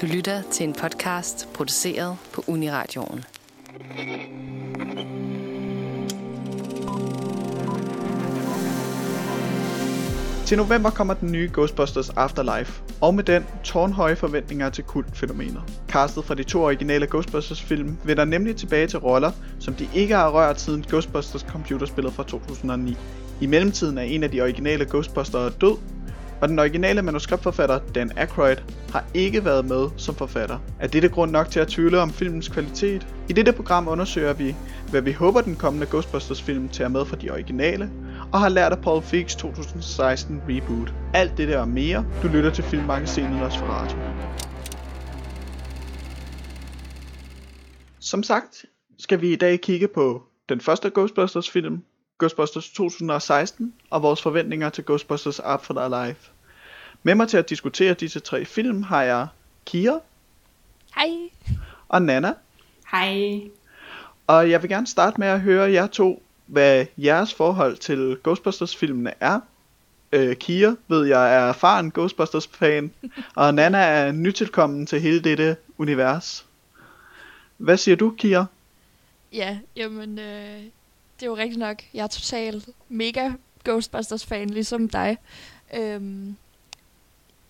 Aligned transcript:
Du 0.00 0.06
lytter 0.06 0.42
til 0.50 0.64
en 0.64 0.72
podcast 0.72 1.48
produceret 1.54 2.16
på 2.32 2.44
Uniradioen. 2.46 3.24
Til 10.46 10.58
november 10.58 10.90
kommer 10.90 11.14
den 11.14 11.32
nye 11.32 11.50
Ghostbusters 11.52 12.10
Afterlife, 12.10 12.82
og 13.00 13.14
med 13.14 13.24
den 13.24 13.46
tårnhøje 13.64 14.16
forventninger 14.16 14.70
til 14.70 14.84
kultfænomener. 14.84 15.60
Castet 15.88 16.24
fra 16.24 16.34
de 16.34 16.42
to 16.42 16.62
originale 16.62 17.06
Ghostbusters 17.06 17.62
film 17.62 17.96
vender 18.04 18.24
nemlig 18.24 18.56
tilbage 18.56 18.86
til 18.86 18.98
roller, 18.98 19.32
som 19.58 19.74
de 19.74 19.88
ikke 19.94 20.14
har 20.14 20.30
rørt 20.30 20.60
siden 20.60 20.84
Ghostbusters 20.88 21.42
computerspillet 21.42 22.12
fra 22.12 22.24
2009. 22.24 22.96
I 23.40 23.46
mellemtiden 23.46 23.98
er 23.98 24.02
en 24.02 24.22
af 24.22 24.30
de 24.30 24.40
originale 24.40 24.84
Ghostbusters 24.84 25.54
død, 25.54 25.76
og 26.40 26.48
den 26.48 26.58
originale 26.58 27.02
manuskriptforfatter 27.02 27.78
Dan 27.94 28.12
Aykroyd 28.16 28.56
har 28.92 29.04
ikke 29.14 29.44
været 29.44 29.64
med 29.64 29.88
som 29.96 30.14
forfatter. 30.14 30.58
Er 30.80 30.86
dette 30.86 31.08
grund 31.08 31.30
nok 31.30 31.50
til 31.50 31.60
at 31.60 31.68
tvivle 31.68 32.00
om 32.00 32.10
filmens 32.10 32.48
kvalitet? 32.48 33.06
I 33.28 33.32
dette 33.32 33.52
program 33.52 33.88
undersøger 33.88 34.32
vi, 34.32 34.54
hvad 34.90 35.02
vi 35.02 35.12
håber 35.12 35.40
den 35.40 35.56
kommende 35.56 35.86
Ghostbusters 35.86 36.42
film 36.42 36.68
tager 36.68 36.88
med 36.88 37.04
fra 37.04 37.16
de 37.16 37.30
originale, 37.30 37.90
og 38.32 38.40
har 38.40 38.48
lært 38.48 38.72
af 38.72 38.78
Paul 38.78 39.02
Feig's 39.02 39.38
2016 39.38 40.42
reboot. 40.48 40.94
Alt 41.14 41.36
det 41.36 41.48
der 41.48 41.58
og 41.58 41.68
mere, 41.68 42.06
du 42.22 42.28
lytter 42.28 42.50
til 42.50 42.64
filmmagasinet 42.64 43.40
Nosferatu. 43.40 43.96
Som 47.98 48.22
sagt, 48.22 48.64
skal 48.98 49.20
vi 49.20 49.32
i 49.32 49.36
dag 49.36 49.60
kigge 49.60 49.88
på 49.88 50.22
den 50.48 50.60
første 50.60 50.90
Ghostbusters 50.90 51.50
film, 51.50 51.82
Ghostbusters 52.20 52.70
2016, 52.70 53.74
og 53.90 54.02
vores 54.02 54.22
forventninger 54.22 54.70
til 54.70 54.84
Ghostbusters 54.84 55.38
Afterlife. 55.40 56.30
Med 57.02 57.14
mig 57.14 57.28
til 57.28 57.36
at 57.36 57.50
diskutere 57.50 57.94
disse 57.94 58.20
tre 58.20 58.44
film 58.44 58.82
har 58.82 59.02
jeg 59.02 59.26
Kira. 59.66 60.00
Hej. 60.94 61.08
Og 61.88 62.02
Nana. 62.02 62.34
Hej. 62.90 63.40
Og 64.26 64.50
jeg 64.50 64.62
vil 64.62 64.70
gerne 64.70 64.86
starte 64.86 65.20
med 65.20 65.28
at 65.28 65.40
høre 65.40 65.72
jer 65.72 65.86
to, 65.86 66.22
hvad 66.46 66.86
jeres 66.96 67.34
forhold 67.34 67.76
til 67.76 68.16
Ghostbusters-filmene 68.22 69.12
er. 69.20 69.40
Øh, 70.12 70.36
Kira 70.36 70.74
ved 70.88 71.06
jeg 71.06 71.34
er 71.34 71.48
erfaren 71.48 71.90
Ghostbusters-fan, 71.90 72.92
og 73.34 73.54
Nana 73.54 73.78
er 73.78 74.12
nytilkommen 74.12 74.86
til 74.86 75.00
hele 75.00 75.20
dette 75.20 75.56
univers. 75.78 76.46
Hvad 77.56 77.76
siger 77.76 77.96
du, 77.96 78.14
Kira? 78.18 78.46
Ja, 79.32 79.58
jamen, 79.76 80.18
øh, 80.18 80.62
det 81.20 81.26
er 81.26 81.30
jo 81.30 81.36
rigtigt 81.36 81.58
nok. 81.58 81.82
Jeg 81.94 82.02
er 82.02 82.06
totalt 82.06 82.68
mega 82.88 83.30
Ghostbusters-fan, 83.64 84.50
ligesom 84.50 84.88
dig. 84.88 85.18
Øhm, 85.74 86.36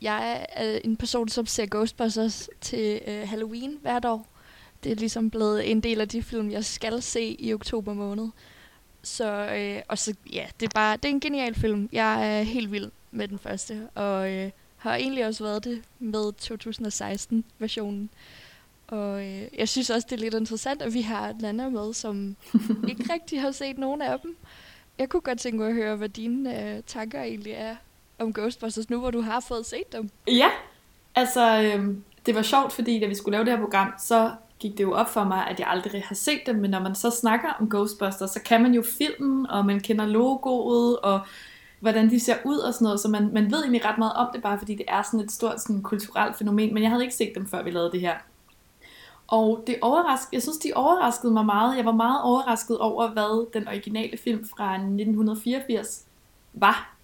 jeg 0.02 0.46
er 0.48 0.78
en 0.84 0.96
person, 0.96 1.28
som 1.28 1.46
ser 1.46 1.66
Ghostbusters 1.66 2.50
til 2.60 3.00
øh, 3.06 3.28
Halloween 3.28 3.78
hvert 3.82 4.04
år. 4.04 4.26
Det 4.84 4.92
er 4.92 4.96
ligesom 4.96 5.30
blevet 5.30 5.70
en 5.70 5.80
del 5.80 6.00
af 6.00 6.08
de 6.08 6.22
film, 6.22 6.50
jeg 6.50 6.64
skal 6.64 7.02
se 7.02 7.36
i 7.38 7.54
oktober 7.54 7.94
måned. 7.94 8.28
Så, 9.02 9.54
øh, 9.54 9.82
og 9.88 9.98
så, 9.98 10.14
ja, 10.32 10.46
det 10.60 10.66
er 10.66 10.70
bare, 10.74 10.96
det 10.96 11.04
er 11.04 11.08
en 11.08 11.20
genial 11.20 11.54
film. 11.54 11.88
Jeg 11.92 12.38
er 12.38 12.42
helt 12.42 12.72
vild 12.72 12.90
med 13.10 13.28
den 13.28 13.38
første, 13.38 13.88
og 13.94 14.32
øh, 14.32 14.50
har 14.76 14.96
egentlig 14.96 15.26
også 15.26 15.44
været 15.44 15.64
det 15.64 15.82
med 15.98 16.32
2016-versionen. 16.42 18.10
Og 18.90 19.26
øh, 19.26 19.42
jeg 19.58 19.68
synes 19.68 19.90
også, 19.90 20.06
det 20.10 20.16
er 20.16 20.20
lidt 20.20 20.34
interessant, 20.34 20.82
at 20.82 20.94
vi 20.94 21.00
har 21.00 21.34
Nana 21.40 21.68
med, 21.68 21.92
som 21.92 22.36
ikke 22.90 23.12
rigtig 23.12 23.40
har 23.40 23.50
set 23.50 23.78
nogen 23.78 24.02
af 24.02 24.20
dem. 24.20 24.36
Jeg 24.98 25.08
kunne 25.08 25.20
godt 25.20 25.40
tænke 25.40 25.58
mig 25.58 25.68
at 25.68 25.74
høre, 25.74 25.96
hvad 25.96 26.08
dine 26.08 26.74
øh, 26.76 26.82
tanker 26.86 27.22
egentlig 27.22 27.52
er 27.52 27.76
om 28.18 28.32
Ghostbusters, 28.32 28.90
nu 28.90 29.00
hvor 29.00 29.10
du 29.10 29.20
har 29.20 29.40
fået 29.40 29.66
set 29.66 29.92
dem. 29.92 30.10
Ja, 30.26 30.48
altså 31.14 31.62
øh, 31.62 31.94
det 32.26 32.34
var 32.34 32.42
sjovt, 32.42 32.72
fordi 32.72 33.00
da 33.00 33.06
vi 33.06 33.14
skulle 33.14 33.32
lave 33.32 33.44
det 33.44 33.52
her 33.52 33.60
program, 33.60 33.92
så 33.98 34.30
gik 34.58 34.72
det 34.78 34.84
jo 34.84 34.92
op 34.92 35.08
for 35.08 35.24
mig, 35.24 35.46
at 35.46 35.60
jeg 35.60 35.68
aldrig 35.68 36.02
har 36.06 36.14
set 36.14 36.40
dem, 36.46 36.56
men 36.56 36.70
når 36.70 36.80
man 36.80 36.94
så 36.94 37.10
snakker 37.10 37.48
om 37.60 37.70
Ghostbusters, 37.70 38.30
så 38.30 38.40
kan 38.42 38.62
man 38.62 38.74
jo 38.74 38.82
filmen, 38.98 39.46
og 39.46 39.66
man 39.66 39.80
kender 39.80 40.06
logoet, 40.06 40.98
og 40.98 41.20
hvordan 41.80 42.10
de 42.10 42.20
ser 42.20 42.36
ud 42.44 42.58
og 42.58 42.74
sådan 42.74 42.84
noget, 42.84 43.00
så 43.00 43.08
man, 43.08 43.30
man 43.32 43.50
ved 43.50 43.58
egentlig 43.58 43.84
ret 43.84 43.98
meget 43.98 44.12
om 44.12 44.28
det, 44.34 44.42
bare 44.42 44.58
fordi 44.58 44.74
det 44.74 44.86
er 44.88 45.02
sådan 45.02 45.20
et 45.20 45.32
stort 45.32 45.60
sådan, 45.60 45.82
kulturelt 45.82 46.36
fænomen, 46.36 46.74
men 46.74 46.82
jeg 46.82 46.90
havde 46.90 47.02
ikke 47.02 47.14
set 47.14 47.32
dem, 47.34 47.46
før 47.46 47.62
vi 47.62 47.70
lavede 47.70 47.92
det 47.92 48.00
her. 48.00 48.14
Og 49.30 49.64
det 49.66 49.76
overraskede, 49.82 50.28
jeg 50.32 50.42
synes, 50.42 50.58
de 50.58 50.72
overraskede 50.74 51.32
mig 51.32 51.46
meget. 51.46 51.76
Jeg 51.76 51.84
var 51.84 51.92
meget 51.92 52.22
overrasket 52.22 52.78
over, 52.78 53.08
hvad 53.08 53.52
den 53.52 53.68
originale 53.68 54.18
film 54.18 54.48
fra 54.48 54.74
1984 54.74 56.04
var. 56.52 56.96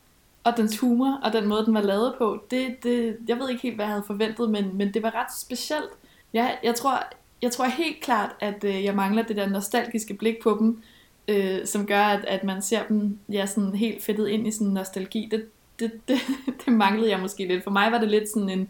Og 0.44 0.56
dens 0.56 0.78
humor, 0.78 1.20
og 1.22 1.32
den 1.32 1.46
måde, 1.46 1.64
den 1.66 1.74
var 1.74 1.80
lavet 1.80 2.14
på. 2.18 2.42
Det, 2.50 2.82
det, 2.82 3.16
jeg 3.28 3.38
ved 3.38 3.50
ikke 3.50 3.62
helt, 3.62 3.74
hvad 3.74 3.84
jeg 3.84 3.92
havde 3.92 4.04
forventet, 4.06 4.50
men, 4.50 4.76
men 4.76 4.94
det 4.94 5.02
var 5.02 5.14
ret 5.14 5.38
specielt. 5.38 5.90
Jeg, 6.32 6.58
jeg, 6.62 6.74
tror, 6.74 7.02
jeg 7.42 7.52
tror 7.52 7.64
helt 7.64 8.00
klart, 8.00 8.30
at 8.40 8.64
øh, 8.64 8.84
jeg 8.84 8.94
mangler 8.94 9.22
det 9.22 9.36
der 9.36 9.48
nostalgiske 9.48 10.14
blik 10.14 10.42
på 10.42 10.56
dem, 10.60 10.82
øh, 11.28 11.66
som 11.66 11.86
gør, 11.86 12.02
at, 12.02 12.24
at 12.24 12.44
man 12.44 12.62
ser 12.62 12.86
dem 12.88 13.18
ja, 13.28 13.46
sådan 13.46 13.74
helt 13.74 14.04
fedtet 14.04 14.28
ind 14.28 14.46
i 14.46 14.50
sådan 14.50 14.66
nostalgi. 14.66 15.28
Det, 15.30 15.48
det, 15.78 15.92
det, 16.08 16.18
det 16.64 16.72
manglede 16.72 17.10
jeg 17.10 17.20
måske 17.20 17.46
lidt. 17.46 17.64
For 17.64 17.70
mig 17.70 17.92
var 17.92 17.98
det 17.98 18.10
lidt 18.10 18.28
sådan 18.28 18.48
en 18.48 18.68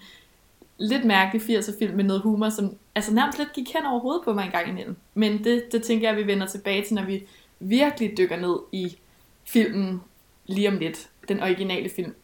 lidt 0.79 1.05
mærkelig 1.05 1.59
80'er 1.59 1.79
film 1.79 1.97
med 1.97 2.05
noget 2.05 2.23
humor, 2.23 2.49
som 2.49 2.77
altså 2.95 3.15
nærmest 3.15 3.39
lidt 3.39 3.53
gik 3.53 3.73
hen 3.73 3.87
over 3.87 4.01
hovedet 4.01 4.23
på 4.25 4.33
mig 4.33 4.45
en 4.45 4.51
gang 4.51 4.69
imellem. 4.69 4.97
Men 5.15 5.45
det, 5.45 5.73
det 5.73 5.83
tænker 5.83 6.09
jeg, 6.09 6.19
at 6.19 6.27
vi 6.27 6.33
vender 6.33 6.47
tilbage 6.47 6.85
til, 6.85 6.95
når 6.95 7.05
vi 7.05 7.23
virkelig 7.61 8.19
dykker 8.19 8.37
ned 8.37 8.59
i 8.73 8.97
filmen 9.45 10.01
lige 10.47 10.69
om 10.69 10.79
lidt. 10.79 11.09
Den 11.29 11.43
originale 11.43 11.89
film 11.97 12.15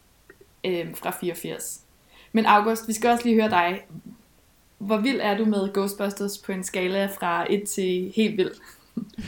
øh, 0.63 0.95
fra 0.95 1.11
84. 1.21 1.79
Men 2.31 2.45
August, 2.45 2.87
vi 2.87 2.93
skal 2.93 3.09
også 3.09 3.25
lige 3.25 3.41
høre 3.41 3.49
dig. 3.49 3.85
Hvor 4.77 4.97
vild 4.97 5.19
er 5.21 5.37
du 5.37 5.45
med 5.45 5.73
Ghostbusters 5.73 6.37
på 6.37 6.51
en 6.51 6.63
skala 6.63 7.05
fra 7.05 7.53
1 7.53 7.63
til 7.63 8.13
helt 8.15 8.37
vild? 8.37 8.51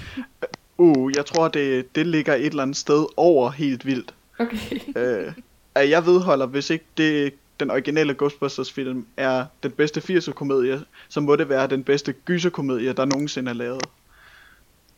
uh, 0.78 1.12
jeg 1.16 1.26
tror, 1.26 1.48
det, 1.48 1.96
det 1.96 2.08
ligger 2.08 2.34
et 2.34 2.46
eller 2.46 2.64
andet 2.64 2.78
sted 2.78 3.06
over 3.18 3.50
helt 3.50 3.86
vildt. 3.86 4.14
Okay. 4.40 4.80
øh, 4.96 5.34
jeg 5.90 6.06
vedholder, 6.06 6.46
hvis 6.46 6.70
ikke 6.70 6.86
det 6.98 7.34
den 7.60 7.72
originale 7.72 8.14
Ghostbusters 8.14 8.72
film 8.72 9.06
er 9.18 9.46
den 9.64 9.72
bedste 9.72 10.00
80'er 10.00 10.32
komedie, 10.32 10.82
så 11.10 11.22
må 11.22 11.36
det 11.36 11.50
være 11.50 11.68
den 11.68 11.84
bedste 11.84 12.14
gyserkomedie, 12.14 12.94
der 12.94 13.06
nogensinde 13.06 13.50
er 13.50 13.56
lavet. 13.56 13.84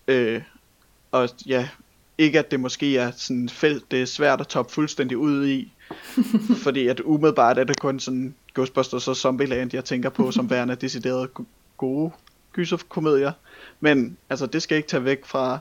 Øh, 0.07 0.41
og 1.11 1.29
ja, 1.45 1.69
ikke 2.17 2.39
at 2.39 2.51
det 2.51 2.59
måske 2.59 2.97
er 2.97 3.11
sådan 3.11 3.45
et 3.45 3.51
felt, 3.51 3.91
det 3.91 4.01
er 4.01 4.05
svært 4.05 4.41
at 4.41 4.47
toppe 4.47 4.73
fuldstændig 4.73 5.17
ud 5.17 5.47
i, 5.47 5.73
fordi 6.63 6.87
at 6.87 6.99
umiddelbart 6.99 7.57
er 7.57 7.63
det 7.63 7.79
kun 7.79 7.99
sådan 7.99 8.35
Ghostbusters 8.53 9.07
og 9.07 9.15
Zombieland, 9.15 9.73
jeg 9.73 9.85
tænker 9.85 10.09
på 10.09 10.31
som 10.31 10.49
værende 10.49 10.75
decideret 10.75 11.29
gode 11.77 12.11
gyserkomedier. 12.53 13.31
Men 13.79 14.17
altså, 14.29 14.45
det 14.45 14.61
skal 14.61 14.77
ikke 14.77 14.89
tage 14.89 15.03
væk 15.03 15.25
fra, 15.25 15.59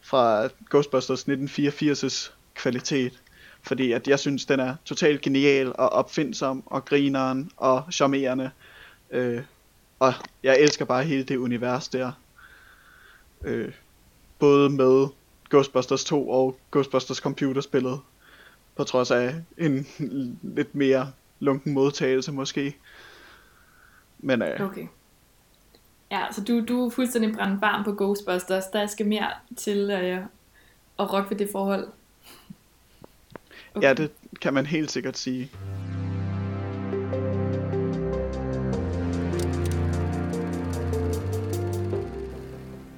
fra 0.00 0.48
Ghostbusters 0.70 1.28
1984's 1.28 2.32
kvalitet. 2.54 3.20
Fordi 3.68 3.92
at 3.92 4.08
jeg 4.08 4.18
synes, 4.18 4.46
den 4.46 4.60
er 4.60 4.74
totalt 4.84 5.20
genial 5.20 5.68
og 5.68 5.88
opfindsom 5.88 6.62
og 6.66 6.84
grineren 6.84 7.50
og 7.56 7.84
charmerende. 7.92 8.50
Øh, 9.10 9.42
og 9.98 10.12
jeg 10.42 10.60
elsker 10.60 10.84
bare 10.84 11.04
hele 11.04 11.22
det 11.22 11.36
univers 11.36 11.88
der. 11.88 12.12
Øh, 13.44 13.72
både 14.38 14.70
med 14.70 15.06
Ghostbusters 15.50 16.04
2 16.04 16.30
og 16.30 16.58
Ghostbusters 16.72 17.16
computerspillet. 17.16 18.00
På 18.76 18.84
trods 18.84 19.10
af 19.10 19.34
en 19.58 19.86
lidt 20.42 20.74
mere 20.74 21.12
lunken 21.40 21.74
modtagelse 21.74 22.32
måske. 22.32 22.76
Men 24.18 24.42
øh, 24.42 24.60
okay. 24.60 24.86
Ja, 26.10 26.22
så 26.32 26.44
du, 26.44 26.64
du 26.64 26.86
er 26.86 26.90
fuldstændig 26.90 27.34
brændt 27.34 27.60
varm 27.60 27.84
på 27.84 27.92
Ghostbusters. 27.92 28.66
Der 28.66 28.86
skal 28.86 29.06
mere 29.06 29.30
til 29.56 29.90
øh, 29.90 30.22
at 30.98 31.12
rokke 31.12 31.30
ved 31.30 31.38
det 31.38 31.48
forhold. 31.52 31.88
Okay. 33.78 33.88
Ja, 33.88 33.94
det 33.94 34.10
kan 34.40 34.54
man 34.54 34.66
helt 34.66 34.90
sikkert 34.90 35.18
sige. 35.18 35.50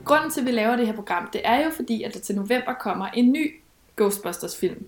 Grunden 0.05 0.31
til, 0.31 0.41
at 0.41 0.47
vi 0.47 0.50
laver 0.50 0.77
det 0.77 0.87
her 0.87 0.94
program, 0.94 1.29
det 1.32 1.41
er 1.44 1.65
jo 1.65 1.71
fordi, 1.77 2.03
at 2.03 2.15
der 2.15 2.21
til 2.21 2.35
november 2.35 2.73
kommer 2.81 3.06
en 3.06 3.32
ny 3.32 3.55
Ghostbusters-film. 3.97 4.87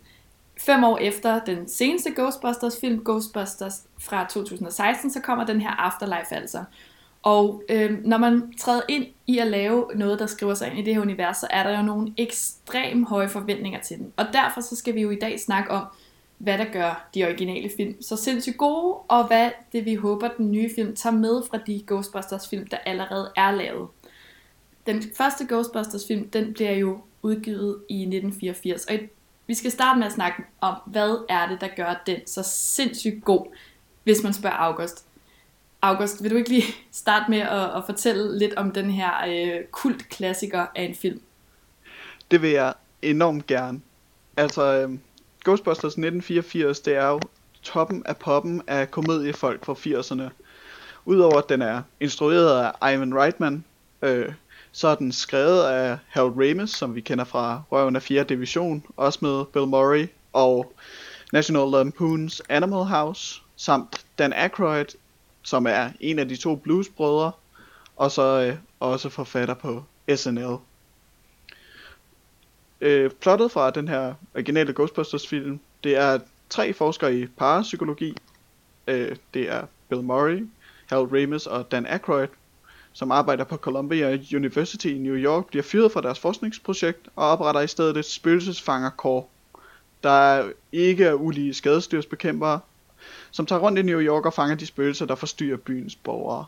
Fem 0.61 0.85
år 0.85 0.99
efter 0.99 1.45
den 1.45 1.69
seneste 1.69 2.11
Ghostbusters-film, 2.11 3.05
Ghostbusters 3.05 3.83
fra 4.01 4.27
2016, 4.31 5.11
så 5.11 5.21
kommer 5.21 5.47
den 5.47 5.61
her 5.61 5.71
Afterlife 5.71 6.35
altså. 6.35 6.65
Og 7.23 7.63
øh, 7.69 8.05
når 8.05 8.19
man 8.19 8.53
træder 8.59 8.83
ind 8.89 9.07
i 9.27 9.39
at 9.39 9.47
lave 9.47 9.87
noget, 9.95 10.19
der 10.19 10.27
skriver 10.27 10.55
sig 10.55 10.71
ind 10.71 10.79
i 10.79 10.83
det 10.83 10.95
her 10.95 11.01
univers, 11.01 11.37
så 11.37 11.47
er 11.51 11.63
der 11.63 11.79
jo 11.79 11.83
nogle 11.83 12.13
ekstrem 12.17 13.05
høje 13.05 13.29
forventninger 13.29 13.81
til 13.81 13.99
den. 13.99 14.13
Og 14.17 14.27
derfor 14.33 14.61
så 14.61 14.77
skal 14.77 14.95
vi 14.95 15.01
jo 15.01 15.11
i 15.11 15.19
dag 15.19 15.41
snakke 15.41 15.71
om, 15.71 15.87
hvad 16.39 16.59
der 16.59 16.65
gør 16.73 17.09
de 17.15 17.25
originale 17.25 17.71
film 17.77 18.03
så 18.03 18.17
sindssygt 18.17 18.57
gode, 18.57 18.97
og 19.09 19.27
hvad 19.27 19.51
det 19.73 19.85
vi 19.85 19.95
håber, 19.95 20.29
den 20.29 20.51
nye 20.51 20.71
film 20.75 20.97
tager 20.97 21.17
med 21.17 21.43
fra 21.51 21.59
de 21.67 21.83
Ghostbusters 21.87 22.49
film, 22.49 22.67
der 22.67 22.77
allerede 22.77 23.33
er 23.37 23.51
lavet. 23.51 23.89
Den 24.87 25.03
første 25.17 25.47
Ghostbusters 25.47 26.07
film, 26.07 26.29
den 26.31 26.53
bliver 26.53 26.73
jo 26.73 26.99
udgivet 27.23 27.79
i 27.89 27.95
1984, 27.95 28.85
og 28.85 28.95
vi 29.47 29.55
skal 29.55 29.71
starte 29.71 29.99
med 29.99 30.07
at 30.07 30.13
snakke 30.13 30.43
om, 30.61 30.75
hvad 30.87 31.25
er 31.29 31.49
det, 31.49 31.61
der 31.61 31.69
gør 31.77 32.03
den 32.07 32.27
så 32.27 32.43
sindssygt 32.43 33.25
god, 33.25 33.47
hvis 34.05 34.23
man 34.23 34.33
spørger 34.33 34.57
August. 34.57 35.07
August, 35.83 36.23
vil 36.23 36.31
du 36.31 36.37
ikke 36.37 36.49
lige 36.49 36.75
starte 36.93 37.31
med 37.31 37.39
at, 37.39 37.77
at 37.77 37.83
fortælle 37.87 38.39
lidt 38.39 38.55
om 38.55 38.71
den 38.71 38.91
her 38.91 39.13
øh, 39.29 39.65
kultklassiker 39.71 40.67
af 40.75 40.83
en 40.83 40.95
film? 40.95 41.21
Det 42.31 42.43
vil 42.43 42.51
jeg 42.51 42.75
enormt 43.03 43.47
gerne. 43.47 43.81
Altså, 44.37 44.63
øh, 44.63 44.99
Ghostbusters 45.45 45.93
1984, 45.93 46.81
det 46.81 46.97
er 46.97 47.07
jo 47.07 47.21
toppen 47.63 48.03
af 48.07 48.17
poppen 48.17 48.63
af 48.67 48.91
komediefolk 48.91 49.65
fra 49.65 49.73
80'erne. 49.73 50.31
Udover 51.05 51.39
at 51.39 51.49
den 51.49 51.63
er 51.63 51.83
instrueret 52.01 52.73
af 52.81 52.95
Ivan 52.95 53.15
Reitman, 53.15 53.65
øh, 54.03 54.33
så 54.73 54.89
er 54.89 54.95
den 54.95 55.13
skrevet 55.13 55.63
af 55.63 55.99
Harold 56.09 56.33
Ramis, 56.37 56.71
som 56.71 56.95
vi 56.95 57.01
kender 57.01 57.25
fra 57.25 57.63
Røven 57.73 57.97
af 57.97 58.03
4. 58.03 58.25
division, 58.25 58.85
også 58.97 59.19
med 59.23 59.45
Bill 59.45 59.67
Murray 59.67 60.07
og 60.33 60.73
National 61.33 61.63
Lampoon's 61.75 62.41
Animal 62.49 62.85
House, 62.85 63.43
samt 63.57 64.05
Dan 64.19 64.33
Aykroyd, 64.33 64.85
som 65.43 65.67
er 65.67 65.91
en 66.01 66.19
af 66.19 66.29
de 66.29 66.37
to 66.37 66.57
bluesbrødre, 66.57 67.33
og 67.97 68.11
så 68.11 68.23
øh, 68.23 68.57
også 68.81 69.09
forfatter 69.09 69.55
på 69.55 69.85
SNL. 70.17 70.57
Øh, 72.81 73.11
plottet 73.11 73.51
fra 73.51 73.71
den 73.71 73.89
her 73.89 74.15
originale 74.35 74.73
Ghostbusters 74.73 75.29
film, 75.29 75.61
det 75.85 75.97
er 75.97 76.19
tre 76.51 76.73
forskere 76.73 77.15
i 77.15 77.27
parapsykologi. 77.27 78.17
Øh, 78.87 79.17
det 79.35 79.51
er 79.51 79.67
Bill 79.89 80.03
Murray, 80.03 80.47
Harold 80.87 81.13
Ramis 81.13 81.47
og 81.47 81.73
Dan 81.73 81.87
Aykroyd, 81.87 82.29
som 82.93 83.13
arbejder 83.13 83.45
på 83.45 83.57
Columbia 83.57 84.19
University 84.35 84.87
i 84.87 84.99
New 84.99 85.15
York, 85.15 85.47
bliver 85.47 85.63
fyret 85.63 85.93
fra 85.93 86.01
deres 86.01 86.19
forskningsprojekt 86.19 87.09
og 87.17 87.29
opretter 87.29 87.61
i 87.61 87.67
stedet 87.67 87.97
et 87.97 88.05
spøgelsesfangerkår, 88.05 89.31
der 90.03 90.51
ikke 90.73 91.05
er 91.05 91.15
ulige 91.15 91.55
skadestyrsbekæmpere, 91.55 92.61
som 93.33 93.47
tager 93.47 93.61
rundt 93.61 93.79
i 93.79 93.83
New 93.83 94.01
York 94.01 94.27
og 94.27 94.33
fanger 94.33 94.55
de 94.55 94.67
spøgelser, 94.67 95.07
der 95.07 95.15
forstyrrer 95.15 95.57
byens 95.57 95.97
borgere. 95.97 96.45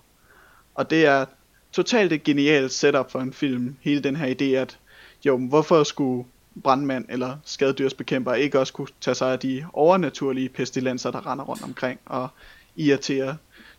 Og 0.75 0.91
det 0.91 1.07
er 1.07 1.25
totalt 1.73 2.13
et 2.13 2.25
genialt 2.25 2.73
setup 2.73 3.11
for 3.11 3.21
en 3.21 3.33
film, 3.33 3.77
hele 3.81 4.01
den 4.01 4.17
her 4.17 4.35
idé, 4.35 4.45
at 4.45 4.79
jo, 5.25 5.37
hvorfor 5.37 5.83
skulle 5.83 6.25
brandmand 6.63 7.05
eller 7.09 7.37
skadedyrsbekæmper 7.45 8.35
ikke 8.35 8.61
også 8.61 8.73
kunne 8.73 8.89
tage 9.01 9.15
sig 9.15 9.33
af 9.33 9.39
de 9.39 9.67
overnaturlige 9.73 10.49
pestilenser, 10.49 11.11
der 11.11 11.31
render 11.31 11.45
rundt 11.45 11.65
omkring 11.65 12.01
og 12.07 12.29
irriterer 12.77 13.35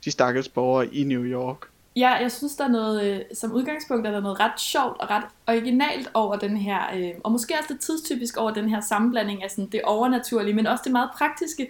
de 0.06 0.12
stakkels 0.12 0.50
borgere 0.50 0.96
i 0.96 1.04
New 1.04 1.24
York. 1.24 1.58
Ja, 1.96 2.10
jeg 2.14 2.32
synes, 2.32 2.56
der 2.56 2.64
er 2.64 2.70
noget, 2.70 3.04
øh, 3.04 3.22
som 3.34 3.52
udgangspunkt 3.52 4.08
er 4.08 4.12
der 4.12 4.22
noget 4.22 4.40
ret 4.40 4.60
sjovt 4.60 5.02
og 5.02 5.10
ret 5.10 5.24
originalt 5.48 6.10
over 6.14 6.36
den 6.36 6.58
her, 6.58 6.80
øh, 6.96 7.10
og 7.24 7.32
måske 7.32 7.54
også 7.60 7.74
lidt 7.74 7.82
tidstypisk 7.82 8.38
over 8.38 8.52
den 8.52 8.70
her 8.70 8.82
sammenblanding 8.82 9.44
af 9.44 9.52
sådan 9.52 9.66
det 9.66 9.82
overnaturlige, 9.84 10.54
men 10.54 10.68
også 10.68 10.82
det 10.84 10.92
meget 10.92 11.10
praktiske, 11.18 11.68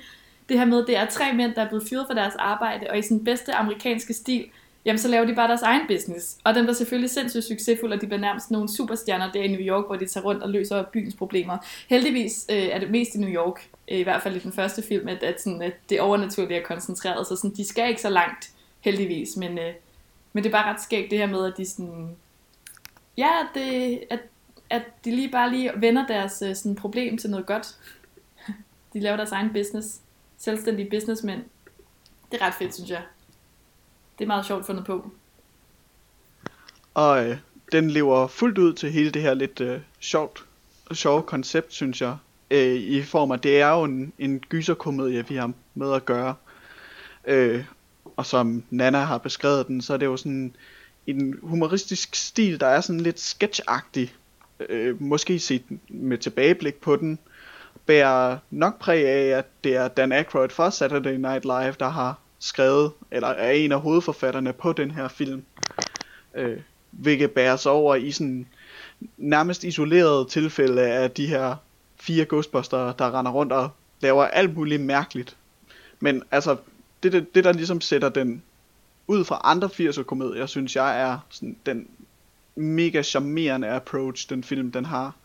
det 0.49 0.57
her 0.57 0.65
med, 0.65 0.81
at 0.81 0.87
det 0.87 0.97
er 0.97 1.05
tre 1.05 1.33
mænd, 1.33 1.55
der 1.55 1.61
er 1.61 1.67
blevet 1.67 1.87
fyret 1.89 2.07
for 2.07 2.13
deres 2.13 2.35
arbejde, 2.35 2.87
og 2.89 2.97
i 2.97 3.01
sin 3.01 3.23
bedste 3.23 3.53
amerikanske 3.53 4.13
stil, 4.13 4.45
jamen 4.85 4.99
så 4.99 5.07
laver 5.07 5.25
de 5.25 5.35
bare 5.35 5.47
deres 5.47 5.61
egen 5.61 5.87
business. 5.87 6.37
Og 6.43 6.55
den 6.55 6.67
var 6.67 6.73
selvfølgelig 6.73 7.09
sindssygt 7.09 7.43
succesfuld, 7.43 7.93
og 7.93 8.01
de 8.01 8.07
bliver 8.07 8.19
nærmest 8.19 8.51
nogle 8.51 8.69
superstjerner 8.69 9.31
der 9.31 9.41
i 9.41 9.47
New 9.47 9.61
York, 9.61 9.85
hvor 9.85 9.95
de 9.95 10.05
tager 10.05 10.25
rundt 10.25 10.43
og 10.43 10.49
løser 10.49 10.83
byens 10.83 11.15
problemer. 11.15 11.57
Heldigvis 11.89 12.45
øh, 12.49 12.57
er 12.57 12.79
det 12.79 12.91
mest 12.91 13.15
i 13.15 13.17
New 13.17 13.29
York, 13.29 13.67
øh, 13.91 13.97
i 13.97 14.03
hvert 14.03 14.21
fald 14.21 14.35
i 14.35 14.39
den 14.39 14.51
første 14.51 14.81
film, 14.81 15.07
at, 15.07 15.23
at, 15.23 15.41
sådan, 15.41 15.61
at 15.61 15.73
det 15.89 16.01
overnaturlige 16.01 16.59
er 16.59 16.63
koncentreret, 16.63 17.27
så 17.27 17.35
sådan, 17.35 17.55
de 17.55 17.65
skal 17.65 17.89
ikke 17.89 18.01
så 18.01 18.09
langt, 18.09 18.51
heldigvis, 18.79 19.37
men, 19.37 19.59
øh, 19.59 19.73
men 20.33 20.43
det 20.43 20.49
er 20.49 20.53
bare 20.53 20.73
ret 20.73 20.81
skægt 20.81 21.11
det 21.11 21.19
her 21.19 21.27
med, 21.27 21.45
at 21.45 21.53
de 21.57 21.65
sådan, 21.65 22.15
ja, 23.17 23.31
det, 23.53 23.99
at, 24.09 24.19
at 24.69 24.83
de 25.05 25.15
lige 25.15 25.29
bare 25.29 25.49
lige 25.49 25.71
vender 25.75 26.07
deres 26.07 26.41
øh, 26.41 26.55
sådan, 26.55 26.75
problem 26.75 27.17
til 27.17 27.29
noget 27.29 27.45
godt. 27.45 27.75
De 28.93 28.99
laver 28.99 29.17
deres 29.17 29.31
egen 29.31 29.53
business. 29.53 30.01
Selvstændige 30.37 30.89
businessmænd. 30.89 31.43
Det 32.31 32.41
er 32.41 32.45
ret 32.45 32.53
fedt, 32.53 32.75
synes 32.75 32.89
jeg. 32.89 33.01
Det 34.19 34.25
er 34.25 34.27
meget 34.27 34.45
sjovt 34.45 34.65
fundet 34.65 34.85
på. 34.85 35.11
Og 36.93 37.25
øh, 37.25 37.37
den 37.71 37.91
lever 37.91 38.27
fuldt 38.27 38.57
ud 38.57 38.73
til 38.73 38.91
hele 38.91 39.11
det 39.11 39.21
her 39.21 39.33
lidt 39.33 39.61
øh, 39.61 39.79
sjovt, 39.99 40.45
sjove 40.93 41.23
koncept, 41.23 41.73
synes 41.73 42.01
jeg. 42.01 42.17
Øh, 42.51 42.75
I 42.75 43.03
form 43.03 43.31
af, 43.31 43.39
det 43.39 43.61
er 43.61 43.69
jo 43.69 43.83
en, 43.83 44.13
en 44.19 44.39
gyserkomedie, 44.39 45.27
vi 45.27 45.35
har 45.35 45.51
med 45.73 45.93
at 45.93 46.05
gøre. 46.05 46.35
Øh, 47.25 47.65
og 48.15 48.25
som 48.25 48.63
Nana 48.69 48.99
har 48.99 49.17
beskrevet 49.17 49.67
den, 49.67 49.81
så 49.81 49.93
er 49.93 49.97
det 49.97 50.05
jo 50.05 50.17
sådan 50.17 50.55
en 51.07 51.39
humoristisk 51.41 52.15
stil, 52.15 52.59
der 52.59 52.67
er 52.67 52.81
sådan 52.81 53.01
lidt 53.01 53.19
sketchagtig. 53.19 54.15
Øh, 54.69 55.01
måske 55.01 55.39
set 55.39 55.63
med 55.89 56.17
tilbageblik 56.17 56.75
på 56.75 56.95
den, 56.95 57.19
bærer 57.85 58.37
nok 58.49 58.79
præg 58.79 59.07
af, 59.07 59.37
at 59.37 59.45
det 59.63 59.75
er 59.75 59.87
Dan 59.87 60.11
Aykroyd 60.11 60.49
fra 60.49 60.71
Saturday 60.71 61.15
Night 61.15 61.43
Live, 61.43 61.75
der 61.79 61.89
har 61.89 62.19
skrevet, 62.39 62.91
eller 63.11 63.27
er 63.27 63.51
en 63.51 63.71
af 63.71 63.81
hovedforfatterne 63.81 64.53
på 64.53 64.73
den 64.73 64.91
her 64.91 65.07
film. 65.07 65.43
Øh, 66.35 66.59
hvilket 66.91 67.31
bærer 67.31 67.55
sig 67.55 67.71
over 67.71 67.95
i 67.95 68.11
sådan 68.11 68.47
nærmest 69.17 69.63
isoleret 69.63 70.27
tilfælde 70.27 70.81
af 70.81 71.11
de 71.11 71.27
her 71.27 71.55
fire 71.99 72.25
Ghostbusters, 72.25 72.95
der 72.95 73.19
render 73.19 73.31
rundt 73.31 73.51
og 73.53 73.69
laver 74.01 74.23
alt 74.25 74.57
muligt 74.57 74.81
mærkeligt. 74.81 75.37
Men 75.99 76.23
altså, 76.31 76.57
det, 77.03 77.11
det, 77.11 77.35
det 77.35 77.43
der 77.43 77.53
ligesom 77.53 77.81
sætter 77.81 78.09
den 78.09 78.43
ud 79.07 79.25
fra 79.25 79.41
andre 79.43 79.69
80'er 79.73 80.03
komedier, 80.03 80.45
synes 80.45 80.75
jeg 80.75 81.01
er 81.01 81.19
sådan 81.29 81.55
den 81.65 81.87
mega 82.55 83.03
charmerende 83.03 83.67
approach, 83.67 84.29
den 84.29 84.43
film 84.43 84.71
den 84.71 84.85
har. 84.85 85.15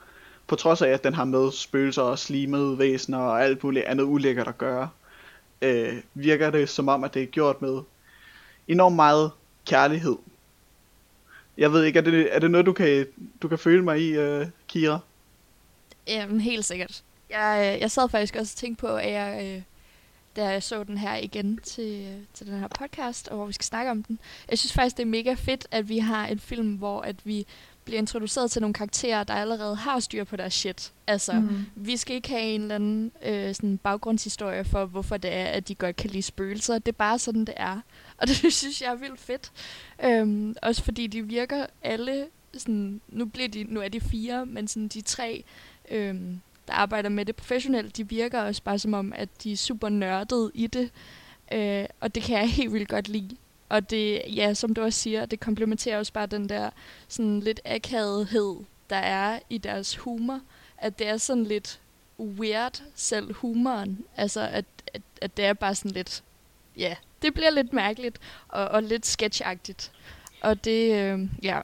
På 0.51 0.57
trods 0.57 0.83
af, 0.83 0.89
at 0.89 1.05
den 1.05 1.15
har 1.15 1.25
med 1.25 1.53
spøgelser 1.53 2.03
og 2.03 2.19
slimede 2.19 2.79
væsener 2.79 3.19
og 3.19 3.45
alt 3.45 3.65
muligt 3.65 3.85
andet 3.85 4.05
ulækkert 4.05 4.49
at 4.49 4.59
gøre, 4.59 4.89
øh, 5.63 5.95
virker 6.15 6.51
det 6.51 6.69
som 6.69 6.89
om, 6.89 7.05
at 7.05 7.15
det 7.15 7.23
er 7.23 7.27
gjort 7.27 7.63
med 7.63 7.81
enormt 8.69 8.97
meget 8.97 9.31
kærlighed. 9.67 10.17
Jeg 11.59 11.73
ved 11.73 11.85
ikke, 11.85 11.99
er 11.99 12.03
det, 12.03 12.35
er 12.35 12.39
det 12.39 12.51
noget, 12.51 12.67
du 12.67 12.73
kan, 12.73 13.07
du 13.43 13.49
kan 13.49 13.59
føle 13.59 13.85
mig 13.85 14.01
i, 14.01 14.11
øh, 14.11 14.47
Kira? 14.69 14.99
Jamen, 16.09 16.41
helt 16.41 16.65
sikkert. 16.65 17.03
Jeg, 17.31 17.75
øh, 17.75 17.81
jeg 17.81 17.91
sad 17.91 18.09
faktisk 18.09 18.37
også 18.37 18.53
og 18.55 18.57
tænkte 18.57 18.81
på, 18.81 18.97
at 18.97 19.13
jeg, 19.13 19.57
øh, 19.57 19.63
da 20.37 20.49
jeg 20.49 20.63
så 20.63 20.85
den 20.85 20.99
her 20.99 21.17
igen 21.17 21.59
til, 21.59 22.07
øh, 22.09 22.23
til 22.35 22.47
den 22.47 22.59
her 22.59 22.69
podcast, 22.69 23.29
og 23.29 23.37
hvor 23.37 23.47
vi 23.47 23.53
skal 23.53 23.65
snakke 23.65 23.91
om 23.91 24.03
den, 24.03 24.19
jeg 24.51 24.59
synes 24.59 24.73
faktisk, 24.73 24.97
det 24.97 25.03
er 25.03 25.07
mega 25.07 25.35
fedt, 25.35 25.67
at 25.71 25.89
vi 25.89 25.99
har 25.99 26.27
en 26.27 26.39
film, 26.39 26.75
hvor 26.75 27.01
at 27.01 27.17
vi 27.25 27.47
bliver 27.85 27.99
introduceret 27.99 28.51
til 28.51 28.61
nogle 28.61 28.75
karakterer, 28.75 29.25
der 29.25 29.35
allerede 29.35 29.77
har 29.77 30.01
styr 30.01 30.25
på 30.25 30.37
deres 30.37 30.55
shit. 30.55 30.93
Altså, 31.07 31.33
mm. 31.33 31.67
vi 31.75 31.97
skal 31.97 32.17
ikke 32.17 32.29
have 32.29 32.43
en 32.43 32.63
eller 32.63 32.75
anden 32.75 33.13
øh, 33.25 33.55
sådan 33.55 33.79
baggrundshistorie 33.79 34.65
for, 34.65 34.85
hvorfor 34.85 35.17
det 35.17 35.33
er, 35.33 35.45
at 35.45 35.69
de 35.69 35.75
godt 35.75 35.97
kan 35.97 36.11
lide 36.11 36.23
spøgelser. 36.23 36.79
Det 36.79 36.89
er 36.89 36.97
bare 36.97 37.19
sådan, 37.19 37.45
det 37.45 37.55
er. 37.57 37.81
Og 38.19 38.29
det 38.29 38.53
synes 38.53 38.83
jeg 38.83 38.93
er 38.93 38.97
vildt 38.97 39.21
fedt. 39.21 39.53
Øhm, 40.05 40.55
også 40.63 40.85
fordi 40.85 41.07
de 41.07 41.23
virker 41.23 41.67
alle 41.83 42.27
sådan, 42.59 43.01
nu, 43.09 43.25
bliver 43.25 43.49
de, 43.49 43.65
nu 43.65 43.81
er 43.81 43.89
de 43.89 44.01
fire, 44.01 44.47
men 44.47 44.69
sådan 44.69 44.89
de 44.89 45.01
tre, 45.01 45.45
øhm, 45.91 46.41
der 46.69 46.75
arbejder 46.75 47.09
med 47.09 47.25
det 47.25 47.37
professionelt, 47.37 47.97
de 47.97 48.09
virker 48.09 48.41
også 48.41 48.63
bare 48.63 48.79
som 48.79 48.95
om, 48.95 49.13
at 49.17 49.29
de 49.43 49.53
er 49.53 49.57
super 49.57 49.89
nørdede 49.89 50.51
i 50.55 50.67
det. 50.67 50.91
Øh, 51.53 51.85
og 52.01 52.15
det 52.15 52.23
kan 52.23 52.39
jeg 52.39 52.51
helt 52.51 52.73
vildt 52.73 52.89
godt 52.89 53.09
lide. 53.09 53.37
Og 53.71 53.91
det, 53.91 54.23
ja, 54.37 54.55
som 54.55 54.75
du 54.75 54.83
også 54.83 54.99
siger, 54.99 55.27
det 55.27 55.41
komplementerer 55.41 55.99
også 55.99 56.13
bare 56.13 56.27
den 56.27 56.49
der 56.49 56.71
sådan 57.09 57.41
lidt 57.41 57.61
akavighed, 57.65 58.57
der 58.91 58.97
er 58.97 59.39
i 59.51 59.59
deres 59.59 59.97
humor. 59.97 60.41
At 60.79 60.99
det 60.99 61.09
er 61.09 61.17
sådan 61.17 61.45
lidt 61.45 61.81
weird, 62.19 62.83
selv 62.95 63.35
humoren. 63.35 64.05
Altså, 64.17 64.41
at, 64.41 64.65
at, 64.95 65.03
at 65.21 65.37
det 65.37 65.45
er 65.45 65.53
bare 65.53 65.75
sådan 65.75 65.91
lidt, 65.91 66.23
ja, 66.77 66.97
det 67.23 67.35
bliver 67.35 67.51
lidt 67.51 67.73
mærkeligt 67.73 68.19
og, 68.49 68.69
og 68.69 68.83
lidt 68.83 69.07
sketchagtigt. 69.07 69.93
Og 70.41 70.65
det, 70.65 70.95
øh, 70.95 71.29
ja. 71.43 71.61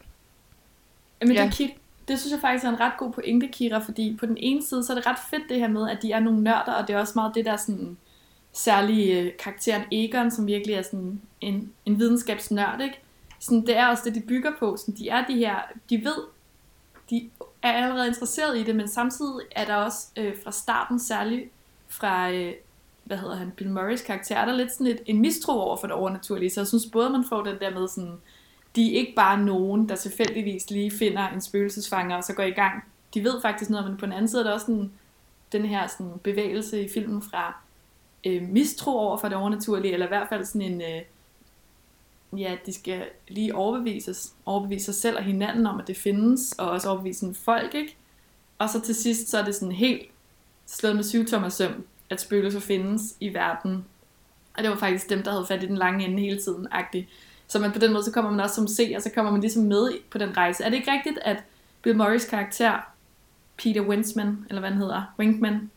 Men 1.20 1.32
ja. 1.32 1.50
det, 1.58 1.70
det 2.08 2.20
synes 2.20 2.32
jeg 2.32 2.40
faktisk 2.40 2.64
er 2.64 2.68
en 2.68 2.80
ret 2.80 2.92
god 2.98 3.12
pointe, 3.12 3.48
Kira, 3.48 3.78
fordi 3.78 4.16
på 4.20 4.26
den 4.26 4.36
ene 4.36 4.66
side, 4.66 4.84
så 4.84 4.92
er 4.92 4.94
det 4.94 5.06
ret 5.06 5.18
fedt 5.30 5.42
det 5.48 5.58
her 5.58 5.68
med, 5.68 5.90
at 5.90 6.02
de 6.02 6.12
er 6.12 6.20
nogle 6.20 6.42
nørder, 6.42 6.72
og 6.72 6.88
det 6.88 6.94
er 6.94 7.00
også 7.00 7.12
meget 7.16 7.34
det 7.34 7.44
der 7.44 7.56
sådan 7.56 7.96
særlige 8.52 9.20
øh, 9.20 9.32
karakteren 9.36 9.82
Egon, 9.92 10.30
som 10.30 10.46
virkelig 10.46 10.74
er 10.74 10.82
sådan 10.82 11.20
en, 11.40 11.72
en 11.84 11.98
videnskabsnørd, 11.98 12.80
ikke? 12.80 13.00
Sådan, 13.40 13.66
det 13.66 13.76
er 13.76 13.86
også 13.86 14.02
det, 14.04 14.14
de 14.14 14.20
bygger 14.20 14.52
på. 14.58 14.76
Sådan, 14.76 14.94
de 14.94 15.08
er 15.08 15.26
de 15.26 15.36
her, 15.36 15.56
de 15.90 16.04
ved, 16.04 16.24
de 17.10 17.30
er 17.62 17.72
allerede 17.72 18.06
interesseret 18.06 18.58
i 18.58 18.62
det, 18.62 18.76
men 18.76 18.88
samtidig 18.88 19.40
er 19.50 19.64
der 19.64 19.74
også 19.74 20.06
øh, 20.16 20.34
fra 20.44 20.52
starten, 20.52 21.00
særligt 21.00 21.50
fra, 21.88 22.30
øh, 22.30 22.52
hvad 23.04 23.16
hedder 23.16 23.34
han, 23.36 23.50
Bill 23.50 23.70
Murrays 23.70 24.02
karakter, 24.02 24.36
er 24.36 24.44
der 24.44 24.52
lidt 24.52 24.72
sådan 24.72 24.86
et, 24.86 25.00
en 25.06 25.20
mistro 25.20 25.52
over 25.52 25.76
for 25.76 25.86
det 25.86 25.96
overnaturlige. 25.96 26.50
Så 26.50 26.60
jeg 26.60 26.66
synes 26.66 26.86
både, 26.92 27.10
man 27.10 27.24
får 27.28 27.42
den 27.42 27.58
der 27.60 27.70
med 27.70 27.88
sådan, 27.88 28.20
de 28.76 28.94
er 28.94 28.98
ikke 28.98 29.12
bare 29.16 29.42
nogen, 29.42 29.88
der 29.88 29.96
tilfældigvis 29.96 30.70
lige 30.70 30.90
finder 30.90 31.28
en 31.28 31.40
spøgelsesfanger 31.40 32.16
og 32.16 32.24
så 32.24 32.34
går 32.34 32.42
i 32.42 32.50
gang. 32.50 32.84
De 33.14 33.24
ved 33.24 33.40
faktisk 33.42 33.70
noget, 33.70 33.86
men 33.86 33.96
på 33.96 34.06
den 34.06 34.12
anden 34.12 34.28
side 34.28 34.40
er 34.42 34.46
der 34.46 34.52
også 34.52 34.66
sådan, 34.66 34.92
den 35.52 35.64
her 35.64 35.86
sådan, 35.86 36.12
bevægelse 36.22 36.84
i 36.84 36.88
filmen 36.88 37.22
fra 37.22 37.56
øh, 38.26 38.42
mistro 38.42 38.98
over 38.98 39.16
for 39.16 39.28
det 39.28 39.36
overnaturlige, 39.36 39.92
eller 39.92 40.06
i 40.06 40.08
hvert 40.08 40.28
fald 40.28 40.44
sådan 40.44 40.62
en, 40.62 40.80
øh, 40.80 41.02
ja, 42.38 42.56
de 42.66 42.72
skal 42.72 43.04
lige 43.28 43.54
overbevises, 43.54 44.32
overbevise 44.46 44.84
sig 44.84 44.94
selv 44.94 45.16
og 45.16 45.22
hinanden 45.22 45.66
om, 45.66 45.80
at 45.80 45.86
det 45.86 45.96
findes, 45.96 46.52
og 46.52 46.70
også 46.70 46.88
overbevise 46.88 47.20
sådan 47.20 47.34
folk, 47.34 47.74
ikke? 47.74 47.96
Og 48.58 48.70
så 48.70 48.80
til 48.80 48.94
sidst, 48.94 49.28
så 49.28 49.38
er 49.38 49.44
det 49.44 49.54
sådan 49.54 49.72
helt 49.72 50.02
slået 50.66 50.96
med 50.96 51.04
syvtommer 51.04 51.48
søm, 51.48 51.84
at 52.10 52.20
spøgelser 52.20 52.60
findes 52.60 53.16
i 53.20 53.34
verden. 53.34 53.84
Og 54.56 54.62
det 54.62 54.70
var 54.70 54.76
faktisk 54.76 55.10
dem, 55.10 55.22
der 55.22 55.30
havde 55.30 55.46
fat 55.46 55.62
i 55.62 55.66
den 55.66 55.76
lange 55.78 56.04
ende 56.04 56.22
hele 56.22 56.42
tiden, 56.42 56.68
agtig. 56.70 57.08
Så 57.46 57.58
man 57.58 57.72
på 57.72 57.78
den 57.78 57.92
måde, 57.92 58.04
så 58.04 58.12
kommer 58.12 58.30
man 58.30 58.40
også 58.40 58.54
som 58.54 58.66
seer, 58.66 58.96
og 58.96 59.02
så 59.02 59.10
kommer 59.10 59.32
man 59.32 59.40
ligesom 59.40 59.62
med 59.62 59.90
på 60.10 60.18
den 60.18 60.36
rejse. 60.36 60.64
Er 60.64 60.68
det 60.68 60.76
ikke 60.76 60.92
rigtigt, 60.92 61.18
at 61.22 61.44
Bill 61.82 61.96
Murrays 61.96 62.24
karakter, 62.24 62.78
Peter 63.56 63.80
Winsman, 63.80 64.46
eller 64.48 64.60
hvad 64.60 64.70
han 64.70 64.78
hedder, 64.78 65.02
Winkman, 65.18 65.70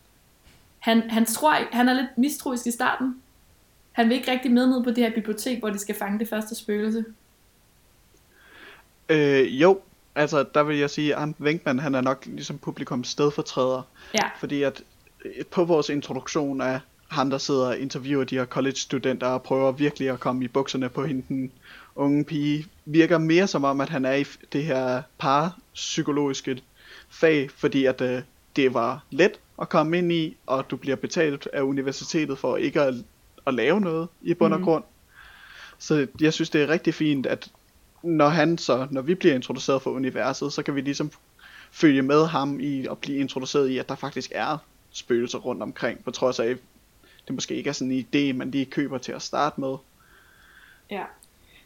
han, 0.79 1.09
han 1.09 1.25
tror, 1.25 1.57
han 1.71 1.89
er 1.89 1.93
lidt 1.93 2.17
mistroisk 2.17 2.67
i 2.67 2.71
starten. 2.71 3.21
Han 3.99 4.09
vil 4.09 4.15
ikke 4.15 4.31
rigtig 4.31 4.51
med 4.51 4.67
ned 4.67 4.83
på 4.83 4.89
det 4.89 4.97
her 4.97 5.13
bibliotek, 5.13 5.59
hvor 5.59 5.69
de 5.69 5.79
skal 5.79 5.95
fange 5.95 6.19
det 6.19 6.29
første 6.29 6.55
spøgelse. 6.55 7.05
Øh, 9.09 9.61
jo, 9.61 9.79
altså 10.15 10.45
der 10.53 10.63
vil 10.63 10.77
jeg 10.77 10.89
sige, 10.89 11.15
at 11.15 11.29
Winkman, 11.41 11.79
han 11.79 11.95
er 11.95 12.01
nok 12.01 12.25
ligesom 12.25 12.57
publikums 12.57 13.07
stedfortræder. 13.07 13.81
Ja. 14.13 14.29
Fordi 14.39 14.63
at 14.63 14.83
øh, 15.25 15.45
på 15.51 15.63
vores 15.63 15.89
introduktion 15.89 16.61
af 16.61 16.79
ham, 17.07 17.29
der 17.29 17.37
sidder 17.37 17.67
og 17.67 17.77
interviewer 17.77 18.23
de 18.23 18.35
her 18.35 18.45
college-studenter 18.45 19.27
og 19.27 19.43
prøver 19.43 19.71
virkelig 19.71 20.09
at 20.09 20.19
komme 20.19 20.45
i 20.45 20.47
bukserne 20.47 20.89
på 20.89 21.05
hende, 21.05 21.23
den 21.27 21.51
unge 21.95 22.23
pige, 22.23 22.65
virker 22.85 23.17
mere 23.17 23.47
som 23.47 23.63
om, 23.63 23.81
at 23.81 23.89
han 23.89 24.05
er 24.05 24.13
i 24.15 24.25
det 24.53 24.63
her 24.63 25.01
parapsykologiske 25.17 26.61
fag, 27.09 27.51
fordi 27.51 27.85
at 27.85 28.01
øh, 28.01 28.21
det 28.55 28.73
var 28.73 29.03
let 29.11 29.39
at 29.61 29.69
komme 29.69 29.97
ind 29.97 30.11
i, 30.11 30.37
og 30.45 30.65
du 30.71 30.77
bliver 30.77 30.95
betalt 30.95 31.47
af 31.53 31.61
universitetet 31.61 32.37
for 32.37 32.57
ikke 32.57 32.81
at, 32.81 32.93
at 33.49 33.55
lave 33.55 33.81
noget 33.81 34.07
i 34.21 34.33
bund 34.33 34.53
og 34.53 34.59
Mhm. 34.59 34.65
grund. 34.65 34.83
Så 35.79 36.07
jeg 36.21 36.33
synes, 36.33 36.49
det 36.49 36.61
er 36.61 36.67
rigtig 36.69 36.93
fint, 36.93 37.25
at 37.25 37.51
når 38.03 38.27
han 38.29 38.57
så, 38.57 38.87
når 38.91 39.01
vi 39.01 39.15
bliver 39.15 39.35
introduceret 39.35 39.81
for 39.81 39.91
universet, 39.91 40.53
så 40.53 40.63
kan 40.63 40.75
vi 40.75 40.81
ligesom 40.81 41.11
følge 41.71 42.01
med 42.01 42.25
ham 42.25 42.59
i 42.59 42.87
at 42.91 42.97
blive 42.97 43.17
introduceret 43.17 43.69
i, 43.69 43.77
at 43.77 43.89
der 43.89 43.95
faktisk 43.95 44.31
er 44.35 44.57
spøgelser 44.91 45.37
rundt 45.37 45.63
omkring, 45.63 46.03
på 46.03 46.11
trods 46.11 46.39
af, 46.39 46.45
at 46.47 46.57
det 47.27 47.35
måske 47.35 47.55
ikke 47.55 47.69
er 47.69 47.73
sådan 47.73 47.91
en 47.91 48.05
idé, 48.15 48.33
man 48.37 48.51
lige 48.51 48.65
køber 48.65 48.97
til 48.97 49.11
at 49.11 49.21
starte 49.21 49.61
med. 49.61 49.75
Ja. 50.91 51.03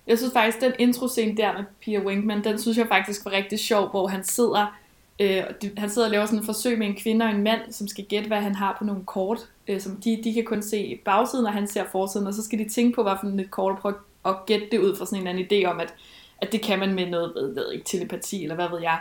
Jeg 0.08 0.18
synes 0.18 0.34
faktisk, 0.34 0.62
den 0.62 0.74
intro-scene 0.80 1.38
der 1.38 1.54
med 1.54 1.64
Peter 1.86 2.00
Winkman, 2.06 2.44
den 2.44 2.60
synes 2.62 2.78
jeg 2.78 2.88
faktisk 2.88 3.26
var 3.26 3.32
rigtig 3.32 3.60
sjov, 3.60 3.90
hvor 3.90 4.08
han 4.08 4.24
sidder, 4.24 4.80
øh, 5.20 5.44
han 5.78 5.90
sidder 5.90 6.08
og 6.08 6.12
laver 6.12 6.26
sådan 6.26 6.40
et 6.40 6.46
forsøg 6.46 6.78
med 6.80 6.88
en 6.88 6.96
kvinde 6.96 7.26
og 7.26 7.32
en 7.32 7.44
mand, 7.44 7.62
som 7.72 7.88
skal 7.88 8.06
gætte, 8.06 8.28
hvad 8.28 8.42
han 8.42 8.56
har 8.56 8.76
på 8.80 8.84
nogle 8.86 9.06
kort, 9.06 9.40
øh, 9.68 9.82
som 9.82 9.96
de, 9.96 10.22
de 10.24 10.34
kan 10.34 10.44
kun 10.46 10.62
se 10.62 11.00
bagsiden, 11.06 11.46
og 11.46 11.54
han 11.54 11.68
ser 11.68 11.84
forsiden, 11.92 12.28
og 12.28 12.34
så 12.34 12.44
skal 12.44 12.60
de 12.60 12.70
tænke 12.70 12.96
på, 12.96 13.04
hvad 13.04 13.16
for 13.22 13.28
et 13.28 13.52
kort, 13.52 13.72
og 13.72 13.80
prøve 13.80 13.96
at 14.26 14.36
gætte 14.46 14.68
det 14.72 14.80
ud 14.80 14.96
fra 14.96 15.06
sådan 15.06 15.22
en 15.22 15.28
eller 15.28 15.44
anden 15.44 15.64
idé 15.64 15.70
om, 15.72 15.80
at, 15.80 15.94
at 16.42 16.52
det 16.52 16.62
kan 16.62 16.80
man 16.80 16.94
med 16.94 17.10
noget, 17.10 17.34
ved, 17.36 17.54
ved 17.54 17.72
ikke, 17.72 17.86
telepati, 17.86 18.44
eller 18.44 18.56
hvad 18.56 18.70
ved 18.70 18.82
jeg. 18.82 19.00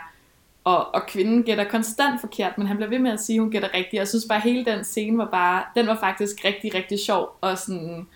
Og, 0.63 0.95
og 0.95 1.01
kvinden 1.07 1.43
gætter 1.43 1.63
konstant 1.69 2.21
forkert, 2.21 2.57
men 2.57 2.67
han 2.67 2.77
bliver 2.77 2.89
ved 2.89 2.99
med 2.99 3.11
at 3.11 3.19
sige, 3.19 3.35
at 3.35 3.41
hun 3.41 3.51
gætter 3.51 3.73
rigtigt. 3.73 3.93
Jeg 3.93 4.07
synes 4.07 4.25
bare, 4.29 4.37
at 4.37 4.43
hele 4.43 4.65
den 4.65 4.83
scene 4.83 5.17
var 5.17 5.29
bare, 5.29 5.63
den 5.75 5.87
var 5.87 5.99
faktisk 5.99 6.45
rigtig, 6.45 6.75
rigtig 6.75 6.99
sjov, 6.99 7.37
og 7.41 7.57
sådan 7.57 8.07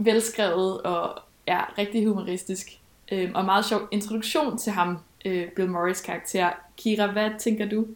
velskrevet, 0.00 0.82
og 0.82 1.18
ja, 1.46 1.60
rigtig 1.78 2.06
humoristisk. 2.06 2.78
Øh, 3.12 3.30
og 3.34 3.44
meget 3.44 3.64
sjov 3.64 3.80
introduktion 3.90 4.58
til 4.58 4.72
ham, 4.72 4.98
øh, 5.24 5.48
Bill 5.48 5.70
Morris 5.70 6.00
karakter. 6.00 6.50
Kira, 6.76 7.06
hvad 7.06 7.30
tænker 7.38 7.68
du? 7.68 7.86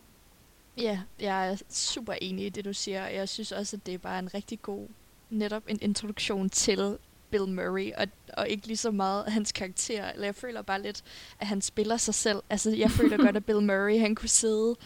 Ja, 0.77 1.01
jeg 1.21 1.51
er 1.53 1.57
super 1.71 2.13
enig 2.13 2.47
i 2.47 2.49
det, 2.49 2.65
du 2.65 2.73
siger. 2.73 3.07
Jeg 3.07 3.29
synes 3.29 3.53
også, 3.53 3.77
at 3.77 3.87
det 3.87 3.95
er 3.95 3.99
bare 3.99 4.19
en 4.19 4.35
rigtig 4.35 4.63
god, 4.63 4.89
netop 5.31 5.63
en 5.69 5.79
introduktion 5.83 6.51
til 6.51 6.99
Bill 7.31 7.49
Murray, 7.49 7.93
og, 7.97 8.07
og 8.37 8.49
ikke 8.49 8.67
lige 8.67 8.77
så 8.77 8.91
meget 8.91 9.25
hans 9.27 9.53
karakter. 9.53 10.11
Eller 10.11 10.27
jeg 10.27 10.35
føler 10.35 10.63
bare 10.63 10.83
lidt, 10.83 11.03
at 11.41 11.47
han 11.47 11.63
spiller 11.63 11.97
sig 11.97 12.15
selv. 12.15 12.43
Altså, 12.51 12.71
jeg 12.71 12.91
føler 12.91 13.17
godt, 13.17 13.37
at 13.37 13.45
Bill 13.49 13.63
Murray, 13.63 14.01
han 14.01 14.15
kunne 14.15 14.29
sidde 14.29 14.77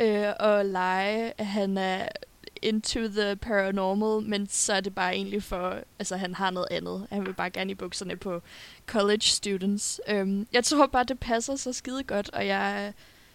øh, 0.00 0.32
og 0.40 0.64
lege, 0.64 1.32
at 1.38 1.46
han 1.46 1.78
er 1.78 2.08
into 2.62 3.00
the 3.08 3.36
paranormal, 3.36 4.28
men 4.28 4.48
så 4.48 4.72
er 4.72 4.80
det 4.80 4.94
bare 4.94 5.14
egentlig 5.14 5.42
for, 5.42 5.78
altså 5.98 6.16
han 6.16 6.34
har 6.34 6.50
noget 6.50 6.68
andet. 6.70 7.06
Han 7.10 7.26
vil 7.26 7.32
bare 7.32 7.50
gerne 7.50 7.70
i 7.70 7.74
bukserne 7.74 8.16
på 8.16 8.42
college 8.86 9.20
students. 9.20 10.00
Øhm, 10.08 10.46
jeg 10.52 10.64
tror 10.64 10.86
bare, 10.86 11.04
det 11.04 11.20
passer 11.20 11.56
så 11.56 11.72
skide 11.72 12.02
godt, 12.02 12.30
og 12.30 12.46
jeg 12.46 12.86
er 12.86 12.92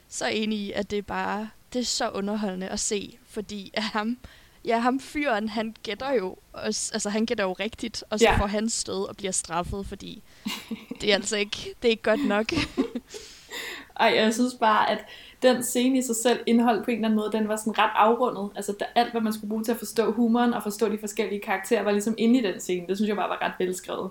så 0.08 0.28
enig 0.28 0.60
i, 0.60 0.72
at 0.72 0.92
det 0.92 0.98
er 0.98 1.02
bare, 1.02 1.50
det 1.74 1.80
er 1.80 1.86
så 1.86 2.10
underholdende 2.10 2.68
at 2.68 2.80
se, 2.80 3.18
fordi 3.30 3.72
at 3.74 3.84
ham, 3.84 4.18
ja, 4.66 4.80
ham 4.80 5.00
fyren, 5.00 5.50
han 5.50 5.76
gætter 5.84 6.14
jo, 6.14 6.36
også, 6.54 6.90
altså 6.94 7.10
han 7.10 7.26
gætter 7.26 7.44
jo 7.44 7.54
rigtigt, 7.54 8.04
og 8.10 8.20
så 8.20 8.26
Ja. 8.26 8.38
får 8.38 8.46
han 8.48 8.70
stød 8.70 9.10
og 9.10 9.18
bliver 9.18 9.32
straffet, 9.32 9.86
fordi 9.86 10.24
det 11.02 11.10
er 11.12 11.16
altså 11.16 11.38
ikke, 11.38 11.58
det 11.82 11.88
er 11.88 11.92
ikke 11.92 12.04
godt 12.04 12.26
nok. 12.28 12.46
Ej, 14.00 14.14
jeg 14.16 14.34
synes 14.34 14.54
bare, 14.60 14.90
at 14.90 15.06
den 15.42 15.64
scene 15.64 15.98
i 15.98 16.02
sig 16.02 16.16
selv 16.16 16.40
indholdt 16.48 16.86
på 16.86 16.92
en 16.92 16.98
eller 16.98 17.08
anden 17.08 17.20
måde, 17.20 17.32
den 17.32 17.48
var 17.48 17.56
sådan 17.56 17.78
ret 17.78 17.92
afrundet. 17.96 18.50
Altså 18.56 18.76
der, 18.80 18.86
alt, 18.96 19.12
hvad 19.12 19.22
man 19.22 19.34
skulle 19.34 19.50
bruge 19.50 19.64
til 19.64 19.72
at 19.72 19.78
forstå 19.78 20.12
humoren 20.12 20.54
og 20.54 20.64
forstå 20.64 20.90
de 20.90 20.98
forskellige 20.98 21.42
karakterer, 21.42 21.84
var 21.84 21.92
ligesom 21.92 22.16
inde 22.18 22.40
i 22.40 22.44
den 22.44 22.60
scene. 22.60 22.88
Det 22.88 22.98
synes 22.98 23.08
jeg 23.10 23.16
bare 23.16 23.30
var 23.30 23.42
ret 23.42 23.54
velskrevet. 23.60 24.10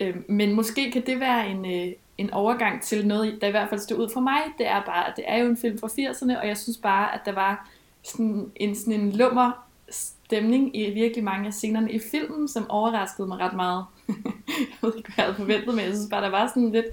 Øhm, 0.00 0.24
men 0.28 0.52
måske 0.52 0.90
kan 0.90 1.06
det 1.06 1.20
være 1.20 1.48
en, 1.48 1.66
øh, 1.66 1.92
en 2.18 2.32
overgang 2.32 2.82
til 2.82 3.06
noget, 3.06 3.38
der 3.40 3.46
i 3.46 3.50
hvert 3.50 3.68
fald 3.68 3.80
stod 3.80 3.98
ud 3.98 4.08
for 4.12 4.20
mig. 4.20 4.40
Det 4.58 4.66
er 4.66 4.82
bare, 4.82 5.08
at 5.08 5.12
det 5.16 5.24
er 5.28 5.36
jo 5.36 5.48
en 5.48 5.56
film 5.56 5.78
fra 5.78 5.86
80'erne, 5.86 6.40
og 6.40 6.48
jeg 6.48 6.56
synes 6.56 6.78
bare, 6.78 7.14
at 7.14 7.20
der 7.24 7.32
var 7.32 7.68
sådan 8.02 8.52
en, 8.56 8.76
sådan 8.76 8.92
en 8.92 9.12
lummer 9.12 9.66
stemning 9.90 10.76
i 10.76 10.90
virkelig 10.90 11.24
mange 11.24 11.46
af 11.46 11.52
scenerne 11.52 11.92
i 11.92 12.00
filmen, 12.10 12.48
som 12.48 12.70
overraskede 12.70 13.28
mig 13.28 13.38
ret 13.38 13.56
meget. 13.56 13.84
jeg 14.48 14.78
ved 14.82 14.96
ikke, 14.96 15.12
hvad 15.14 15.14
jeg 15.16 15.24
havde 15.24 15.36
forventet, 15.36 15.74
men 15.74 15.84
jeg 15.84 15.94
synes 15.94 16.10
bare, 16.10 16.22
der 16.22 16.30
var 16.30 16.46
sådan 16.46 16.72
lidt... 16.72 16.86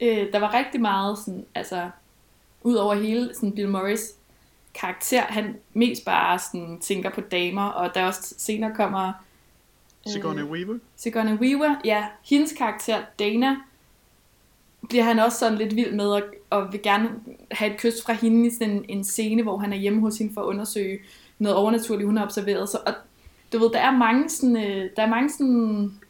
Øh, 0.00 0.32
der 0.32 0.38
var 0.38 0.54
rigtig 0.54 0.80
meget 0.80 1.18
sådan, 1.18 1.46
altså, 1.54 1.90
ud 2.62 2.74
over 2.74 2.94
hele 2.94 3.34
sådan 3.34 3.52
Bill 3.52 3.68
Murrays 3.68 4.14
karakter, 4.74 5.22
han 5.22 5.56
mest 5.72 6.04
bare 6.04 6.38
sådan 6.38 6.78
tænker 6.80 7.10
på 7.10 7.20
damer, 7.20 7.66
og 7.66 7.94
der 7.94 8.06
også 8.06 8.34
senere 8.38 8.74
kommer 8.74 9.12
Sigourney 10.06 10.42
Weaver. 10.42 10.78
Sigourney 10.96 11.38
Weaver, 11.38 11.76
ja, 11.84 12.06
hendes 12.24 12.52
karakter, 12.52 13.02
Dana, 13.18 13.56
bliver 14.90 15.04
han 15.04 15.18
også 15.18 15.38
sådan 15.38 15.58
lidt 15.58 15.76
vild 15.76 15.92
med, 15.92 16.06
og, 16.06 16.22
og 16.50 16.72
vil 16.72 16.82
gerne 16.82 17.08
have 17.50 17.72
et 17.72 17.80
kys 17.80 18.02
fra 18.04 18.12
hende 18.12 18.46
i 18.46 18.50
sådan 18.50 18.70
en, 18.70 18.84
en 18.88 19.04
scene, 19.04 19.42
hvor 19.42 19.58
han 19.58 19.72
er 19.72 19.76
hjemme 19.76 20.00
hos 20.00 20.18
hende 20.18 20.34
for 20.34 20.40
at 20.40 20.46
undersøge 20.46 20.98
noget 21.38 21.56
overnaturligt, 21.56 22.06
hun 22.06 22.16
har 22.16 22.24
observeret. 22.24 22.68
Så, 22.68 22.78
og 22.86 22.92
du 23.52 23.58
ved, 23.58 23.70
der 23.70 23.80
er 23.80 23.90
mange 23.90 24.28
sådan, 24.28 24.56
øh, 24.56 24.90
der 24.96 25.02
er 25.02 25.08
mange 25.08 25.30
sådan 25.30 26.00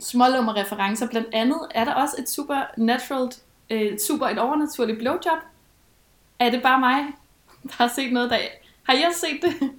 smålummer 0.00 0.56
referencer. 0.56 1.08
Blandt 1.08 1.28
andet 1.32 1.58
er 1.74 1.84
der 1.84 1.94
også 1.94 2.16
et 2.18 2.28
supernatural, 2.28 3.32
øh, 3.70 3.80
et 3.80 4.02
super, 4.02 4.26
et 4.26 4.38
overnaturligt 4.38 4.98
blowjob. 4.98 5.38
Er 6.38 6.50
det 6.50 6.62
bare 6.62 6.80
mig, 6.80 7.04
der 7.62 7.72
har 7.72 7.92
set 7.94 8.12
noget, 8.12 8.30
der... 8.30 8.38
Har 8.82 8.96
også 9.08 9.20
set 9.20 9.42
det? 9.42 9.70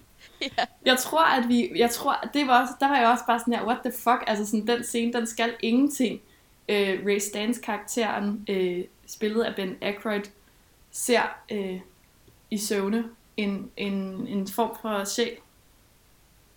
ja. 0.57 0.63
Jeg 0.85 0.97
tror, 0.97 1.23
at 1.23 1.49
vi, 1.49 1.71
jeg 1.75 1.89
tror, 1.89 2.11
at 2.11 2.29
det 2.33 2.47
var 2.47 2.61
også, 2.61 2.73
der 2.79 2.87
var 2.87 2.97
jeg 2.97 3.07
også 3.07 3.25
bare 3.27 3.39
sådan 3.39 3.53
her, 3.53 3.65
what 3.65 3.77
the 3.83 3.91
fuck, 3.91 4.23
altså 4.27 4.45
sådan 4.45 4.67
den 4.67 4.83
scene, 4.83 5.13
den 5.13 5.27
skal 5.27 5.53
ingenting. 5.63 6.21
Øh, 6.69 7.05
Ray 7.05 7.19
Stans 7.19 7.57
karakteren, 7.57 8.45
øh, 8.49 8.83
spillet 9.07 9.43
af 9.43 9.55
Ben 9.55 9.77
Aykroyd, 9.81 10.23
ser 10.91 11.21
øh, 11.51 11.79
i 12.51 12.57
søvne 12.57 13.03
en, 13.37 13.71
en, 13.77 14.27
en 14.27 14.47
form 14.47 14.77
for 14.81 15.03
sjæl, 15.03 15.37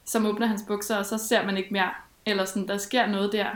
som 0.04 0.26
åbner 0.26 0.46
hans 0.46 0.64
bukser, 0.66 0.96
og 0.96 1.06
så 1.06 1.18
ser 1.18 1.46
man 1.46 1.56
ikke 1.56 1.72
mere. 1.72 1.90
Eller 2.26 2.44
sådan, 2.44 2.68
der 2.68 2.78
sker 2.78 3.06
noget 3.06 3.32
der. 3.32 3.46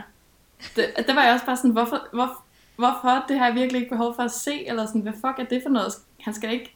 Det, 0.75 0.93
der 1.07 1.13
var 1.13 1.23
jeg 1.23 1.33
også 1.33 1.45
bare 1.45 1.57
sådan, 1.57 1.71
hvorfor, 1.71 2.07
hvor, 2.13 2.43
hvorfor? 2.75 3.25
Det 3.27 3.39
har 3.39 3.45
jeg 3.45 3.55
virkelig 3.55 3.81
ikke 3.81 3.89
behov 3.89 4.15
for 4.15 4.23
at 4.23 4.31
se, 4.31 4.67
eller 4.67 4.85
sådan, 4.85 5.01
hvad 5.01 5.13
fuck 5.13 5.39
er 5.39 5.43
det 5.49 5.61
for 5.63 5.69
noget? 5.69 5.93
Han 6.21 6.33
skal 6.33 6.53
ikke, 6.53 6.75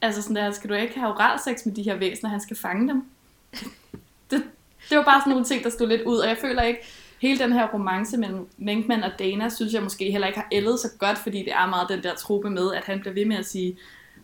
altså 0.00 0.22
sådan 0.22 0.36
der, 0.36 0.50
skal 0.50 0.70
du 0.70 0.74
ikke 0.74 0.98
have 0.98 1.12
oralsex 1.12 1.66
med 1.66 1.74
de 1.74 1.82
her 1.82 1.96
væsener, 1.96 2.30
han 2.30 2.40
skal 2.40 2.56
fange 2.56 2.88
dem. 2.88 3.04
Det, 4.30 4.44
det 4.90 4.98
var 4.98 5.04
bare 5.04 5.20
sådan 5.20 5.30
nogle 5.30 5.44
ting, 5.44 5.64
der 5.64 5.70
stod 5.70 5.88
lidt 5.88 6.02
ud, 6.02 6.18
og 6.18 6.28
jeg 6.28 6.38
føler 6.38 6.62
ikke, 6.62 6.80
hele 7.18 7.38
den 7.38 7.52
her 7.52 7.68
romance 7.74 8.16
mellem 8.16 8.48
Venkman 8.58 9.02
og 9.02 9.10
Dana, 9.18 9.48
synes 9.48 9.72
jeg 9.72 9.82
måske 9.82 10.10
heller 10.10 10.26
ikke 10.26 10.38
har 10.38 10.48
ældet 10.52 10.80
så 10.80 10.88
godt, 10.98 11.18
fordi 11.18 11.38
det 11.38 11.52
er 11.52 11.66
meget 11.66 11.88
den 11.88 12.02
der 12.02 12.14
trope 12.14 12.50
med, 12.50 12.74
at 12.74 12.84
han 12.84 13.00
bliver 13.00 13.14
ved 13.14 13.24
med 13.24 13.36
at 13.36 13.46
sige, 13.46 13.76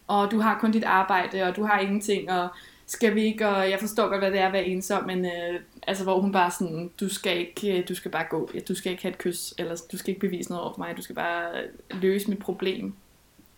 og 0.06 0.30
du 0.30 0.40
har 0.40 0.58
kun 0.58 0.72
dit 0.72 0.84
arbejde, 0.84 1.42
og 1.42 1.56
du 1.56 1.64
har 1.64 1.78
ingenting, 1.78 2.30
og 2.30 2.48
skal 2.86 3.14
vi 3.14 3.24
ikke, 3.24 3.48
og 3.48 3.70
jeg 3.70 3.80
forstår 3.80 4.08
godt, 4.08 4.20
hvad 4.20 4.30
det 4.30 4.40
er 4.40 4.46
at 4.46 4.52
være 4.52 4.66
ensom, 4.66 5.04
men 5.04 5.24
øh, 5.24 5.60
altså, 5.86 6.04
hvor 6.04 6.20
hun 6.20 6.32
bare 6.32 6.50
sådan, 6.50 6.90
du 7.00 7.08
skal 7.08 7.38
ikke, 7.38 7.78
øh, 7.78 7.88
du 7.88 7.94
skal 7.94 8.10
bare 8.10 8.26
gå, 8.30 8.50
du 8.68 8.74
skal 8.74 8.92
ikke 8.92 9.02
have 9.02 9.12
et 9.12 9.18
kys, 9.18 9.54
eller 9.58 9.76
du 9.92 9.96
skal 9.96 10.08
ikke 10.08 10.20
bevise 10.20 10.50
noget 10.50 10.62
over 10.62 10.74
for 10.74 10.78
mig, 10.78 10.96
du 10.96 11.02
skal 11.02 11.14
bare 11.14 11.64
løse 11.90 12.30
mit 12.30 12.38
problem, 12.38 12.94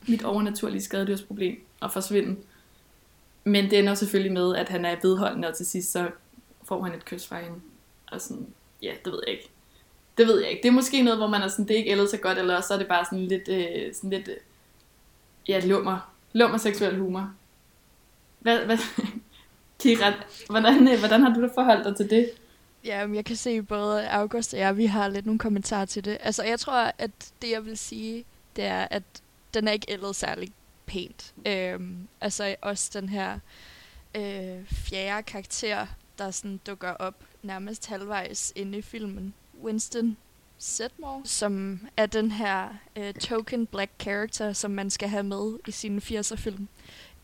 mit 0.09 0.25
overnaturlige 0.25 0.83
skadedyrsproblem, 0.83 1.61
og 1.81 1.93
forsvinde. 1.93 2.37
Men 3.45 3.71
det 3.71 3.79
ender 3.79 3.95
selvfølgelig 3.95 4.33
med, 4.33 4.57
at 4.57 4.69
han 4.69 4.85
er 4.85 4.97
vedholdende, 5.03 5.49
og 5.49 5.57
til 5.57 5.67
sidst 5.67 5.93
så 5.93 6.11
får 6.65 6.83
han 6.83 6.95
et 6.95 7.05
kys 7.05 7.27
fra 7.27 7.41
hende. 7.41 7.61
Og 8.13 8.21
sådan, 8.21 8.47
ja, 8.85 8.93
det 9.05 9.13
ved 9.13 9.23
jeg 9.27 9.35
ikke. 9.35 9.51
Det 10.19 10.27
ved 10.27 10.41
jeg 10.41 10.51
ikke. 10.51 10.63
Det 10.63 10.69
er 10.69 10.73
måske 10.73 11.03
noget, 11.03 11.19
hvor 11.19 11.27
man 11.27 11.43
er 11.43 11.49
sådan, 11.49 11.69
det 11.69 11.75
er 11.75 11.79
ikke 11.79 11.91
ældet 11.91 12.11
så 12.11 12.17
godt, 12.17 12.39
eller 12.39 12.61
så 12.61 12.75
er 12.75 12.79
det 12.79 12.89
bare 12.89 13.05
sådan 13.05 13.27
lidt, 13.27 13.49
øh, 13.49 13.95
sådan 13.95 14.11
lidt, 14.11 14.29
øh, 14.29 14.37
ja, 15.49 15.61
lummer. 15.65 16.13
Lummer 16.33 16.59
seksuel 16.59 16.99
humor. 16.99 17.35
Hvad, 18.39 18.59
hvad, 18.59 18.79
Kira, 19.81 20.13
hvordan, 20.49 20.89
øh, 20.89 20.99
hvordan 20.99 21.23
har 21.23 21.35
du 21.35 21.43
da 21.43 21.49
forholdt 21.55 21.85
dig 21.85 21.97
til 21.97 22.11
det? 22.11 22.31
Ja, 22.85 23.07
men 23.07 23.17
jeg 23.17 23.25
kan 23.25 23.37
se 23.37 23.51
at 23.51 23.69
både 23.69 24.09
August 24.09 24.55
og 24.55 24.61
jeg, 24.61 24.77
vi 24.77 24.87
har 24.87 25.09
lidt 25.09 25.27
nogle 25.27 25.39
kommentarer 25.39 25.85
til 25.85 26.05
det. 26.05 26.19
Altså, 26.21 26.43
jeg 26.43 26.61
tror, 26.61 26.93
at 26.99 27.11
det, 27.43 27.51
jeg 27.51 27.67
vil 27.67 27.79
sige, 27.79 28.25
det 28.57 28.65
er, 28.65 28.89
at 28.91 29.03
den 29.55 29.69
er 29.69 29.73
ikke 29.73 29.93
ældet 29.93 30.17
særlig 30.17 30.53
pænt. 30.87 31.35
Øhm, 31.47 32.09
altså, 32.21 32.57
også 32.61 32.91
den 33.01 33.09
her 33.09 33.39
øh, 34.15 34.69
fjerde 34.69 35.23
karakter, 35.23 35.87
der 36.19 36.31
sådan 36.31 36.61
dukker 36.67 36.91
op 36.91 37.15
nærmest 37.45 37.87
halvvejs 37.87 38.53
inde 38.57 38.79
i 38.79 38.83
filmen. 38.83 39.35
Winston 39.63 40.17
Sedmore, 40.59 41.23
som 41.25 41.81
er 41.97 42.07
den 42.07 42.31
her 42.31 42.69
øh, 42.97 43.15
token 43.15 43.67
black 43.67 43.91
character, 44.01 44.53
som 44.53 44.71
man 44.71 44.91
skal 44.91 45.09
have 45.09 45.23
med 45.23 45.59
i 45.69 45.71
sine 45.71 46.01
80'er 46.05 46.37
film. 46.37 46.69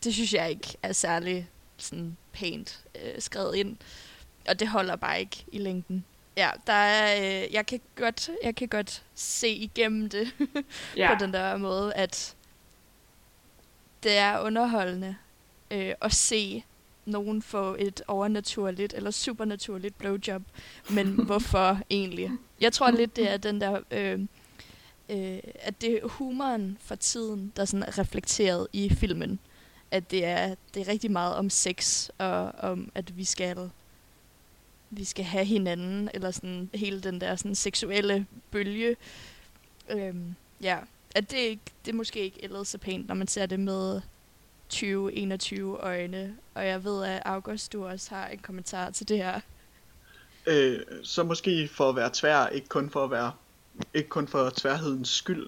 Det 0.03 0.13
synes 0.13 0.33
jeg 0.33 0.49
ikke 0.49 0.77
er 0.83 0.93
særlig 0.93 1.49
sådan 1.77 2.17
pænt 2.31 2.83
øh, 3.03 3.21
skrevet 3.21 3.55
ind, 3.55 3.77
og 4.47 4.59
det 4.59 4.67
holder 4.67 4.95
bare 4.95 5.19
ikke 5.19 5.45
i 5.51 5.57
længden. 5.57 6.05
Ja, 6.37 6.49
der 6.67 6.73
er, 6.73 7.43
øh, 7.43 7.53
jeg, 7.53 7.65
kan 7.65 7.81
godt, 7.95 8.29
jeg 8.43 8.55
kan 8.55 8.67
godt 8.67 9.03
se 9.15 9.49
igennem 9.49 10.09
det 10.09 10.31
Ja. 10.97 11.13
på 11.13 11.23
den 11.25 11.33
der 11.33 11.57
måde, 11.57 11.93
at 11.93 12.35
det 14.03 14.17
er 14.17 14.39
underholdende 14.39 15.15
øh, 15.71 15.93
at 16.01 16.13
se 16.13 16.63
nogen 17.05 17.41
få 17.41 17.75
et 17.79 18.01
overnaturligt 18.07 18.93
eller 18.93 19.11
supernaturligt 19.11 19.97
blowjob. 19.97 20.41
Men 20.89 21.07
hvorfor 21.25 21.79
egentlig? 21.89 22.31
Jeg 22.61 22.73
tror 22.73 22.91
lidt, 22.91 23.15
det 23.15 23.31
er 23.31 23.37
den 23.37 23.61
der... 23.61 23.79
Øh, 23.91 24.19
øh, 25.09 25.39
at 25.59 25.81
det 25.81 25.93
er 25.93 26.07
humoren 26.07 26.77
for 26.81 26.95
tiden, 26.95 27.53
der 27.55 27.65
sådan 27.65 27.83
er 27.83 27.97
reflekteret 27.97 28.67
i 28.73 28.89
filmen. 28.89 29.39
At 29.91 30.11
det 30.11 30.25
er, 30.25 30.55
det 30.73 30.81
er 30.81 30.87
rigtig 30.87 31.11
meget 31.11 31.35
om 31.35 31.49
sex, 31.49 32.09
og 32.17 32.51
om 32.59 32.91
at 32.95 33.17
vi 33.17 33.23
skal 33.23 33.69
vi 34.89 35.03
skal 35.03 35.25
have 35.25 35.45
hinanden, 35.45 36.09
eller 36.13 36.31
sådan 36.31 36.69
hele 36.73 37.01
den 37.01 37.21
der 37.21 37.35
sådan 37.35 37.55
seksuelle 37.55 38.25
bølge. 38.51 38.95
Øhm, 39.89 40.35
ja, 40.61 40.77
at 41.15 41.31
det, 41.31 41.37
ikke, 41.37 41.61
det 41.85 41.91
er 41.91 41.95
måske 41.95 42.19
ikke 42.19 42.43
ældet 42.43 42.67
så 42.67 42.77
pænt, 42.77 43.07
når 43.07 43.15
man 43.15 43.27
ser 43.27 43.45
det 43.45 43.59
med 43.59 44.01
2021 44.71 45.77
øjne. 45.77 46.37
Og 46.53 46.67
jeg 46.67 46.83
ved, 46.83 47.03
at 47.03 47.21
August, 47.25 47.73
du 47.73 47.85
også 47.85 48.15
har 48.15 48.27
en 48.27 48.39
kommentar 48.39 48.89
til 48.89 49.09
det 49.09 49.17
her. 49.17 49.39
Øh, 50.47 50.79
så 51.03 51.23
måske 51.23 51.67
for 51.67 51.89
at 51.89 51.95
være 51.95 52.09
tvær, 52.13 52.47
ikke 52.47 52.67
kun 52.67 52.89
for 52.89 53.03
at 53.03 53.11
være, 53.11 53.31
ikke 53.93 54.09
kun 54.09 54.27
for 54.27 54.49
tværhedens 54.49 55.09
skyld, 55.09 55.47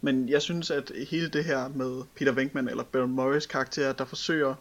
men 0.00 0.28
jeg 0.28 0.42
synes, 0.42 0.70
at 0.70 0.92
hele 1.10 1.28
det 1.28 1.44
her 1.44 1.68
med 1.68 2.02
Peter 2.16 2.32
Venkman 2.32 2.68
eller 2.68 2.82
Bill 2.82 3.08
Morris 3.08 3.46
karakter, 3.46 3.92
der 3.92 4.04
forsøger 4.04 4.54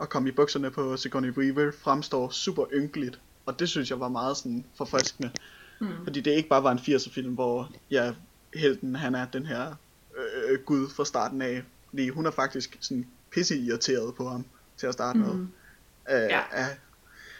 at 0.00 0.08
komme 0.08 0.28
i 0.28 0.32
bukserne 0.32 0.70
på 0.70 0.96
Sigourney 0.96 1.30
Weaver, 1.30 1.72
fremstår 1.72 2.30
super 2.30 2.64
ynkeligt. 2.72 3.20
Og 3.46 3.58
det 3.58 3.68
synes 3.68 3.90
jeg 3.90 4.00
var 4.00 4.08
meget 4.08 4.36
sådan 4.36 4.64
forfriskende. 4.76 5.30
Mm. 5.80 5.88
Fordi 6.04 6.20
det 6.20 6.30
ikke 6.30 6.48
bare 6.48 6.62
var 6.62 6.72
en 6.72 6.78
80'er 6.78 7.10
film, 7.10 7.34
hvor 7.34 7.70
ja, 7.90 8.12
helten 8.54 8.96
han 8.96 9.14
er 9.14 9.26
den 9.26 9.46
her 9.46 9.74
øh, 10.16 10.58
gud 10.60 10.88
fra 10.88 11.04
starten 11.04 11.42
af. 11.42 11.62
Fordi 11.90 12.08
hun 12.08 12.26
er 12.26 12.30
faktisk 12.30 12.78
sådan 12.80 13.06
pisse 13.34 13.56
irriteret 13.56 14.14
på 14.14 14.28
ham 14.28 14.44
til 14.76 14.86
at 14.86 14.92
starte 14.92 15.18
med. 15.18 15.34
Mm. 15.34 15.48
Øh, 16.10 16.16
Ja. 16.30 16.40
ja. 16.52 16.66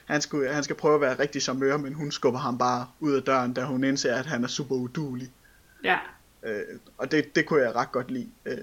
han, 0.05 0.21
skulle, 0.21 0.53
han 0.53 0.65
skal 0.65 0.77
prøve 0.77 0.95
at 0.95 1.01
være 1.01 1.19
rigtig 1.19 1.43
charmeur, 1.43 1.77
men 1.77 1.95
hun 1.95 2.11
skubber 2.11 2.41
ham 2.41 2.59
bare 2.59 2.87
ud 3.01 3.13
af 3.13 3.23
døren, 3.23 3.53
da 3.53 3.65
hun 3.65 3.85
indser, 3.85 4.15
at 4.15 4.27
han 4.27 4.45
er 4.45 4.49
super 4.49 4.75
udulig. 4.75 5.31
Ja. 5.85 5.99
Øh, 6.43 6.63
og 6.99 7.11
det, 7.11 7.37
det 7.37 7.47
kunne 7.47 7.63
jeg 7.63 7.75
ret 7.75 7.93
godt 7.93 8.11
lide. 8.11 8.29
Øh, 8.47 8.59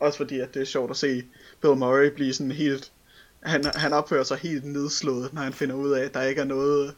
også 0.00 0.16
fordi, 0.16 0.40
at 0.40 0.54
det 0.54 0.62
er 0.62 0.66
sjovt 0.66 0.90
at 0.90 0.96
se 0.96 1.24
Bill 1.62 1.76
Murray 1.76 2.10
blive 2.14 2.32
sådan 2.32 2.52
helt... 2.52 2.92
Han, 3.42 3.64
han 3.74 3.92
opfører 3.92 4.24
sig 4.24 4.38
helt 4.38 4.64
nedslået, 4.64 5.32
når 5.32 5.42
han 5.42 5.52
finder 5.52 5.74
ud 5.74 5.90
af, 5.90 6.04
at 6.04 6.14
der 6.14 6.22
ikke 6.22 6.40
er 6.40 6.44
noget, 6.44 6.94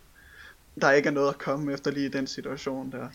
der 0.81 0.91
ikke 0.91 1.07
er 1.07 1.13
noget 1.13 1.29
at 1.29 1.39
komme 1.39 1.73
efter 1.73 1.91
lige 1.91 2.07
i 2.07 2.09
den 2.09 2.27
situation 2.27 2.93
der. 2.93 3.09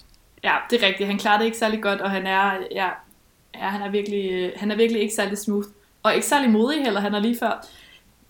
Ja, 0.43 0.57
det 0.69 0.83
er 0.83 0.87
rigtigt. 0.87 1.07
Han 1.07 1.19
klarer 1.19 1.37
det 1.37 1.45
ikke 1.45 1.57
særlig 1.57 1.81
godt, 1.81 2.01
og 2.01 2.11
han 2.11 2.27
er, 2.27 2.59
ja, 2.71 2.89
ja, 3.53 3.69
han 3.69 3.81
er, 3.81 3.91
virkelig, 3.91 4.31
øh, 4.31 4.51
han 4.55 4.71
er 4.71 4.75
virkelig 4.75 5.01
ikke 5.01 5.15
særlig 5.15 5.37
smooth. 5.37 5.67
Og 6.03 6.15
ikke 6.15 6.27
særlig 6.27 6.49
modig 6.49 6.83
heller, 6.83 6.99
han 6.99 7.15
er 7.15 7.19
lige 7.19 7.37
før. 7.37 7.67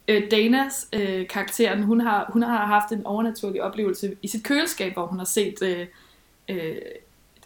Øh, 0.07 0.31
Danas 0.31 0.87
øh, 0.93 1.27
karakteren, 1.27 1.83
hun 1.83 2.01
har, 2.01 2.29
hun 2.33 2.41
har 2.43 2.65
haft 2.65 2.91
en 2.91 3.05
overnaturlig 3.05 3.63
oplevelse 3.63 4.15
i 4.21 4.27
sit 4.27 4.43
køleskab, 4.43 4.93
hvor 4.93 5.05
hun 5.05 5.17
har 5.17 5.25
set, 5.25 5.55
øh, 5.63 5.87
øh, 6.49 6.75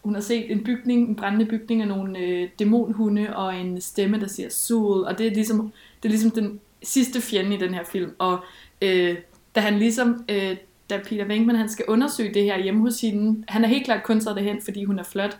hun 0.03 0.13
har 0.13 0.21
set 0.21 0.51
en 0.51 0.63
bygning, 0.63 1.09
en 1.09 1.15
brændende 1.15 1.45
bygning 1.45 1.81
af 1.81 1.87
nogle 1.87 2.19
øh, 2.19 2.49
dæmonhunde 2.59 3.35
og 3.35 3.55
en 3.55 3.81
stemme, 3.81 4.19
der 4.19 4.27
siger 4.27 4.49
Sul, 4.49 5.03
og 5.03 5.17
det 5.17 5.27
er 5.27 5.31
ligesom, 5.31 5.71
det 6.03 6.09
er 6.09 6.11
ligesom 6.11 6.31
den 6.31 6.59
sidste 6.83 7.21
fjende 7.21 7.55
i 7.55 7.59
den 7.59 7.73
her 7.73 7.83
film. 7.83 8.11
Og 8.19 8.39
øh, 8.81 9.17
da 9.55 9.59
han 9.59 9.79
ligesom, 9.79 10.25
øh, 10.29 10.57
da 10.89 11.01
Peter 11.05 11.25
Venkman 11.25 11.55
han 11.55 11.69
skal 11.69 11.85
undersøge 11.87 12.33
det 12.33 12.43
her 12.43 12.63
hjemme 12.63 12.81
hos 12.81 13.01
hende, 13.01 13.43
han 13.47 13.63
er 13.63 13.67
helt 13.67 13.85
klart 13.85 14.03
kun 14.03 14.19
taget 14.19 14.37
derhen, 14.37 14.61
fordi 14.61 14.83
hun 14.83 14.99
er 14.99 15.03
flot, 15.03 15.37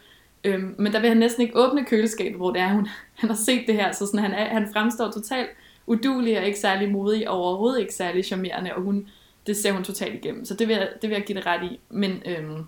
øhm, 0.48 0.76
men 0.78 0.94
der 0.94 1.00
vil 1.00 1.10
han 1.10 1.18
næsten 1.18 1.42
ikke 1.42 1.60
åbne 1.60 1.86
køleskabet, 1.86 2.38
hvor 2.38 2.52
det 2.52 2.62
er, 2.62 2.74
hun, 2.74 2.88
han 3.22 3.30
har 3.30 3.38
set 3.38 3.64
det 3.68 3.76
her, 3.76 3.92
så 3.92 4.06
sådan, 4.06 4.20
han, 4.20 4.34
er, 4.34 4.46
han 4.46 4.68
fremstår 4.74 5.12
totalt 5.12 5.50
udulig 5.88 6.40
og 6.40 6.46
ikke 6.46 6.60
særlig 6.60 6.92
modig, 6.92 7.30
og 7.30 7.38
overhovedet 7.38 7.80
ikke 7.80 7.94
særlig 7.94 8.26
charmerende, 8.26 8.76
og 8.76 8.82
hun, 8.82 9.08
det 9.48 9.58
ser 9.58 9.72
hun 9.72 9.84
totalt 9.84 10.16
igennem, 10.16 10.46
så 10.46 10.54
det 10.54 10.68
vil 10.68 10.76
jeg, 10.76 10.90
det 11.02 11.10
vil 11.10 11.16
jeg 11.16 11.26
give 11.26 11.38
det 11.38 11.46
ret 11.46 11.64
i, 11.64 11.80
men 11.90 12.24
øhm, 12.26 12.64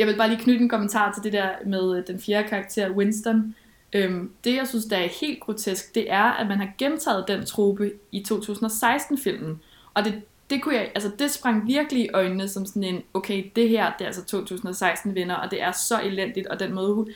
jeg 0.00 0.06
vil 0.06 0.16
bare 0.16 0.28
lige 0.28 0.40
knytte 0.40 0.60
en 0.60 0.68
kommentar 0.68 1.12
til 1.12 1.22
det 1.22 1.32
der 1.32 1.48
med 1.66 1.98
øh, 1.98 2.06
den 2.06 2.20
fjerde 2.20 2.48
karakter, 2.48 2.90
Winston. 2.90 3.54
Øhm, 3.92 4.30
det, 4.44 4.56
jeg 4.56 4.68
synes, 4.68 4.84
der 4.84 4.96
er 4.96 5.08
helt 5.20 5.40
grotesk, 5.40 5.94
det 5.94 6.12
er, 6.12 6.22
at 6.22 6.46
man 6.46 6.58
har 6.58 6.68
gentaget 6.78 7.24
den 7.28 7.46
trope 7.46 7.92
i 8.12 8.24
2016-filmen. 8.28 9.60
Og 9.94 10.04
det, 10.04 10.22
det, 10.50 10.62
kunne 10.62 10.74
jeg, 10.74 10.92
altså, 10.94 11.10
det 11.18 11.30
sprang 11.30 11.66
virkelig 11.66 12.04
i 12.04 12.08
øjnene 12.14 12.48
som 12.48 12.66
sådan 12.66 12.84
en, 12.84 13.02
okay, 13.14 13.50
det 13.56 13.68
her, 13.68 13.92
det 13.98 14.00
er 14.04 14.06
altså 14.06 14.24
2016 14.24 15.14
vinder, 15.14 15.34
og 15.34 15.50
det 15.50 15.62
er 15.62 15.72
så 15.72 16.00
elendigt, 16.02 16.46
og 16.46 16.60
den 16.60 16.74
måde, 16.74 16.94
hun- 16.94 17.10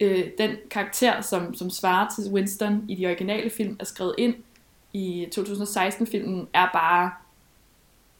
øh, 0.00 0.24
den 0.38 0.56
karakter, 0.70 1.20
som, 1.20 1.54
som 1.54 1.70
svarer 1.70 2.08
til 2.14 2.32
Winston 2.32 2.84
i 2.88 2.94
de 2.94 3.06
originale 3.06 3.50
film, 3.50 3.76
er 3.80 3.84
skrevet 3.84 4.14
ind 4.18 4.34
i 4.92 5.26
2016-filmen, 5.38 6.48
er 6.52 6.68
bare 6.72 7.10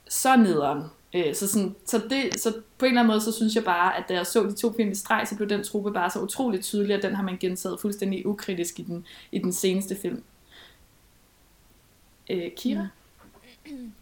så 0.08 0.36
nederen. 0.36 0.82
Øh, 1.14 1.34
så, 1.34 1.48
sådan, 1.48 1.74
så, 1.86 1.98
det, 2.10 2.40
så 2.40 2.52
på 2.78 2.84
en 2.84 2.90
eller 2.90 3.00
anden 3.00 3.12
måde, 3.12 3.20
så 3.20 3.32
synes 3.32 3.54
jeg 3.54 3.64
bare, 3.64 3.96
at 3.98 4.04
da 4.08 4.14
jeg 4.14 4.26
så 4.26 4.42
de 4.42 4.52
to 4.54 4.72
film 4.76 4.90
i 4.90 4.94
streg, 4.94 5.26
så 5.28 5.36
blev 5.36 5.48
den 5.48 5.64
truppe 5.64 5.92
bare 5.92 6.10
så 6.10 6.20
utroligt 6.20 6.64
tydelig, 6.64 6.96
at 6.96 7.02
den 7.02 7.14
har 7.14 7.22
man 7.22 7.36
gentaget 7.40 7.80
fuldstændig 7.80 8.26
ukritisk 8.26 8.78
i 8.80 8.82
den, 8.82 9.06
i 9.32 9.38
den 9.38 9.52
seneste 9.52 9.96
film. 10.02 10.22
Øh, 12.30 12.50
Kira? 12.56 12.86
Mm. 13.70 13.92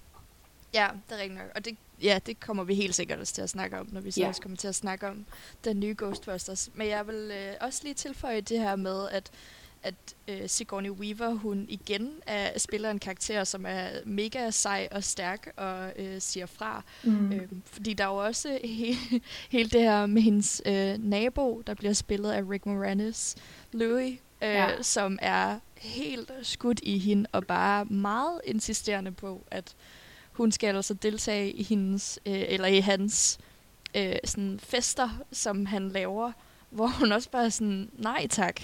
Ja, 0.75 0.89
det 1.09 1.15
er 1.17 1.23
rigtigt 1.23 1.39
nok. 1.39 1.51
Og 1.55 1.65
det, 1.65 1.77
ja, 2.03 2.19
det 2.27 2.41
kommer 2.41 2.65
vi 2.65 2.75
helt 2.75 2.95
sikkert 2.95 3.19
også 3.19 3.35
til 3.35 3.43
at 3.43 3.51
snakke 3.51 3.79
om, 3.81 3.89
når 3.93 4.01
vi 4.01 4.11
så 4.11 4.21
Ja. 4.21 4.29
også 4.29 4.43
kommer 4.43 4.57
til 4.59 4.69
at 4.69 4.75
snakke 4.75 5.09
om 5.09 5.25
den 5.65 5.81
nye 5.81 5.95
Ghostbusters. 5.99 6.71
Men 6.75 6.89
jeg 6.89 7.07
vil 7.07 7.31
øh, 7.35 7.55
også 7.61 7.81
lige 7.83 7.95
tilføje 7.95 8.41
det 8.41 8.59
her 8.59 8.77
med, 8.77 9.09
at 9.11 9.31
at 9.83 9.95
øh, 10.29 10.49
Sigourney 10.49 10.91
Weaver, 10.91 11.35
hun 11.35 11.67
igen 11.69 12.11
er, 12.27 12.59
spiller 12.59 12.91
en 12.91 12.99
karakter, 12.99 13.45
som 13.45 13.65
er 13.69 13.89
mega 14.05 14.51
sej 14.51 14.89
og 14.91 15.05
stærk 15.05 15.53
og 15.57 15.93
øh, 15.97 16.21
siger 16.21 16.47
fra. 16.47 16.83
Mm. 17.03 17.33
Øh, 17.33 17.49
fordi 17.67 17.95
der 17.95 18.05
er 18.05 18.09
jo 18.09 18.17
også 18.17 18.59
he, 18.65 18.95
hele 19.51 19.71
det 19.71 19.81
her 19.81 20.07
med 20.07 20.23
hendes 20.23 20.63
øh, 20.67 20.99
nabo, 20.99 21.63
der 21.67 21.75
bliver 21.75 21.93
spillet 21.93 22.31
af 22.31 22.43
Rick 22.51 22.67
Moranis, 22.67 23.37
Louis, 23.73 24.19
øh, 24.43 24.49
Ja. 24.49 24.83
som 24.83 25.19
er 25.23 25.59
helt 25.77 26.31
skudt 26.43 26.81
i 26.83 26.99
hende 26.99 27.27
og 27.33 27.47
bare 27.47 27.85
meget 27.85 28.41
insisterende 28.45 29.13
på, 29.13 29.43
at 29.51 29.75
hun 30.35 30.53
skal 30.53 30.77
altså 30.77 30.95
deltage 30.95 31.51
i 31.53 31.63
hendes 31.63 32.19
øh, 32.27 32.43
eller 32.49 32.69
i 32.69 32.81
hans 32.81 33.39
øh, 33.95 34.17
sådan 34.25 34.61
fester, 34.63 35.09
som 35.33 35.67
han 35.67 35.89
laver, 35.89 36.33
hvor 36.71 36.87
hun 36.87 37.13
også 37.13 37.31
bare 37.31 37.45
er 37.45 37.49
sådan, 37.49 37.91
nej 37.99 38.27
tak, 38.31 38.61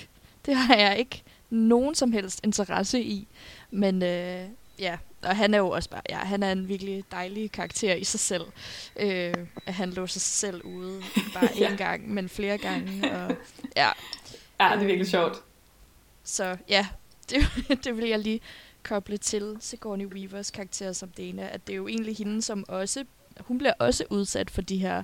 det 0.46 0.56
har 0.56 0.76
jeg 0.76 0.98
ikke 0.98 1.22
nogen 1.50 1.94
som 1.94 2.12
helst 2.12 2.40
interesse 2.44 3.00
i. 3.02 3.28
Men 3.70 4.02
øh, 4.02 4.44
ja, 4.78 4.98
og 5.22 5.36
han 5.36 5.54
er 5.54 5.58
jo 5.58 5.70
også 5.70 5.90
bare, 5.90 6.02
ja, 6.08 6.16
han 6.18 6.42
er 6.42 6.52
en 6.52 6.68
virkelig 6.68 7.04
dejlig 7.10 7.52
karakter 7.52 7.94
i 7.94 8.04
sig 8.04 8.20
selv. 8.20 8.44
Øh, 9.00 9.34
at 9.66 9.74
han 9.74 9.90
låser 9.90 10.20
sig 10.20 10.32
selv 10.32 10.62
ude, 10.64 11.02
bare 11.34 11.48
Ja. 11.58 11.68
én 11.68 11.76
gang, 11.76 12.14
men 12.14 12.28
flere 12.28 12.58
gange. 12.58 13.12
Og, 13.16 13.36
ja, 13.76 13.88
Ja, 14.60 14.64
det 14.74 14.82
er 14.82 14.86
virkelig 14.86 15.06
sjovt. 15.10 15.42
så 16.24 16.56
ja, 16.68 16.86
det, 17.30 17.46
det 17.84 17.96
vil 17.96 18.08
jeg 18.08 18.18
lige 18.18 18.40
koble 18.82 19.16
til 19.16 19.56
Sigourney 19.60 20.06
Weavers 20.06 20.50
karakter 20.50 20.92
som 20.92 21.08
det 21.08 21.28
ene, 21.28 21.48
at 21.48 21.66
det 21.66 21.72
er 21.72 21.76
jo 21.76 21.88
egentlig 21.88 22.16
hende, 22.16 22.42
som 22.42 22.64
også, 22.68 23.04
hun 23.40 23.58
bliver 23.58 23.72
også 23.78 24.04
udsat 24.10 24.50
for 24.50 24.62
de 24.62 24.78
her 24.78 25.02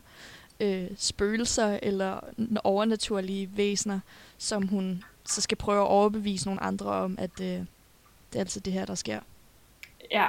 øh, 0.60 0.90
spøgelser 0.96 1.78
eller 1.82 2.20
overnaturlige 2.64 3.50
væsener, 3.56 4.00
som 4.38 4.68
hun 4.68 5.04
så 5.24 5.40
skal 5.40 5.56
prøve 5.56 5.82
at 5.82 5.88
overbevise 5.88 6.46
nogle 6.46 6.62
andre 6.62 6.90
om, 6.90 7.14
at 7.18 7.40
øh, 7.40 7.46
det 7.46 7.66
er 8.34 8.38
altså 8.38 8.60
det 8.60 8.72
her, 8.72 8.84
der 8.84 8.94
sker. 8.94 9.20
Ja, 10.10 10.26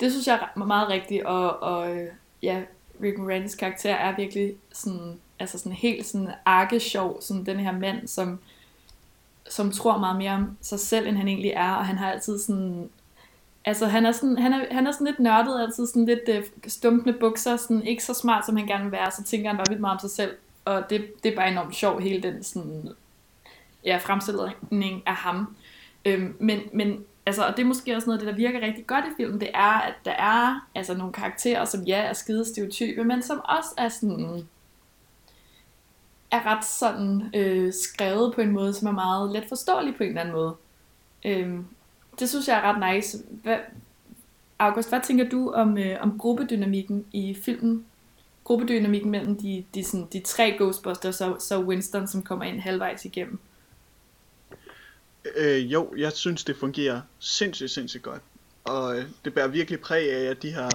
det 0.00 0.12
synes 0.12 0.26
jeg 0.26 0.48
er 0.56 0.64
meget 0.64 0.88
rigtigt, 0.88 1.24
og, 1.24 1.62
og 1.62 2.06
ja, 2.42 2.62
Rick 3.02 3.18
Moranis 3.18 3.54
karakter 3.54 3.94
er 3.94 4.16
virkelig 4.16 4.54
sådan, 4.72 5.20
altså 5.38 5.58
sådan 5.58 5.72
helt 5.72 6.06
sådan 6.06 6.30
arkesjov, 6.44 7.22
sådan 7.22 7.46
den 7.46 7.60
her 7.60 7.72
mand, 7.72 8.08
som, 8.08 8.38
som 9.50 9.70
tror 9.70 9.98
meget 9.98 10.16
mere 10.16 10.32
om 10.32 10.56
sig 10.60 10.80
selv, 10.80 11.06
end 11.06 11.16
han 11.16 11.28
egentlig 11.28 11.50
er, 11.50 11.72
og 11.72 11.86
han 11.86 11.98
har 11.98 12.12
altid 12.12 12.38
sådan, 12.38 12.90
altså 13.64 13.86
han 13.86 14.06
er 14.06 14.12
sådan, 14.12 14.38
han 14.38 14.52
er, 14.52 14.64
han 14.70 14.86
er 14.86 14.92
sådan 14.92 15.06
lidt 15.06 15.20
nørdet, 15.20 15.60
altid 15.60 15.86
sådan 15.86 16.04
lidt 16.04 16.28
øh, 16.28 16.44
stumpende 16.66 17.18
bukser, 17.18 17.56
sådan 17.56 17.82
ikke 17.82 18.04
så 18.04 18.14
smart, 18.14 18.46
som 18.46 18.56
han 18.56 18.66
gerne 18.66 18.84
vil 18.84 18.92
være, 18.92 19.10
så 19.10 19.24
tænker 19.24 19.48
han 19.48 19.56
bare 19.56 19.66
vildt 19.68 19.80
meget 19.80 19.94
om 19.94 20.00
sig 20.00 20.10
selv, 20.10 20.36
og 20.64 20.90
det, 20.90 21.04
det 21.24 21.32
er 21.32 21.36
bare 21.36 21.50
enormt 21.50 21.74
sjov, 21.74 22.00
hele 22.00 22.22
den 22.22 22.42
sådan, 22.42 22.88
ja, 23.84 23.96
fremstilling 23.96 25.02
af 25.06 25.14
ham. 25.14 25.56
Øhm, 26.04 26.36
men, 26.40 26.60
men 26.72 27.04
altså, 27.26 27.46
og 27.46 27.56
det 27.56 27.62
er 27.62 27.66
måske 27.66 27.96
også 27.96 28.06
noget 28.06 28.18
af 28.18 28.26
det, 28.26 28.34
der 28.34 28.42
virker 28.42 28.66
rigtig 28.66 28.86
godt 28.86 29.04
i 29.04 29.14
filmen, 29.16 29.40
det 29.40 29.50
er, 29.54 29.80
at 29.80 29.94
der 30.04 30.10
er 30.10 30.68
altså, 30.74 30.94
nogle 30.94 31.12
karakterer, 31.12 31.64
som 31.64 31.82
ja, 31.82 31.98
er 31.98 32.12
skide 32.12 32.44
stereotype, 32.44 33.04
men 33.04 33.22
som 33.22 33.40
også 33.44 33.70
er 33.78 33.88
sådan, 33.88 34.48
er 36.30 36.46
ret 36.46 36.64
sådan 36.64 37.30
øh, 37.34 37.72
skrevet 37.72 38.34
på 38.34 38.40
en 38.40 38.50
måde, 38.50 38.74
som 38.74 38.88
er 38.88 38.92
meget 38.92 39.32
let 39.32 39.44
forståelig 39.48 39.96
på 39.96 40.02
en 40.02 40.08
eller 40.08 40.20
anden 40.20 40.34
måde. 40.34 40.54
Øh, 41.24 41.58
det 42.18 42.28
synes 42.28 42.48
jeg 42.48 42.58
er 42.58 42.62
ret 42.62 42.94
nice. 42.94 43.18
Hvad, 43.42 43.58
August, 44.58 44.88
hvad 44.88 45.00
tænker 45.04 45.28
du 45.28 45.50
om, 45.50 45.78
øh, 45.78 45.96
om 46.00 46.18
gruppedynamikken 46.18 47.06
i 47.12 47.36
filmen? 47.44 47.86
Gruppedynamikken 48.44 49.10
mellem 49.10 49.36
de, 49.36 49.64
de, 49.74 49.84
sådan, 49.84 50.06
de 50.12 50.20
tre 50.20 50.54
Ghostbusters 50.58 51.20
og 51.20 51.36
så 51.40 51.60
Winston, 51.60 52.08
som 52.08 52.22
kommer 52.22 52.44
ind 52.44 52.60
halvvejs 52.60 53.04
igennem. 53.04 53.38
Øh, 55.36 55.72
jo, 55.72 55.94
jeg 55.96 56.12
synes, 56.12 56.44
det 56.44 56.56
fungerer 56.56 57.00
sindssygt, 57.18 57.70
sindssygt 57.70 58.02
godt. 58.02 58.22
Og 58.64 58.98
øh, 58.98 59.04
det 59.24 59.34
bærer 59.34 59.48
virkelig 59.48 59.80
præg 59.80 60.12
af, 60.12 60.30
at 60.30 60.42
de 60.42 60.50
her 60.50 60.68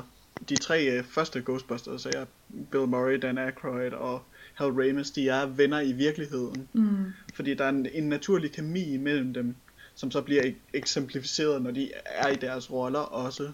de 0.49 0.55
tre 0.55 0.85
øh, 0.85 1.03
første 1.03 1.41
Ghostbusters, 1.41 2.05
er 2.05 2.25
Bill 2.71 2.87
Murray, 2.87 3.19
Dan 3.21 3.37
Aykroyd 3.37 3.91
og 3.91 4.21
Hal 4.61 4.71
Ramis, 4.71 5.11
de 5.11 5.29
er 5.29 5.45
venner 5.45 5.79
i 5.79 5.91
virkeligheden. 5.91 6.67
Mm. 6.73 7.05
Fordi 7.33 7.53
der 7.53 7.65
er 7.65 7.69
en, 7.69 7.87
en 7.93 8.09
naturlig 8.09 8.51
kemi 8.51 8.97
mellem 8.97 9.33
dem, 9.33 9.55
som 9.95 10.11
så 10.11 10.21
bliver 10.21 10.51
eksemplificeret, 10.73 11.61
når 11.61 11.71
de 11.71 11.91
er 12.05 12.27
i 12.27 12.35
deres 12.35 12.71
roller 12.71 12.99
også. 12.99 13.51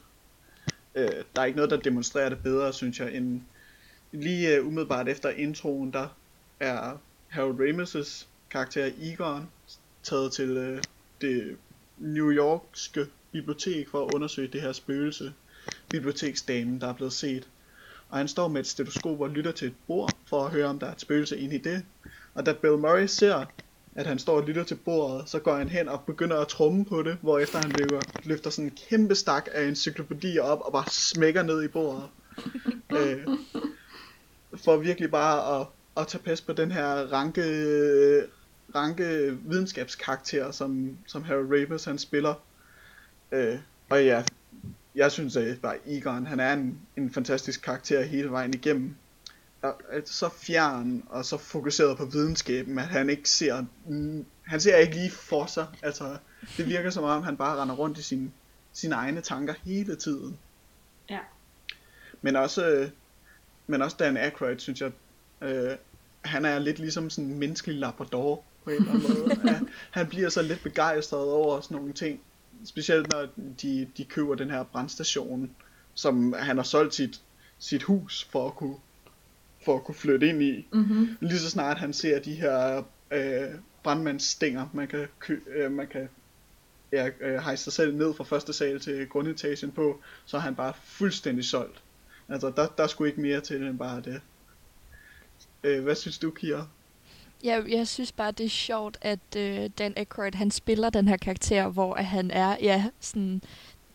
Øh, 0.95 1.23
der 1.35 1.41
er 1.41 1.45
ikke 1.45 1.55
noget, 1.55 1.71
der 1.71 1.77
demonstrerer 1.77 2.29
det 2.29 2.43
bedre, 2.43 2.73
synes 2.73 2.99
jeg, 2.99 3.13
end 3.15 3.41
lige 4.11 4.61
uh, 4.61 4.67
umiddelbart 4.67 5.07
efter 5.09 5.29
introen, 5.29 5.93
der 5.93 6.07
er 6.59 7.01
Harold 7.27 7.59
Ramis' 7.59 8.25
karakter 8.49 8.91
Egon 9.01 9.49
taget 10.03 10.31
til 10.31 10.57
uh, 10.57 10.79
det 11.21 11.57
New 11.97 12.31
Yorkske 12.31 13.05
bibliotek 13.31 13.89
for 13.89 14.05
at 14.05 14.13
undersøge 14.15 14.47
det 14.47 14.61
her 14.61 14.71
spøgelse. 14.71 15.33
Biblioteksdamen, 15.89 16.81
der 16.81 16.87
er 16.87 16.93
blevet 16.93 17.13
set. 17.13 17.47
Og 18.09 18.17
han 18.17 18.27
står 18.27 18.47
med 18.47 18.61
et 18.61 18.67
stetoskop 18.67 19.21
og 19.21 19.29
lytter 19.29 19.51
til 19.51 19.67
et 19.67 19.75
bord 19.87 20.17
for 20.25 20.45
at 20.45 20.51
høre, 20.51 20.65
om 20.65 20.79
der 20.79 20.87
er 20.87 20.91
et 20.91 21.01
spøgelse 21.01 21.37
inde 21.37 21.55
i 21.55 21.57
det. 21.57 21.85
Og 22.33 22.45
da 22.45 22.53
Bill 22.53 22.77
Murray 22.77 23.05
ser, 23.05 23.45
at 23.95 24.05
han 24.05 24.19
står 24.19 24.35
og 24.35 24.43
lytter 24.43 24.63
til 24.63 24.75
bordet, 24.75 25.29
så 25.29 25.39
går 25.39 25.55
han 25.55 25.69
hen 25.69 25.87
og 25.89 26.01
begynder 26.01 26.37
at 26.37 26.47
trumme 26.47 26.85
på 26.85 27.03
det, 27.03 27.17
hvorefter 27.21 27.59
han 27.59 27.71
løber, 27.71 28.01
løfter 28.23 28.49
sådan 28.49 28.65
en 28.65 28.77
kæmpe 28.89 29.15
stak 29.15 29.47
af 29.51 29.67
encyklopædier 29.67 30.41
op 30.41 30.61
og 30.61 30.71
bare 30.71 30.85
smækker 30.87 31.43
ned 31.43 31.63
i 31.63 31.67
bordet. 31.67 32.03
øh, 32.97 33.27
for 34.55 34.77
virkelig 34.77 35.11
bare 35.11 35.61
at, 35.61 35.67
at 35.97 36.07
tage 36.07 36.23
pas 36.23 36.41
på 36.41 36.53
den 36.53 36.71
her 36.71 37.13
ranke, 37.13 37.43
ranke 38.75 39.37
videnskabskarakter, 39.45 40.51
som, 40.51 40.97
som 41.07 41.23
Harold 41.23 41.47
Ramis 41.51 41.85
han 41.85 41.97
spiller. 41.97 42.33
Øh, 43.31 43.57
og 43.89 44.05
ja, 44.05 44.23
jeg 44.97 45.11
synes 45.11 45.35
at 45.35 45.61
bare 45.61 45.77
Egon, 45.85 46.25
han 46.25 46.39
er 46.39 46.53
en, 46.53 46.79
en 46.97 47.11
fantastisk 47.11 47.61
karakter 47.61 48.03
hele 48.03 48.31
vejen 48.31 48.53
igennem. 48.53 48.95
Og, 49.61 49.81
så 50.05 50.29
fjern 50.29 51.03
og 51.09 51.25
så 51.25 51.37
fokuseret 51.37 51.97
på 51.97 52.05
videnskaben, 52.05 52.79
at 52.79 52.87
han 52.87 53.09
ikke 53.09 53.29
ser, 53.29 53.65
han 54.43 54.61
ser 54.61 54.77
ikke 54.77 54.95
lige 54.95 55.11
for 55.11 55.45
sig. 55.45 55.67
Altså, 55.83 56.17
det 56.57 56.65
virker 56.65 56.89
som 56.89 57.03
om, 57.03 57.23
han 57.23 57.37
bare 57.37 57.61
render 57.61 57.75
rundt 57.75 57.97
i 57.97 58.01
sin, 58.01 58.33
sine 58.73 58.95
egne 58.95 59.21
tanker 59.21 59.53
hele 59.63 59.95
tiden. 59.95 60.37
Ja. 61.09 61.19
Men 62.21 62.35
også, 62.35 62.89
men 63.67 63.81
også 63.81 63.97
Dan 63.99 64.17
Aykroyd, 64.17 64.59
synes 64.59 64.81
jeg, 64.81 64.91
øh, 65.41 65.71
han 66.21 66.45
er 66.45 66.59
lidt 66.59 66.79
ligesom 66.79 67.09
sådan 67.09 67.29
en 67.29 67.39
menneskelig 67.39 67.79
labrador 67.79 68.43
på 68.63 68.69
en 68.69 68.75
eller 68.75 68.91
anden 68.91 69.03
måde. 69.09 69.39
Ja, 69.51 69.59
han 69.91 70.07
bliver 70.07 70.29
så 70.29 70.41
lidt 70.41 70.63
begejstret 70.63 71.29
over 71.29 71.61
sådan 71.61 71.77
nogle 71.77 71.93
ting. 71.93 72.21
Specielt 72.65 73.11
når 73.11 73.27
de, 73.61 73.87
de 73.97 74.05
køber 74.05 74.35
den 74.35 74.49
her 74.49 74.63
brandstation, 74.63 75.51
som 75.93 76.33
han 76.33 76.57
har 76.57 76.63
solgt 76.63 76.95
sit, 76.95 77.21
sit 77.59 77.83
hus 77.83 78.27
for 78.31 78.47
at 78.47 78.55
kunne 78.55 78.75
for 79.65 79.75
at 79.75 79.83
kunne 79.83 79.95
flytte 79.95 80.29
ind 80.29 80.43
i. 80.43 80.67
Mm-hmm. 80.73 81.17
Lige 81.21 81.39
så 81.39 81.49
snart 81.49 81.77
han 81.77 81.93
ser 81.93 82.19
de 82.19 82.33
her 82.33 82.83
øh, 83.11 83.55
brandmandsstænger, 83.83 84.67
man 84.73 84.87
kan, 84.87 85.07
kø, 85.19 85.39
øh, 85.55 85.71
man 85.71 85.87
kan 85.87 86.09
ja, 86.91 87.09
øh, 87.21 87.39
hejse 87.39 87.63
sig 87.63 87.73
selv 87.73 87.95
ned 87.95 88.13
fra 88.13 88.23
første 88.23 88.53
sal 88.53 88.79
til 88.79 89.07
grundetagen 89.07 89.71
på, 89.71 90.01
så 90.25 90.37
er 90.37 90.41
han 90.41 90.55
bare 90.55 90.73
fuldstændig 90.83 91.45
solgt. 91.45 91.81
Altså, 92.29 92.53
der, 92.55 92.67
der 92.67 92.87
skulle 92.87 93.09
ikke 93.09 93.21
mere 93.21 93.41
til 93.41 93.63
end 93.63 93.77
bare 93.77 94.01
det. 94.01 94.21
Øh, 95.63 95.83
hvad 95.83 95.95
synes 95.95 96.17
du, 96.17 96.31
Kira? 96.31 96.67
Ja, 97.43 97.61
jeg 97.69 97.87
synes 97.87 98.11
bare, 98.11 98.31
det 98.31 98.45
er 98.45 98.49
sjovt, 98.49 98.97
at 99.01 99.35
øh, 99.37 99.69
Dan 99.77 99.93
Aykroyd, 99.97 100.35
han 100.35 100.51
spiller 100.51 100.89
den 100.89 101.07
her 101.07 101.17
karakter, 101.17 101.67
hvor 101.67 101.93
at 101.93 102.05
han 102.05 102.31
er, 102.31 102.57
ja, 102.61 102.85
sådan 102.99 103.41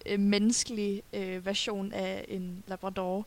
øh, 0.07 0.21
menneskelig 0.21 1.03
øh, 1.13 1.47
version 1.47 1.93
af 1.93 2.25
en 2.29 2.65
labrador. 2.67 3.27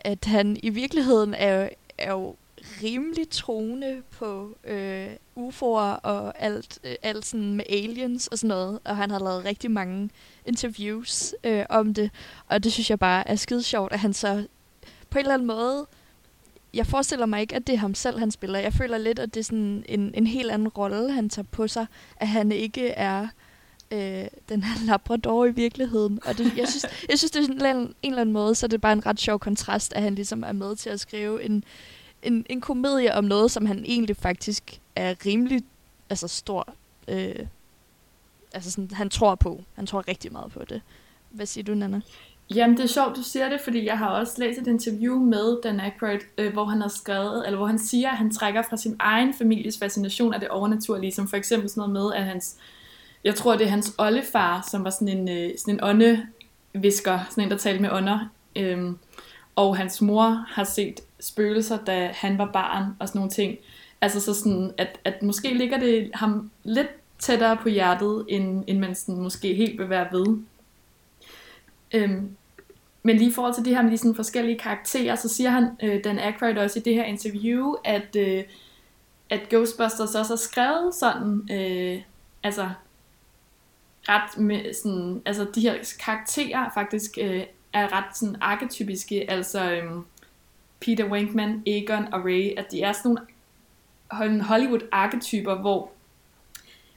At 0.00 0.24
han 0.24 0.56
i 0.62 0.68
virkeligheden 0.68 1.34
er, 1.34 1.68
er 1.98 2.12
jo 2.12 2.36
rimelig 2.82 3.30
troende 3.30 4.02
på 4.10 4.56
øh, 4.64 5.10
UFO'er 5.36 6.00
og 6.02 6.42
alt, 6.42 6.78
øh, 6.84 6.94
alt 7.02 7.26
sådan 7.26 7.54
med 7.54 7.64
aliens 7.68 8.26
og 8.26 8.38
sådan 8.38 8.48
noget. 8.48 8.78
Og 8.84 8.96
han 8.96 9.10
har 9.10 9.18
lavet 9.18 9.44
rigtig 9.44 9.70
mange 9.70 10.10
interviews 10.46 11.34
øh, 11.44 11.64
om 11.70 11.94
det. 11.94 12.10
Og 12.46 12.64
det 12.64 12.72
synes 12.72 12.90
jeg 12.90 12.98
bare 12.98 13.28
er 13.28 13.36
skide 13.36 13.62
sjovt, 13.62 13.92
at 13.92 13.98
han 13.98 14.12
så 14.12 14.46
på 15.10 15.18
en 15.18 15.24
eller 15.24 15.34
anden 15.34 15.46
måde... 15.46 15.86
Jeg 16.74 16.86
forestiller 16.86 17.26
mig 17.26 17.40
ikke, 17.40 17.56
at 17.56 17.66
det 17.66 17.72
er 17.72 17.78
ham 17.78 17.94
selv, 17.94 18.18
han 18.18 18.30
spiller. 18.30 18.58
Jeg 18.58 18.72
føler 18.72 18.98
lidt, 18.98 19.18
at 19.18 19.34
det 19.34 19.40
er 19.40 19.44
sådan 19.44 19.84
en, 19.88 20.10
en 20.14 20.26
helt 20.26 20.50
anden 20.50 20.68
rolle, 20.68 21.12
han 21.12 21.28
tager 21.28 21.46
på 21.50 21.68
sig. 21.68 21.86
At 22.16 22.28
han 22.28 22.52
ikke 22.52 22.88
er 22.88 23.28
øh, 23.90 24.26
den 24.48 24.62
her 24.62 24.86
labrador 24.86 25.46
i 25.46 25.50
virkeligheden. 25.50 26.20
Og 26.24 26.38
det, 26.38 26.56
jeg, 26.56 26.68
synes, 26.68 26.86
jeg 27.10 27.18
synes, 27.18 27.30
det 27.30 27.40
er 27.40 27.46
sådan 27.46 27.76
en, 27.76 27.82
en 28.02 28.12
eller 28.12 28.20
anden 28.20 28.32
måde, 28.32 28.54
så 28.54 28.66
det 28.66 28.74
er 28.74 28.78
bare 28.78 28.92
en 28.92 29.06
ret 29.06 29.20
sjov 29.20 29.38
kontrast, 29.38 29.92
at 29.92 30.02
han 30.02 30.14
ligesom 30.14 30.42
er 30.42 30.52
med 30.52 30.76
til 30.76 30.90
at 30.90 31.00
skrive 31.00 31.42
en, 31.42 31.64
en, 32.22 32.46
en 32.48 32.60
komedie 32.60 33.14
om 33.14 33.24
noget, 33.24 33.50
som 33.50 33.66
han 33.66 33.84
egentlig 33.84 34.16
faktisk 34.16 34.80
er 34.96 35.14
rimelig 35.26 35.62
altså 36.10 36.28
stor. 36.28 36.74
Øh, 37.08 37.46
altså 38.52 38.70
sådan, 38.70 38.90
han 38.90 39.10
tror 39.10 39.34
på. 39.34 39.64
Han 39.74 39.86
tror 39.86 40.08
rigtig 40.08 40.32
meget 40.32 40.52
på 40.52 40.64
det. 40.64 40.82
Hvad 41.30 41.46
siger 41.46 41.64
du, 41.64 41.74
Nana? 41.74 42.00
Jamen, 42.54 42.76
det 42.76 42.84
er 42.84 42.88
sjovt, 42.88 43.16
du 43.16 43.22
siger 43.22 43.48
det, 43.48 43.60
fordi 43.60 43.86
jeg 43.86 43.98
har 43.98 44.08
også 44.08 44.34
læst 44.38 44.58
et 44.60 44.66
interview 44.66 45.18
med 45.18 45.62
Dan 45.62 45.80
Aykroyd, 45.80 46.20
øh, 46.38 46.52
hvor 46.52 46.64
han 46.64 46.80
har 46.80 46.88
skrevet, 46.88 47.46
eller 47.46 47.56
hvor 47.56 47.66
han 47.66 47.78
siger, 47.78 48.10
at 48.10 48.16
han 48.16 48.30
trækker 48.30 48.62
fra 48.62 48.76
sin 48.76 48.96
egen 48.98 49.34
families 49.34 49.78
fascination 49.78 50.34
af 50.34 50.40
det 50.40 50.48
overnaturlige, 50.48 51.12
som 51.12 51.28
for 51.28 51.36
eksempel 51.36 51.70
sådan 51.70 51.80
noget 51.80 51.92
med, 51.92 52.20
at 52.20 52.24
hans, 52.24 52.56
jeg 53.24 53.34
tror, 53.34 53.56
det 53.56 53.66
er 53.66 53.70
hans 53.70 53.94
oldefar, 53.98 54.66
som 54.70 54.84
var 54.84 54.90
sådan 54.90 55.08
en, 55.08 55.28
øh, 55.28 55.50
sådan 55.58 55.74
en 55.74 55.80
åndevisker, 55.82 57.18
sådan 57.30 57.44
en, 57.44 57.50
der 57.50 57.56
talte 57.56 57.82
med 57.82 57.90
ånder, 57.92 58.28
øh, 58.56 58.92
og 59.56 59.76
hans 59.76 60.02
mor 60.02 60.44
har 60.48 60.64
set 60.64 61.00
spøgelser, 61.20 61.78
da 61.84 62.10
han 62.14 62.38
var 62.38 62.50
barn 62.52 62.84
og 62.98 63.08
sådan 63.08 63.18
nogle 63.18 63.30
ting. 63.30 63.58
Altså 64.00 64.20
så 64.20 64.34
sådan, 64.34 64.72
at, 64.78 65.00
at 65.04 65.22
måske 65.22 65.54
ligger 65.54 65.78
det 65.78 66.10
ham 66.14 66.50
lidt 66.64 66.88
tættere 67.18 67.56
på 67.56 67.68
hjertet, 67.68 68.24
end, 68.28 68.64
end 68.66 68.78
man 68.78 68.94
sådan 68.94 69.22
måske 69.22 69.54
helt 69.54 69.78
vil 69.78 69.90
være 69.90 70.08
ved. 70.12 70.38
Øhm, 71.94 72.36
men 73.08 73.16
lige 73.16 73.30
i 73.30 73.32
forhold 73.32 73.54
til 73.54 73.64
det 73.64 73.74
her 73.74 73.82
med 73.82 73.90
de 73.90 73.98
sådan 73.98 74.14
forskellige 74.14 74.58
karakterer, 74.58 75.14
så 75.14 75.28
siger 75.28 75.50
han, 75.50 75.68
øh, 75.82 76.04
Dan 76.04 76.18
Aykroyd 76.18 76.56
også 76.56 76.78
i 76.78 76.82
det 76.82 76.94
her 76.94 77.04
interview, 77.04 77.74
at, 77.84 78.16
øh, 78.16 78.44
at 79.30 79.48
Ghostbusters 79.50 80.14
også 80.14 80.32
er 80.32 80.36
skrevet 80.36 80.94
sådan, 80.94 81.48
øh, 81.50 82.02
altså 82.42 82.70
ret 84.08 84.38
med 84.38 84.74
sådan, 84.74 85.22
altså 85.26 85.46
de 85.54 85.60
her 85.60 85.94
karakterer 86.00 86.70
faktisk 86.74 87.18
øh, 87.20 87.44
er 87.72 87.92
ret 87.92 88.16
sådan 88.16 88.36
arketypiske, 88.40 89.30
altså 89.30 89.72
øh, 89.72 89.90
Peter 90.80 91.10
Winkman, 91.10 91.62
Egon 91.66 92.12
og 92.12 92.24
Ray, 92.24 92.52
at 92.56 92.66
de 92.70 92.82
er 92.82 92.92
sådan 92.92 93.18
nogle 94.12 94.44
Hollywood-arketyper, 94.44 95.54
hvor 95.54 95.90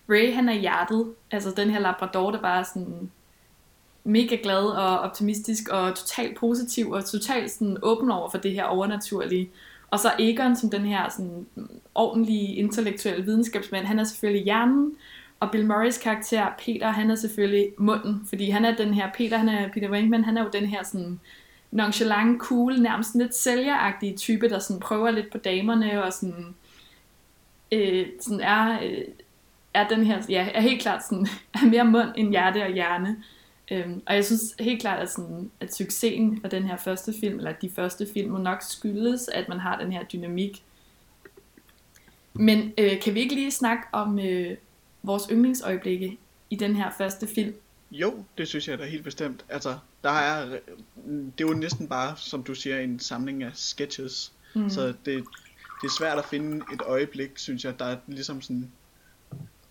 Ray 0.10 0.34
han 0.34 0.50
er 0.50 0.54
hjertet, 0.54 1.14
altså 1.32 1.52
den 1.58 1.70
her 1.70 1.80
labrador, 1.80 2.32
der 2.32 2.42
bare 2.42 2.60
er 2.60 2.64
sådan 2.64 3.12
mega 4.04 4.38
glad 4.44 4.64
og 4.64 5.00
optimistisk 5.00 5.70
og 5.70 5.96
totalt 5.96 6.38
positiv 6.38 6.92
og 6.92 7.06
totalt 7.06 7.52
sådan 7.52 7.78
åben 7.82 8.12
over 8.12 8.30
for 8.30 8.38
det 8.38 8.52
her 8.52 8.64
overnaturlige. 8.64 9.50
Og 9.92 10.00
så 10.00 10.12
Egon 10.20 10.56
som 10.56 10.70
den 10.70 10.82
her 10.82 11.10
sådan 11.10 11.46
ordentlige 11.96 12.56
intellektuelle 12.56 13.26
videnskabsmand, 13.26 13.86
han 13.86 14.00
er 14.00 14.04
selvfølgelig 14.04 14.44
hjernen, 14.44 14.96
og 15.40 15.52
Bill 15.52 15.68
Murrays 15.68 15.98
karakter, 15.98 16.48
Peter, 16.66 16.90
han 16.90 17.12
er 17.12 17.16
selvfølgelig 17.16 17.68
munden, 17.78 18.26
fordi 18.30 18.50
han 18.50 18.66
er 18.66 18.76
den 18.76 18.94
her, 18.94 19.10
Peter, 19.18 19.38
han 19.38 19.50
er 19.50 19.70
Peter 19.70 19.90
Wankman, 19.90 20.24
han 20.24 20.38
er 20.38 20.44
jo 20.44 20.50
den 20.54 20.66
her 20.66 20.84
sådan 20.84 21.20
nonchalant, 21.72 22.42
cool, 22.42 22.82
nærmest 22.82 23.16
lidt 23.16 23.36
sælgeragtige 23.36 24.18
type, 24.18 24.50
der 24.50 24.60
sådan 24.60 24.80
prøver 24.80 25.12
lidt 25.12 25.32
på 25.32 25.38
damerne 25.38 26.04
og 26.04 26.14
sådan, 26.14 26.56
øh, 27.72 28.06
sådan 28.20 28.42
er, 28.42 28.84
øh, 28.84 29.04
er 29.74 29.88
den 29.88 30.04
her, 30.04 30.22
ja, 30.30 30.48
er 30.54 30.62
helt 30.62 30.82
klart 30.82 31.06
sådan, 31.06 31.28
er 31.64 31.66
mere 31.66 31.86
mund 31.86 32.10
end 32.16 32.30
hjerte 32.30 32.64
og 32.64 32.74
hjerne. 32.74 33.24
Øhm, 33.72 34.02
og 34.06 34.16
jeg 34.16 34.26
synes 34.26 34.56
helt 34.60 34.82
klart, 34.82 35.00
at, 35.00 35.12
sådan, 35.12 35.52
at 35.60 35.76
succesen 35.76 36.42
af 36.44 36.50
den 36.50 36.64
her 36.64 36.78
første 36.78 37.14
film, 37.20 37.38
eller 37.38 37.52
de 37.52 37.70
første 37.70 38.08
film, 38.14 38.32
må 38.32 38.38
nok 38.38 38.62
skyldes, 38.62 39.28
at 39.28 39.50
man 39.50 39.60
har 39.60 39.80
den 39.80 39.92
her 39.92 40.04
dynamik. 40.04 40.64
Men 42.34 42.74
øh, 42.78 43.02
kan 43.02 43.14
vi 43.14 43.20
ikke 43.20 43.36
lige 43.36 43.52
snakke 43.52 43.84
om 43.92 44.20
øh, 44.20 44.58
vores 45.04 45.24
yndlingsøjeblikke 45.32 46.18
i 46.50 46.56
den 46.56 46.76
her 46.76 46.92
første 46.98 47.28
film? 47.28 47.56
Jo, 47.92 48.24
det 48.38 48.48
synes 48.48 48.68
jeg 48.68 48.80
da 48.80 48.86
helt 48.86 49.04
bestemt. 49.04 49.46
Altså, 49.50 49.78
der 50.04 50.10
er, 50.10 50.46
det 51.06 51.44
er 51.44 51.48
jo 51.48 51.54
næsten 51.54 51.88
bare, 51.88 52.18
som 52.18 52.44
du 52.44 52.56
siger, 52.56 52.80
en 52.80 53.00
samling 53.00 53.44
af 53.44 53.52
sketches. 53.54 54.32
Mm. 54.56 54.70
Så 54.70 54.88
det, 54.88 54.96
det 55.82 55.88
er 55.88 55.96
svært 55.98 56.18
at 56.18 56.26
finde 56.26 56.66
et 56.74 56.82
øjeblik, 56.82 57.32
synes 57.36 57.66
jeg, 57.66 57.80
der 57.80 57.86
er 57.86 57.98
ligesom 58.08 58.42
sådan, 58.42 58.72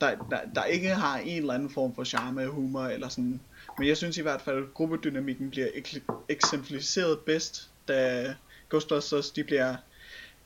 der, 0.00 0.14
der, 0.30 0.38
der 0.54 0.64
ikke 0.64 0.88
har 0.88 1.18
en 1.18 1.40
eller 1.40 1.54
anden 1.54 1.70
form 1.70 1.94
for 1.94 2.04
charme, 2.04 2.46
humor 2.46 2.84
eller 2.84 3.08
sådan. 3.08 3.40
Men 3.80 3.88
jeg 3.88 3.96
synes 3.96 4.18
i 4.18 4.22
hvert 4.22 4.40
fald, 4.40 4.58
at 4.58 4.74
gruppedynamikken 4.74 5.50
bliver 5.50 5.66
ek- 5.66 6.24
eksemplificeret 6.28 7.18
bedst, 7.20 7.70
da 7.88 8.34
Ghostbusters 8.70 9.30
de 9.30 9.44
bliver 9.44 9.76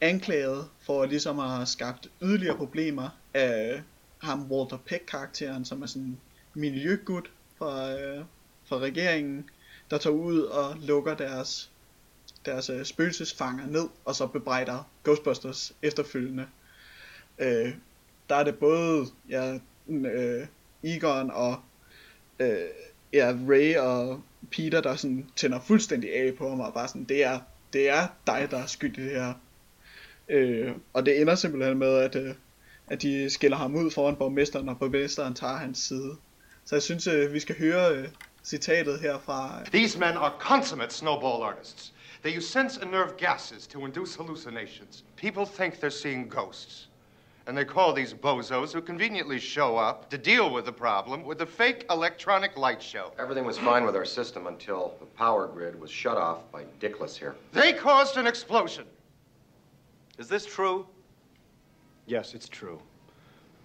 anklaget 0.01 0.69
for 0.81 1.05
ligesom 1.05 1.39
at 1.39 1.51
have 1.51 1.67
skabt 1.67 2.11
yderligere 2.23 2.57
problemer 2.57 3.09
af 3.35 3.83
ham 4.19 4.53
Walter 4.53 4.77
Peck 4.77 5.05
karakteren, 5.07 5.65
som 5.65 5.83
er 5.83 5.87
sådan 5.87 6.19
miljøgud 6.55 7.23
fra, 7.59 7.93
øh, 7.93 8.25
fra 8.65 8.79
regeringen, 8.79 9.51
der 9.91 9.99
tager 9.99 10.17
ud 10.17 10.41
og 10.41 10.77
lukker 10.83 11.15
deres, 11.15 11.71
deres 12.45 12.71
øh, 12.71 12.85
spøgelsesfanger 12.85 13.67
ned, 13.67 13.89
og 14.05 14.15
så 14.15 14.27
bebrejder 14.27 14.91
Ghostbusters 15.05 15.73
efterfølgende. 15.83 16.47
Øh, 17.39 17.75
der 18.29 18.35
er 18.35 18.45
det 18.45 18.59
både 18.59 19.07
ja, 19.29 19.59
mm, 19.87 20.07
øh, 20.07 20.47
Egon 20.83 21.31
og 21.31 21.61
øh, 22.39 22.59
ja, 23.15 23.35
Ray 23.49 23.77
og 23.77 24.23
Peter, 24.51 24.81
der 24.81 24.97
sådan 24.97 25.27
tænder 25.37 25.61
fuldstændig 25.61 26.15
af 26.17 26.35
på 26.39 26.49
ham, 26.49 26.61
og 26.61 26.75
bare 26.75 26.89
sådan, 26.89 27.05
det 27.05 27.25
er, 27.25 27.41
det 27.73 27.89
er 27.89 28.07
dig, 28.27 28.49
der 28.51 28.59
er 28.59 28.67
skyld 28.67 28.99
i 28.99 29.03
det 29.03 29.11
her. 29.11 29.35
Øh, 30.29 30.73
og 30.93 31.07
det 31.07 31.21
ender 31.21 31.35
simpelthen 31.35 31.79
med, 31.79 31.97
at, 31.97 32.17
øh, 32.17 32.35
at 32.87 33.03
de 33.03 33.31
skiller 33.31 33.57
ham 33.57 33.75
ud 33.75 33.91
foran 33.91 34.17
borgmesteren, 34.17 34.69
og 34.69 34.79
borgmesteren 34.79 35.35
tager 35.35 35.57
hans 35.57 35.79
side. 35.79 36.17
Så 36.65 36.75
jeg 36.75 36.83
synes, 36.83 37.07
øh, 37.07 37.33
vi 37.33 37.41
skal 37.41 37.59
høre 37.59 37.97
øh, 37.97 38.09
citatet 38.45 39.01
her 39.01 39.19
fra... 39.19 39.61
Øh, 39.61 39.67
These 39.67 39.99
men 39.99 40.09
are 40.09 40.33
consummate 40.41 40.95
snowball 40.95 41.43
artists. 41.43 41.93
They 42.23 42.39
use 42.39 42.49
sense 42.49 42.83
and 42.83 42.91
nerve 42.91 43.11
gases 43.19 43.67
to 43.67 43.87
induce 43.87 44.19
hallucinations. 44.19 45.05
People 45.17 45.47
think 45.55 45.75
they're 45.75 46.03
seeing 46.03 46.31
ghosts. 46.31 46.91
And 47.47 47.57
they 47.59 47.65
call 47.65 47.93
these 47.93 48.15
bozos 48.15 48.73
who 48.73 48.81
conveniently 48.81 49.39
show 49.39 49.77
up 49.77 50.09
to 50.11 50.17
deal 50.17 50.51
with 50.51 50.65
the 50.65 50.73
problem 50.73 51.25
with 51.25 51.43
a 51.43 51.47
fake 51.47 51.85
electronic 51.91 52.57
light 52.57 52.83
show. 52.83 53.13
Everything 53.19 53.45
was 53.45 53.59
fine 53.59 53.85
with 53.85 53.95
our 53.95 54.07
system 54.07 54.47
until 54.47 54.95
the 55.01 55.07
power 55.07 55.47
grid 55.47 55.79
was 55.79 55.91
shut 55.91 56.17
off 56.17 56.51
by 56.51 56.65
Dickless 56.81 57.19
here. 57.19 57.35
They 57.53 57.75
caused 57.75 58.17
an 58.17 58.27
explosion. 58.27 58.87
Is 60.19 60.29
this 60.29 60.47
true? 60.47 60.87
Yes, 62.07 62.35
it's 62.35 62.49
true. 62.49 62.79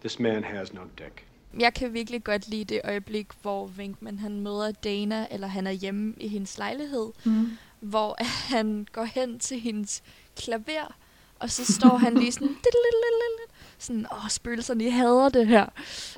This 0.01 0.19
man 0.19 0.43
has 0.43 0.73
no 0.73 0.81
dick. 0.97 1.25
Jeg 1.59 1.73
kan 1.73 1.93
virkelig 1.93 2.23
godt 2.23 2.47
lide 2.47 2.73
det 2.73 2.81
øjeblik, 2.83 3.27
hvor 3.41 3.71
Winkman 3.77 4.19
han 4.19 4.39
møder 4.39 4.71
Dana, 4.71 5.27
eller 5.31 5.47
han 5.47 5.67
er 5.67 5.71
hjemme 5.71 6.13
i 6.17 6.27
hendes 6.27 6.57
lejlighed, 6.57 7.11
mm. 7.23 7.49
hvor 7.79 8.17
han 8.23 8.87
går 8.91 9.03
hen 9.03 9.39
til 9.39 9.59
hendes 9.59 10.03
klaver, 10.35 10.95
og 11.39 11.49
så 11.49 11.73
står 11.73 11.97
han 11.97 12.13
lige 12.13 12.31
sådan, 12.31 12.47
sådan, 13.79 14.05
åh, 14.11 14.29
spøgelserne, 14.29 14.83
jeg 14.83 14.93
hader 14.93 15.29
det 15.29 15.47
her. 15.47 15.65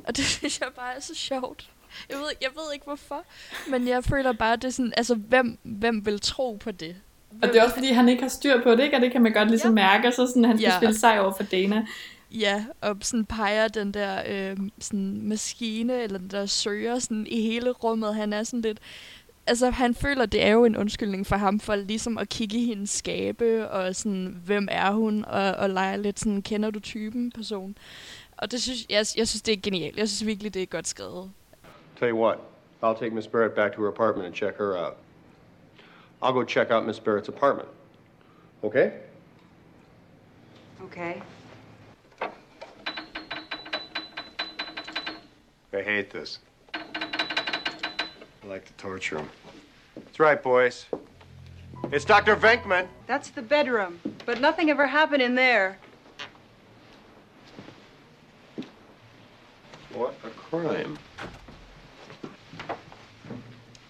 Og 0.08 0.18
det 0.18 0.26
synes 0.40 0.60
jeg 0.60 0.68
bare 0.76 0.96
er 0.96 1.00
så 1.02 1.16
sjovt. 1.16 1.70
Jeg 2.10 2.18
ved, 2.18 2.26
jeg 2.42 2.50
ved 2.56 2.74
ikke 2.74 2.86
hvorfor, 2.86 3.24
men 3.70 3.88
jeg 3.88 4.04
føler 4.04 4.34
bare, 4.34 4.56
det 4.56 4.64
er 4.64 4.70
sådan, 4.70 4.94
altså, 4.98 5.16
hvem, 5.16 5.58
hvem 5.64 6.06
vil 6.06 6.20
tro 6.20 6.58
på 6.62 6.72
det? 6.72 6.96
Og 7.42 7.48
det 7.48 7.56
er 7.56 7.64
også 7.64 7.76
fordi, 7.76 7.92
han 7.92 8.10
ikke 8.10 8.22
har 8.22 8.30
styr 8.30 8.64
på 8.64 8.72
det, 8.72 8.84
ikke? 8.84 8.96
Og 8.96 9.02
det 9.02 9.12
kan 9.12 9.22
man 9.22 9.34
godt 9.34 9.50
ligesom 9.50 9.78
ja. 9.78 9.88
mærke, 9.88 10.08
og 10.08 10.14
så 10.14 10.28
sådan, 10.28 10.46
han 10.46 10.58
skal 10.58 10.70
ja. 10.70 10.78
spille 10.78 11.00
sig 11.00 11.22
over 11.22 11.34
for 11.34 11.44
Dana. 11.44 11.86
Ja, 12.32 12.66
og 12.82 12.98
sådan 13.02 13.26
peger 13.26 13.68
den 13.68 13.92
der 13.94 14.24
øh, 14.28 14.58
sådan 14.80 15.22
maskine, 15.22 16.02
eller 16.02 16.18
den 16.18 16.28
der 16.28 16.46
søger 16.46 17.00
sådan 17.00 17.28
i 17.30 17.42
hele 17.42 17.72
rummet. 17.72 18.16
Han 18.16 18.34
er 18.34 18.44
sådan 18.44 18.62
lidt... 18.62 18.80
Altså, 19.48 19.70
han 19.70 19.96
føler, 19.96 20.26
det 20.26 20.44
er 20.44 20.50
jo 20.52 20.66
en 20.66 20.78
undskyldning 20.78 21.28
for 21.28 21.36
ham, 21.36 21.60
for 21.60 21.76
ligesom 21.76 22.18
at 22.18 22.30
kigge 22.30 22.58
i 22.58 22.66
hendes 22.66 22.90
skabe, 22.90 23.70
og 23.70 23.96
sådan, 23.96 24.42
hvem 24.46 24.68
er 24.72 24.92
hun, 24.92 25.26
og, 25.26 25.52
og 25.52 25.70
lege 25.70 26.02
lidt 26.02 26.20
sådan, 26.20 26.42
kender 26.42 26.72
du 26.72 26.80
typen 26.80 27.32
person. 27.32 27.78
Og 28.38 28.52
det 28.52 28.62
synes, 28.62 28.86
jeg, 28.90 29.06
jeg 29.18 29.28
synes, 29.28 29.42
det 29.42 29.54
er 29.54 29.62
genialt. 29.64 29.98
Jeg 29.98 30.10
synes 30.10 30.28
virkelig, 30.28 30.54
det 30.54 30.62
er 30.62 30.66
godt 30.66 30.88
skrevet. 30.88 31.32
Tell 32.00 32.12
you 32.12 32.24
what, 32.24 32.38
I'll 32.84 33.00
take 33.00 33.16
Miss 33.16 33.28
Barrett 33.28 33.56
back 33.56 33.76
to 33.76 33.82
her 33.82 33.90
apartment 33.90 34.26
and 34.28 34.36
check 34.36 34.58
her 34.58 34.78
out. 34.86 34.98
I'll 36.24 36.34
go 36.34 36.46
check 36.46 36.72
out 36.72 36.86
Miss 36.86 37.00
Barrett's 37.00 37.30
apartment. 37.30 37.70
Okay? 38.64 38.92
Okay. 40.84 41.22
I 45.74 45.82
hate 45.84 46.10
this. 46.10 46.40
I 48.52 48.56
like 48.56 48.66
to 48.66 48.74
torture 48.74 49.18
him. 49.18 49.30
That's 49.96 50.20
right, 50.20 50.44
boys. 50.44 50.86
It's 51.90 52.04
Dr. 52.04 52.36
Venkman. 52.36 52.86
That's 53.08 53.30
the 53.30 53.42
bedroom, 53.42 53.98
but 54.26 54.42
nothing 54.42 54.70
ever 54.70 54.86
happened 54.86 55.22
in 55.22 55.36
there. 55.36 55.78
What 59.94 60.16
a 60.26 60.30
crime. 60.32 61.00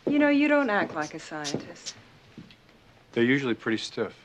You 0.08 0.20
know, 0.20 0.30
you 0.30 0.48
don't 0.48 0.70
act 0.70 0.94
like 0.94 1.16
a 1.16 1.20
scientist. 1.20 1.96
They're 3.14 3.24
usually 3.24 3.56
pretty 3.56 3.80
stiff. 3.80 4.16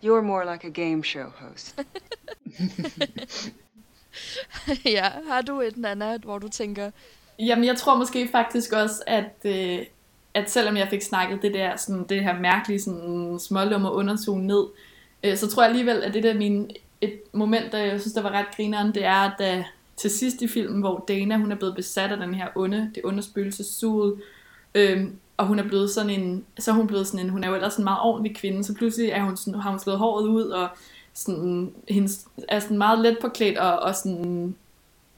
You're 0.00 0.22
more 0.22 0.44
like 0.44 0.64
a 0.64 0.70
game 0.70 1.02
show 1.02 1.32
host. 1.38 1.84
ja, 4.84 5.10
har 5.28 5.38
er 5.38 5.42
du 5.42 5.58
er 5.58 5.66
et, 5.68 5.76
Nana, 5.76 6.18
hvor 6.18 6.38
du 6.38 6.48
tænker... 6.48 6.90
Jamen, 7.38 7.64
jeg 7.64 7.76
tror 7.76 7.98
måske 7.98 8.28
faktisk 8.32 8.72
også, 8.72 9.02
at, 9.06 9.32
øh, 9.44 9.78
at 10.34 10.50
selvom 10.50 10.76
jeg 10.76 10.88
fik 10.90 11.02
snakket 11.02 11.42
det 11.42 11.54
der, 11.54 11.76
sådan, 11.76 12.04
det 12.08 12.22
her 12.22 12.40
mærkelige 12.40 12.80
sådan, 12.80 13.38
smålummer 13.38 13.90
undertone 13.90 14.46
ned, 14.46 14.66
øh, 15.24 15.36
så 15.36 15.48
tror 15.48 15.62
jeg 15.62 15.70
alligevel, 15.70 16.02
at 16.02 16.14
det 16.14 16.22
der 16.22 16.34
min, 16.34 16.70
et 17.00 17.20
moment, 17.32 17.72
der 17.72 17.78
jeg 17.78 18.00
synes, 18.00 18.14
der 18.14 18.22
var 18.22 18.30
ret 18.30 18.56
grineren, 18.56 18.94
det 18.94 19.04
er, 19.04 19.40
at 19.40 19.64
til 19.96 20.10
sidst 20.10 20.42
i 20.42 20.48
filmen, 20.48 20.80
hvor 20.80 21.04
Dana, 21.08 21.36
hun 21.36 21.52
er 21.52 21.56
blevet 21.56 21.76
besat 21.76 22.12
af 22.12 22.18
den 22.18 22.34
her 22.34 22.48
onde, 22.54 22.90
det 22.94 23.04
onde 23.04 23.22
spøgelsessuget, 23.22 24.20
øh, 24.74 25.06
og 25.36 25.46
hun 25.46 25.58
er 25.58 25.68
blevet 25.68 25.90
sådan 25.90 26.10
en, 26.10 26.44
så 26.58 26.70
er 26.70 26.74
hun 26.74 26.86
blevet 26.86 27.06
sådan 27.06 27.26
en, 27.26 27.30
hun 27.30 27.44
er 27.44 27.48
jo 27.48 27.54
ellers 27.54 27.76
en 27.76 27.84
meget 27.84 28.00
ordentlig 28.02 28.36
kvinde, 28.36 28.64
så 28.64 28.74
pludselig 28.74 29.10
er 29.10 29.24
hun 29.24 29.36
sådan, 29.36 29.60
har 29.60 29.70
hun 29.70 29.78
slået 29.78 29.98
håret 29.98 30.28
ud, 30.28 30.42
og 30.42 30.68
sådan, 31.14 31.72
hendes, 31.88 32.26
er 32.48 32.58
sådan 32.58 32.78
meget 32.78 32.98
let 32.98 33.18
påklædt, 33.20 33.58
og, 33.58 33.78
og 33.78 33.94
sådan 33.94 34.54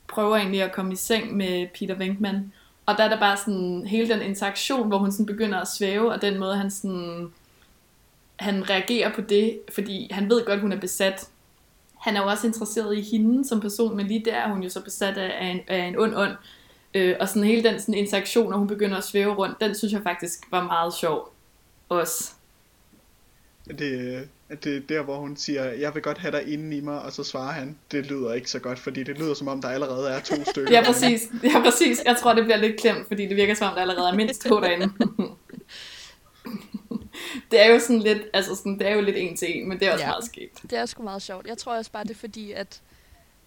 prøver 0.09 0.37
egentlig 0.37 0.63
at 0.63 0.73
komme 0.73 0.93
i 0.93 0.97
seng 0.97 1.37
med 1.37 1.67
Peter 1.79 1.95
Venkman. 1.95 2.53
Og 2.87 2.97
der 2.97 3.05
er 3.05 3.09
der 3.09 3.21
bare 3.21 3.37
sådan 3.37 3.87
hele 3.87 4.15
den 4.15 4.23
interaktion, 4.23 4.89
hvor 4.89 4.99
hun 4.99 5.13
sådan 5.13 5.27
begynder 5.27 5.61
at 5.61 5.69
svæve, 5.69 6.13
og 6.13 6.23
den 6.23 6.39
måde 6.39 6.57
han 6.57 6.71
sådan, 6.71 7.33
han 8.37 8.71
reagerer 8.71 9.15
på 9.15 9.21
det, 9.21 9.61
fordi 9.75 10.09
han 10.11 10.31
ved 10.31 10.45
godt, 10.45 10.61
hun 10.61 10.73
er 10.73 10.81
besat. 10.81 11.29
Han 12.01 12.17
er 12.17 12.21
jo 12.21 12.29
også 12.29 12.47
interesseret 12.47 12.99
i 12.99 13.01
hende 13.01 13.49
som 13.49 13.61
person, 13.61 13.97
men 13.97 14.07
lige 14.07 14.25
der 14.25 14.35
er 14.35 14.53
hun 14.53 14.63
jo 14.63 14.69
så 14.69 14.85
besat 14.85 15.19
af 15.19 15.47
en, 15.47 15.61
af 15.69 15.85
en 15.85 15.99
ond 15.99 16.15
ånd. 16.17 16.33
Øh, 16.95 17.17
og 17.21 17.29
sådan 17.29 17.45
hele 17.45 17.71
den 17.71 17.81
sådan 17.81 17.95
interaktion, 17.95 18.51
når 18.51 18.59
hun 18.59 18.69
begynder 18.69 18.97
at 18.97 19.05
svæve 19.05 19.35
rundt, 19.35 19.61
den 19.61 19.75
synes 19.75 19.93
jeg 19.93 20.03
faktisk 20.03 20.39
var 20.51 20.65
meget 20.65 20.95
sjov. 20.95 21.33
Også. 21.89 22.33
Det, 23.79 24.29
det 24.65 24.77
er 24.77 24.81
der, 24.81 25.03
hvor 25.03 25.17
hun 25.17 25.37
siger, 25.37 25.65
jeg 25.65 25.95
vil 25.95 26.03
godt 26.03 26.19
have 26.19 26.33
dig 26.33 26.53
inde 26.53 26.77
i 26.77 26.81
mig, 26.81 27.03
og 27.03 27.13
så 27.13 27.25
svarer 27.25 27.53
han, 27.53 27.79
det 27.93 28.07
lyder 28.07 28.33
ikke 28.33 28.51
så 28.51 28.59
godt, 28.59 28.79
fordi 28.79 29.03
det 29.03 29.19
lyder 29.19 29.35
som 29.35 29.49
om, 29.49 29.63
der 29.63 29.69
allerede 29.69 30.11
er 30.11 30.21
to 30.21 30.45
stykker. 30.51 30.73
ja, 30.73 30.83
præcis. 30.85 31.29
Ja, 31.43 31.63
præcis. 31.63 32.03
Jeg 32.05 32.17
tror, 32.17 32.35
det 32.35 32.45
bliver 32.45 32.57
lidt 32.57 32.81
klemt, 32.81 33.09
fordi 33.09 33.27
det 33.27 33.37
virker 33.37 33.55
som 33.55 33.69
om, 33.69 33.75
der 33.75 33.81
allerede 33.81 34.09
er 34.09 34.15
mindst 34.15 34.43
to 34.43 34.61
derinde. 34.61 34.91
det 37.51 37.61
er 37.61 37.73
jo 37.73 37.79
sådan 37.79 37.99
lidt, 37.99 38.23
altså 38.33 38.55
sådan, 38.55 38.79
det 38.79 38.89
er 38.89 38.95
jo 38.95 39.01
lidt 39.01 39.17
en 39.17 39.37
til 39.37 39.59
en, 39.59 39.69
men 39.69 39.81
det 39.81 39.89
er 39.89 39.93
også 39.93 40.05
ja, 40.05 40.11
meget 40.11 40.25
skægt. 40.25 40.63
Det 40.63 40.73
er 40.73 40.87
sgu 40.87 41.03
meget 41.03 41.23
sjovt. 41.23 41.47
Jeg 41.47 41.59
tror 41.59 41.77
også 41.77 41.93
bare, 41.93 42.05
det 42.05 42.11
er 42.11 42.15
fordi, 42.15 42.53
at, 42.53 42.81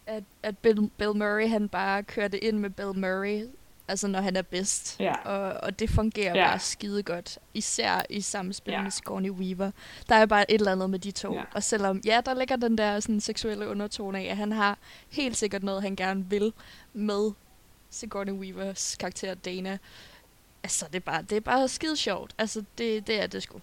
at, 0.05 0.23
at 0.43 0.57
Bill, 0.57 0.89
Bill 0.97 1.15
Murray, 1.15 1.49
han 1.49 1.69
bare 1.69 2.03
kørte 2.03 2.43
ind 2.43 2.57
med 2.57 2.69
Bill 2.69 2.99
Murray, 2.99 3.47
altså 3.91 4.07
når 4.07 4.21
han 4.21 4.35
er 4.35 4.41
bedst. 4.41 4.99
Ja. 4.99 5.13
Og, 5.25 5.63
og 5.63 5.79
det 5.79 5.89
fungerer 5.89 6.37
ja. 6.37 6.47
bare 6.47 6.59
skide 6.59 7.03
godt. 7.03 7.39
Især 7.53 8.05
i 8.09 8.21
samspil 8.21 8.71
ja. 8.71 8.81
med 8.81 8.91
Sigourney 8.91 9.29
Weaver. 9.29 9.71
Der 10.09 10.15
er 10.15 10.25
bare 10.25 10.51
et 10.51 10.59
eller 10.59 10.71
andet 10.71 10.89
med 10.89 10.99
de 10.99 11.11
to. 11.11 11.33
Ja. 11.33 11.43
Og 11.53 11.63
selvom, 11.63 12.01
ja, 12.05 12.21
der 12.25 12.33
ligger 12.33 12.55
den 12.55 12.77
der 12.77 12.99
sådan, 12.99 13.21
seksuelle 13.21 13.67
undertone 13.67 14.19
af, 14.19 14.23
at 14.23 14.37
han 14.37 14.51
har 14.51 14.77
helt 15.09 15.37
sikkert 15.37 15.63
noget, 15.63 15.81
han 15.81 15.95
gerne 15.95 16.25
vil 16.29 16.53
med 16.93 17.31
Sigourney 17.89 18.33
Weavers 18.33 18.95
karakter 18.95 19.33
Dana. 19.33 19.77
Altså, 20.63 20.85
det 20.85 20.95
er 20.95 20.99
bare, 20.99 21.21
det 21.21 21.35
er 21.35 21.41
bare 21.41 21.67
skide 21.67 21.97
sjovt. 21.97 22.35
Altså, 22.37 22.63
det, 22.77 23.07
det 23.07 23.21
er 23.21 23.27
det 23.27 23.43
sgu. 23.43 23.59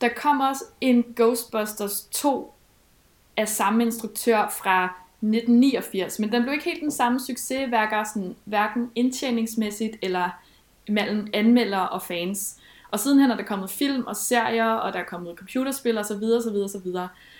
Der 0.00 0.08
kommer 0.16 0.48
også 0.48 0.64
en 0.80 1.04
Ghostbusters 1.16 2.08
2 2.10 2.54
af 3.36 3.48
samme 3.48 3.84
instruktør 3.84 4.48
fra 4.48 5.03
1989, 5.26 6.18
men 6.18 6.32
den 6.32 6.42
blev 6.42 6.52
ikke 6.52 6.64
helt 6.64 6.80
den 6.80 6.90
samme 6.90 7.20
succes, 7.20 7.68
hverken, 7.68 8.06
sådan, 8.14 8.36
hverken 8.44 8.90
indtjeningsmæssigt 8.94 9.96
eller 10.02 10.30
mellem 10.88 11.26
anmeldere 11.32 11.88
og 11.88 12.02
fans. 12.02 12.60
Og 12.90 13.00
sidenhen 13.00 13.30
er 13.30 13.36
der 13.36 13.44
kommet 13.44 13.70
film 13.70 14.04
og 14.06 14.16
serier, 14.16 14.70
og 14.70 14.92
der 14.92 14.98
er 14.98 15.04
kommet 15.04 15.36
computerspil 15.36 15.98
osv. 15.98 16.22
osv. 16.22 16.56
osv. 16.56 16.92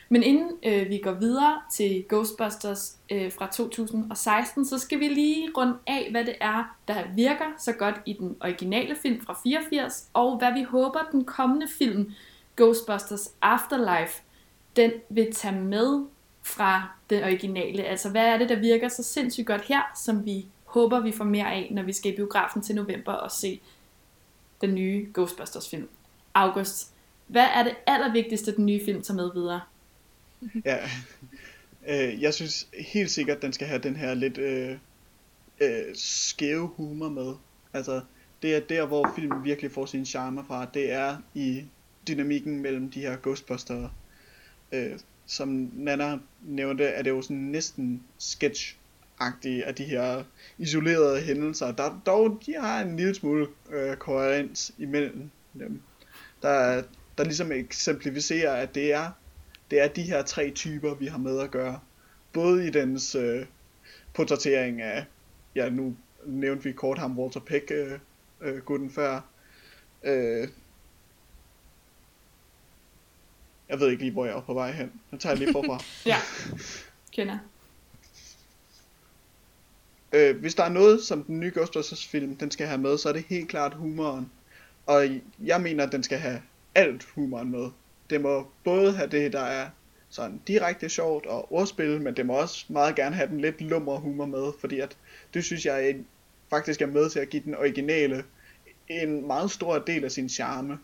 Men 0.08 0.22
inden 0.22 0.50
øh, 0.62 0.88
vi 0.90 0.98
går 0.98 1.12
videre 1.12 1.60
til 1.72 2.04
Ghostbusters 2.08 2.96
øh, 3.10 3.32
fra 3.32 3.46
2016, 3.46 4.64
så 4.64 4.78
skal 4.78 5.00
vi 5.00 5.08
lige 5.08 5.50
runde 5.56 5.74
af, 5.86 6.08
hvad 6.10 6.24
det 6.24 6.34
er, 6.40 6.76
der 6.88 6.94
virker 7.16 7.44
så 7.58 7.72
godt 7.72 7.94
i 8.06 8.12
den 8.12 8.36
originale 8.40 8.96
film 9.02 9.20
fra 9.20 9.38
84, 9.42 10.08
og 10.12 10.38
hvad 10.38 10.52
vi 10.52 10.62
håber, 10.62 11.00
den 11.12 11.24
kommende 11.24 11.68
film, 11.78 12.12
Ghostbusters 12.56 13.32
Afterlife, 13.42 14.22
den 14.76 14.90
vil 15.08 15.32
tage 15.32 15.60
med 15.60 16.04
fra 16.44 16.88
den 17.10 17.24
originale. 17.24 17.84
Altså, 17.84 18.10
hvad 18.10 18.26
er 18.26 18.38
det, 18.38 18.48
der 18.48 18.56
virker 18.56 18.88
så 18.88 19.02
sindssygt 19.02 19.46
godt 19.46 19.62
her, 19.62 19.82
som 20.04 20.24
vi 20.24 20.46
håber, 20.64 21.00
vi 21.00 21.12
får 21.12 21.24
mere 21.24 21.52
af, 21.52 21.68
når 21.70 21.82
vi 21.82 21.92
skal 21.92 22.12
i 22.12 22.16
biografen 22.16 22.62
til 22.62 22.74
november 22.74 23.12
og 23.12 23.30
se 23.30 23.60
den 24.60 24.74
nye 24.74 25.08
Ghostbusters 25.14 25.68
film. 25.68 25.88
August, 26.34 26.92
hvad 27.26 27.46
er 27.54 27.62
det 27.62 27.74
allervigtigste, 27.86 28.56
den 28.56 28.66
nye 28.66 28.84
film 28.84 29.02
tager 29.02 29.16
med 29.16 29.30
videre? 29.34 29.60
Ja, 30.64 30.78
øh, 31.88 32.22
jeg 32.22 32.34
synes 32.34 32.68
helt 32.78 33.10
sikkert, 33.10 33.42
den 33.42 33.52
skal 33.52 33.66
have 33.66 33.80
den 33.80 33.96
her 33.96 34.14
lidt 34.14 34.38
øh, 34.38 34.76
øh, 35.60 35.94
skæve 35.94 36.66
humor 36.66 37.08
med. 37.08 37.34
Altså, 37.72 38.00
det 38.42 38.56
er 38.56 38.60
der, 38.60 38.86
hvor 38.86 39.12
filmen 39.16 39.44
virkelig 39.44 39.72
får 39.72 39.86
sin 39.86 40.06
charme 40.06 40.44
fra. 40.46 40.66
Det 40.74 40.92
er 40.92 41.16
i 41.34 41.64
dynamikken 42.08 42.60
mellem 42.60 42.90
de 42.90 43.00
her 43.00 43.16
Ghostbusters. 43.16 43.90
Øh, 44.72 44.98
som 45.26 45.70
Nana 45.72 46.18
nævnte, 46.42 46.84
er 46.84 47.02
det 47.02 47.10
jo 47.10 47.22
sådan 47.22 47.36
næsten 47.36 48.02
sketch 48.18 48.76
af 49.20 49.74
de 49.74 49.84
her 49.84 50.24
isolerede 50.58 51.20
hændelser. 51.20 51.72
Der 51.72 52.00
dog, 52.06 52.40
de 52.46 52.54
har 52.60 52.80
en 52.80 52.96
lille 52.96 53.14
smule 53.14 53.46
øh, 53.70 53.96
koherens 53.96 54.74
imellem 54.78 55.30
dem. 55.58 55.80
Der, 56.42 56.82
der 57.18 57.24
ligesom 57.24 57.52
eksemplificerer, 57.52 58.54
at 58.54 58.74
det 58.74 58.92
er, 58.92 59.10
det 59.70 59.80
er 59.80 59.88
de 59.88 60.02
her 60.02 60.22
tre 60.22 60.50
typer, 60.50 60.94
vi 60.94 61.06
har 61.06 61.18
med 61.18 61.40
at 61.40 61.50
gøre. 61.50 61.80
Både 62.32 62.66
i 62.66 62.70
dens 62.70 63.14
øh, 63.14 63.46
portrættering 64.14 64.82
af, 64.82 65.04
ja 65.54 65.68
nu 65.70 65.96
nævnte 66.26 66.64
vi 66.64 66.72
kort 66.72 66.98
ham 66.98 67.18
Walter 67.18 67.40
Peck, 67.40 67.70
øh, 67.70 67.98
øh, 68.40 68.58
gutten 68.58 68.90
før. 68.90 69.20
Øh, 70.04 70.48
jeg 73.74 73.80
ved 73.80 73.90
ikke 73.90 74.02
lige, 74.02 74.12
hvor 74.12 74.24
jeg 74.24 74.36
er 74.36 74.40
på 74.40 74.54
vej 74.54 74.72
hen. 74.72 74.92
Nu 75.10 75.18
tager 75.18 75.32
jeg 75.32 75.38
lige 75.38 75.52
forfra. 75.52 75.84
ja, 76.12 76.18
kender. 77.12 77.38
Øh, 80.12 80.40
hvis 80.40 80.54
der 80.54 80.64
er 80.64 80.68
noget, 80.68 81.02
som 81.02 81.24
den 81.24 81.40
nye 81.40 81.52
Ghostbusters 81.54 82.06
film, 82.06 82.36
den 82.36 82.50
skal 82.50 82.66
have 82.66 82.80
med, 82.80 82.98
så 82.98 83.08
er 83.08 83.12
det 83.12 83.24
helt 83.28 83.48
klart 83.48 83.74
humoren. 83.74 84.30
Og 84.86 85.06
jeg 85.44 85.60
mener, 85.60 85.86
at 85.86 85.92
den 85.92 86.02
skal 86.02 86.18
have 86.18 86.42
alt 86.74 87.04
humoren 87.04 87.50
med. 87.50 87.70
Det 88.10 88.20
må 88.20 88.50
både 88.64 88.92
have 88.92 89.08
det, 89.10 89.32
der 89.32 89.40
er 89.40 89.68
sådan 90.08 90.40
direkte 90.46 90.88
sjovt 90.88 91.26
og 91.26 91.52
ordspil, 91.52 92.00
men 92.00 92.16
det 92.16 92.26
må 92.26 92.32
også 92.32 92.64
meget 92.68 92.96
gerne 92.96 93.16
have 93.16 93.28
den 93.28 93.40
lidt 93.40 93.60
lummer 93.60 93.96
humor 93.96 94.26
med, 94.26 94.52
fordi 94.60 94.80
at 94.80 94.96
det 95.34 95.44
synes 95.44 95.66
jeg 95.66 95.88
er, 95.88 95.94
faktisk 96.50 96.82
er 96.82 96.86
med 96.86 97.10
til 97.10 97.18
at 97.18 97.30
give 97.30 97.42
den 97.42 97.54
originale 97.54 98.24
en 98.88 99.26
meget 99.26 99.50
stor 99.50 99.78
del 99.78 100.04
af 100.04 100.12
sin 100.12 100.28
charme. 100.28 100.78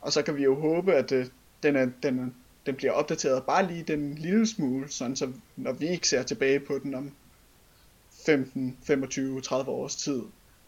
Og 0.00 0.12
så 0.12 0.22
kan 0.22 0.36
vi 0.36 0.42
jo 0.42 0.60
håbe, 0.60 0.94
at 0.94 1.12
øh, 1.12 1.26
den, 1.62 1.76
er, 1.76 1.88
den, 2.02 2.34
den 2.66 2.74
bliver 2.74 2.92
opdateret 2.92 3.42
bare 3.44 3.66
lige 3.66 3.82
den 3.82 4.14
lille 4.14 4.46
smule, 4.46 4.88
sådan 4.88 5.16
så 5.16 5.32
når 5.56 5.72
vi 5.72 5.88
ikke 5.88 6.08
ser 6.08 6.22
tilbage 6.22 6.60
på 6.60 6.78
den 6.82 6.94
om 6.94 7.10
15, 8.26 8.76
25, 8.82 9.40
30 9.40 9.70
års 9.70 9.96
tid, 9.96 10.22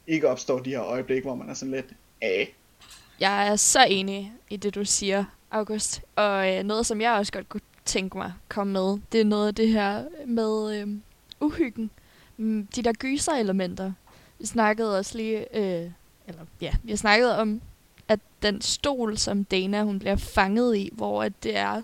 ikke 0.07 0.29
opstår 0.29 0.59
de 0.59 0.70
her 0.70 0.83
øjeblikke, 0.83 1.27
hvor 1.27 1.35
man 1.35 1.48
er 1.48 1.55
sådan 1.55 1.74
lidt 1.74 1.92
af. 2.22 2.55
Jeg 3.20 3.48
er 3.48 3.57
så 3.57 3.85
enig 3.85 4.33
i 4.51 4.57
det, 4.57 4.74
du 4.74 4.85
siger, 4.85 5.24
August. 5.51 6.03
Og 6.16 6.55
øh, 6.55 6.62
noget, 6.64 6.87
som 6.87 7.01
jeg 7.01 7.12
også 7.12 7.33
godt 7.33 7.48
kunne 7.48 7.61
tænke 7.85 8.18
mig 8.18 8.33
komme 8.48 8.72
med, 8.72 8.98
det 9.12 9.20
er 9.20 9.24
noget 9.24 9.48
af 9.48 9.55
det 9.55 9.68
her 9.68 10.05
med 10.27 10.81
øh, 10.81 10.88
uhyggen. 11.40 11.90
Mm, 12.37 12.66
de 12.66 12.83
der 12.83 12.92
gyser-elementer. 12.92 13.92
Vi 14.38 14.46
snakkede 14.46 14.98
også 14.98 15.16
lige, 15.16 15.57
øh, 15.57 15.90
eller 16.27 16.42
ja, 16.61 16.72
vi 16.83 16.90
har 16.92 16.96
snakket 16.96 17.37
om, 17.37 17.61
den 18.42 18.61
stol, 18.61 19.18
som 19.18 19.44
Dana 19.44 19.83
hun 19.83 19.98
bliver 19.98 20.16
fanget 20.16 20.77
i, 20.77 20.90
hvor 20.92 21.22
at 21.22 21.42
det 21.42 21.57
er 21.57 21.83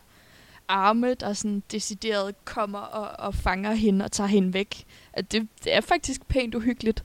arme, 0.68 1.14
der 1.14 1.32
sådan 1.32 1.62
decideret 1.72 2.44
kommer 2.44 2.78
og, 2.78 3.26
og 3.26 3.34
fanger 3.34 3.72
hende 3.72 4.04
og 4.04 4.12
tager 4.12 4.28
hende 4.28 4.54
væk. 4.54 4.84
At 5.12 5.32
det, 5.32 5.48
det 5.64 5.74
er 5.74 5.80
faktisk 5.80 6.26
pænt 6.28 6.54
uhyggeligt. 6.54 7.04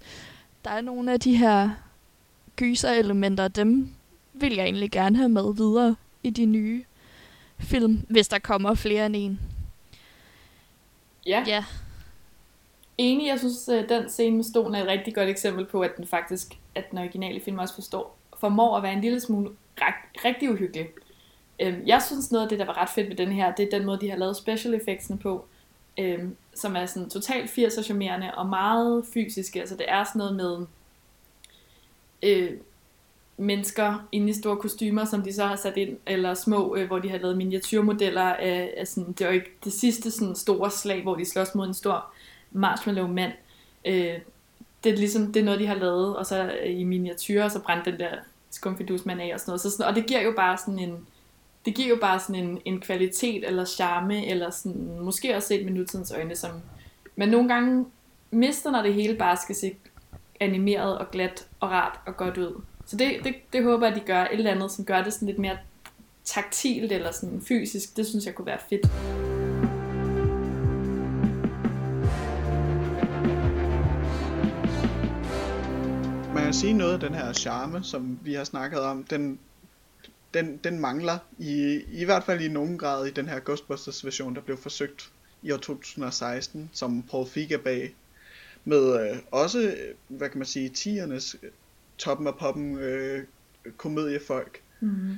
Der 0.65 0.71
er 0.71 0.81
nogle 0.81 1.13
af 1.13 1.19
de 1.19 1.37
her 1.37 1.69
gyser-elementer, 2.55 3.47
dem 3.47 3.89
vil 4.33 4.55
jeg 4.55 4.63
egentlig 4.65 4.91
gerne 4.91 5.17
have 5.17 5.29
med 5.29 5.55
videre 5.55 5.95
i 6.23 6.29
de 6.29 6.45
nye 6.45 6.83
film, 7.59 8.05
hvis 8.09 8.27
der 8.27 8.39
kommer 8.39 8.73
flere 8.73 9.05
end 9.05 9.15
en. 9.15 9.39
Ja. 11.25 11.43
Ja. 11.47 11.65
Enig, 12.97 13.27
jeg 13.27 13.39
synes, 13.39 13.69
at 13.69 13.89
den 13.89 14.09
scene 14.09 14.35
med 14.35 14.43
stolen 14.43 14.75
er 14.75 14.81
et 14.81 14.87
rigtig 14.87 15.15
godt 15.15 15.29
eksempel 15.29 15.65
på, 15.65 15.81
at 15.81 15.97
den 15.97 16.07
faktisk, 16.07 16.57
at 16.75 16.91
den 16.91 16.97
originale 16.97 17.41
film 17.41 17.59
også 17.59 17.75
forstår, 17.75 18.18
formår 18.39 18.77
at 18.77 18.83
være 18.83 18.93
en 18.93 19.01
lille 19.01 19.19
smule 19.19 19.49
rigtig 20.25 20.51
uhyggelig. 20.51 20.89
Øhm, 21.59 21.83
jeg 21.85 22.01
synes 22.01 22.31
noget 22.31 22.43
af 22.43 22.49
det, 22.49 22.59
der 22.59 22.65
var 22.65 22.77
ret 22.77 22.89
fedt 22.89 23.09
ved 23.09 23.15
den 23.15 23.31
her, 23.31 23.55
det 23.55 23.65
er 23.65 23.77
den 23.77 23.85
måde, 23.85 24.01
de 24.01 24.09
har 24.09 24.17
lavet 24.17 24.37
special 24.37 24.73
effectsene 24.73 25.17
på, 25.17 25.45
øhm, 25.99 26.35
som 26.53 26.75
er 26.75 26.85
sådan 26.85 27.09
totalt 27.09 27.49
80'er 27.49 27.83
charmerende 27.83 28.35
og 28.35 28.45
meget 28.45 29.05
fysiske. 29.13 29.59
Altså 29.59 29.75
det 29.75 29.85
er 29.89 30.03
sådan 30.03 30.19
noget 30.19 30.35
med 30.35 30.65
øh, 32.23 32.51
mennesker 33.37 34.07
inde 34.11 34.29
i 34.29 34.33
store 34.33 34.57
kostymer, 34.57 35.05
som 35.05 35.21
de 35.21 35.33
så 35.33 35.45
har 35.45 35.55
sat 35.55 35.77
ind, 35.77 35.97
eller 36.05 36.33
små, 36.33 36.75
øh, 36.75 36.87
hvor 36.87 36.99
de 36.99 37.09
har 37.09 37.17
lavet 37.17 37.37
miniatyrmodeller 37.37 38.21
af, 38.21 38.73
af 38.77 38.87
sådan, 38.87 39.13
det, 39.13 39.33
ikke 39.33 39.51
det 39.63 39.73
sidste 39.73 40.11
sådan 40.11 40.35
store 40.35 40.71
slag, 40.71 41.03
hvor 41.03 41.15
de 41.15 41.25
slås 41.25 41.55
mod 41.55 41.67
en 41.67 41.73
stor 41.73 42.05
marshmallow-mand. 42.51 43.33
Øh, 43.85 44.19
det 44.83 44.91
er 44.91 44.97
ligesom, 44.97 45.33
det 45.33 45.39
er 45.39 45.43
noget, 45.43 45.59
de 45.59 45.67
har 45.67 45.75
lavet, 45.75 46.15
og 46.15 46.25
så 46.25 46.51
øh, 46.63 46.79
i 46.79 46.83
miniatyr, 46.83 47.43
og 47.43 47.51
så 47.51 47.61
brændte 47.61 47.91
den 47.91 47.99
der 47.99 48.11
skumfidusmand 48.49 49.21
af 49.21 49.31
og 49.33 49.39
sådan 49.39 49.49
noget. 49.49 49.61
Så 49.61 49.69
sådan, 49.69 49.85
og 49.85 49.95
det 49.95 50.05
giver 50.05 50.21
jo 50.21 50.33
bare 50.35 50.57
sådan 50.57 50.79
en, 50.79 51.07
det 51.65 51.75
giver 51.75 51.89
jo 51.89 51.97
bare 52.01 52.19
sådan 52.19 52.35
en, 52.35 52.61
en 52.65 52.79
kvalitet 52.79 53.47
eller 53.47 53.65
charme, 53.65 54.27
eller 54.27 54.49
sådan, 54.49 54.99
måske 55.01 55.35
også 55.35 55.47
set 55.47 55.65
med 55.65 55.73
nutidens 55.73 56.11
øjne, 56.11 56.35
som 56.35 56.51
man 57.15 57.29
nogle 57.29 57.49
gange 57.49 57.85
mister, 58.31 58.71
når 58.71 58.81
det 58.81 58.93
hele 58.93 59.15
bare 59.15 59.37
skal 59.37 59.55
se 59.55 59.75
animeret 60.39 60.97
og 60.97 61.11
glat 61.11 61.47
og 61.59 61.71
rart 61.71 61.99
og 62.05 62.17
godt 62.17 62.37
ud. 62.37 62.61
Så 62.85 62.97
det, 62.97 63.17
det, 63.23 63.35
det 63.53 63.63
håber 63.63 63.87
jeg, 63.87 63.95
at 63.95 64.01
de 64.01 64.05
gør 64.05 64.21
et 64.21 64.29
eller 64.31 64.51
andet, 64.51 64.71
som 64.71 64.85
gør 64.85 65.03
det 65.03 65.13
sådan 65.13 65.27
lidt 65.27 65.39
mere 65.39 65.57
taktilt 66.23 66.91
eller 66.91 67.11
sådan 67.11 67.41
fysisk. 67.41 67.97
Det 67.97 68.07
synes 68.07 68.25
jeg 68.25 68.35
kunne 68.35 68.45
være 68.45 68.59
fedt. 68.69 69.38
Kan 76.49 76.53
sige 76.53 76.73
noget 76.73 76.93
af 76.93 76.99
den 76.99 77.13
her 77.13 77.33
charme, 77.33 77.83
som 77.83 78.19
vi 78.23 78.33
har 78.33 78.43
snakket 78.43 78.79
om, 78.79 79.03
den 79.03 79.39
den, 80.33 80.57
den 80.57 80.79
mangler 80.79 81.17
i, 81.37 81.81
i 81.91 82.05
hvert 82.05 82.23
fald 82.23 82.41
i 82.41 82.47
nogen 82.47 82.77
grad 82.77 83.05
i 83.07 83.11
den 83.11 83.29
her 83.29 83.39
Ghostbusters 83.39 84.05
version, 84.05 84.35
der 84.35 84.41
blev 84.41 84.57
forsøgt 84.57 85.11
i 85.41 85.51
år 85.51 85.57
2016, 85.57 86.69
som 86.73 87.03
Paul 87.03 87.27
Feig 87.27 87.51
er 87.51 87.57
bag, 87.57 87.95
med 88.65 89.11
øh, 89.11 89.17
også, 89.31 89.75
hvad 90.07 90.29
kan 90.29 90.37
man 90.37 90.45
sige, 90.45 90.69
tiernes 90.69 91.35
øh, 91.43 91.49
toppen 91.97 92.27
af 92.27 92.37
poppen 92.39 92.77
øh, 92.77 93.23
komediefolk. 93.77 94.61
Mm-hmm. 94.79 95.17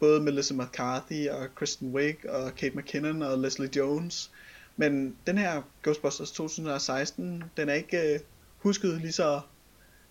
Både 0.00 0.20
Melissa 0.20 0.54
McCarthy 0.54 1.28
og 1.28 1.54
Kristen 1.54 1.94
Wiig 1.94 2.30
og 2.30 2.54
Kate 2.54 2.76
McKinnon 2.76 3.22
og 3.22 3.38
Leslie 3.38 3.76
Jones. 3.76 4.30
Men 4.76 5.16
den 5.26 5.38
her 5.38 5.62
Ghostbusters 5.82 6.30
2016, 6.30 7.44
den 7.56 7.68
er 7.68 7.74
ikke 7.74 8.14
øh, 8.14 8.20
husket 8.58 9.00
lige 9.00 9.12
så, 9.12 9.40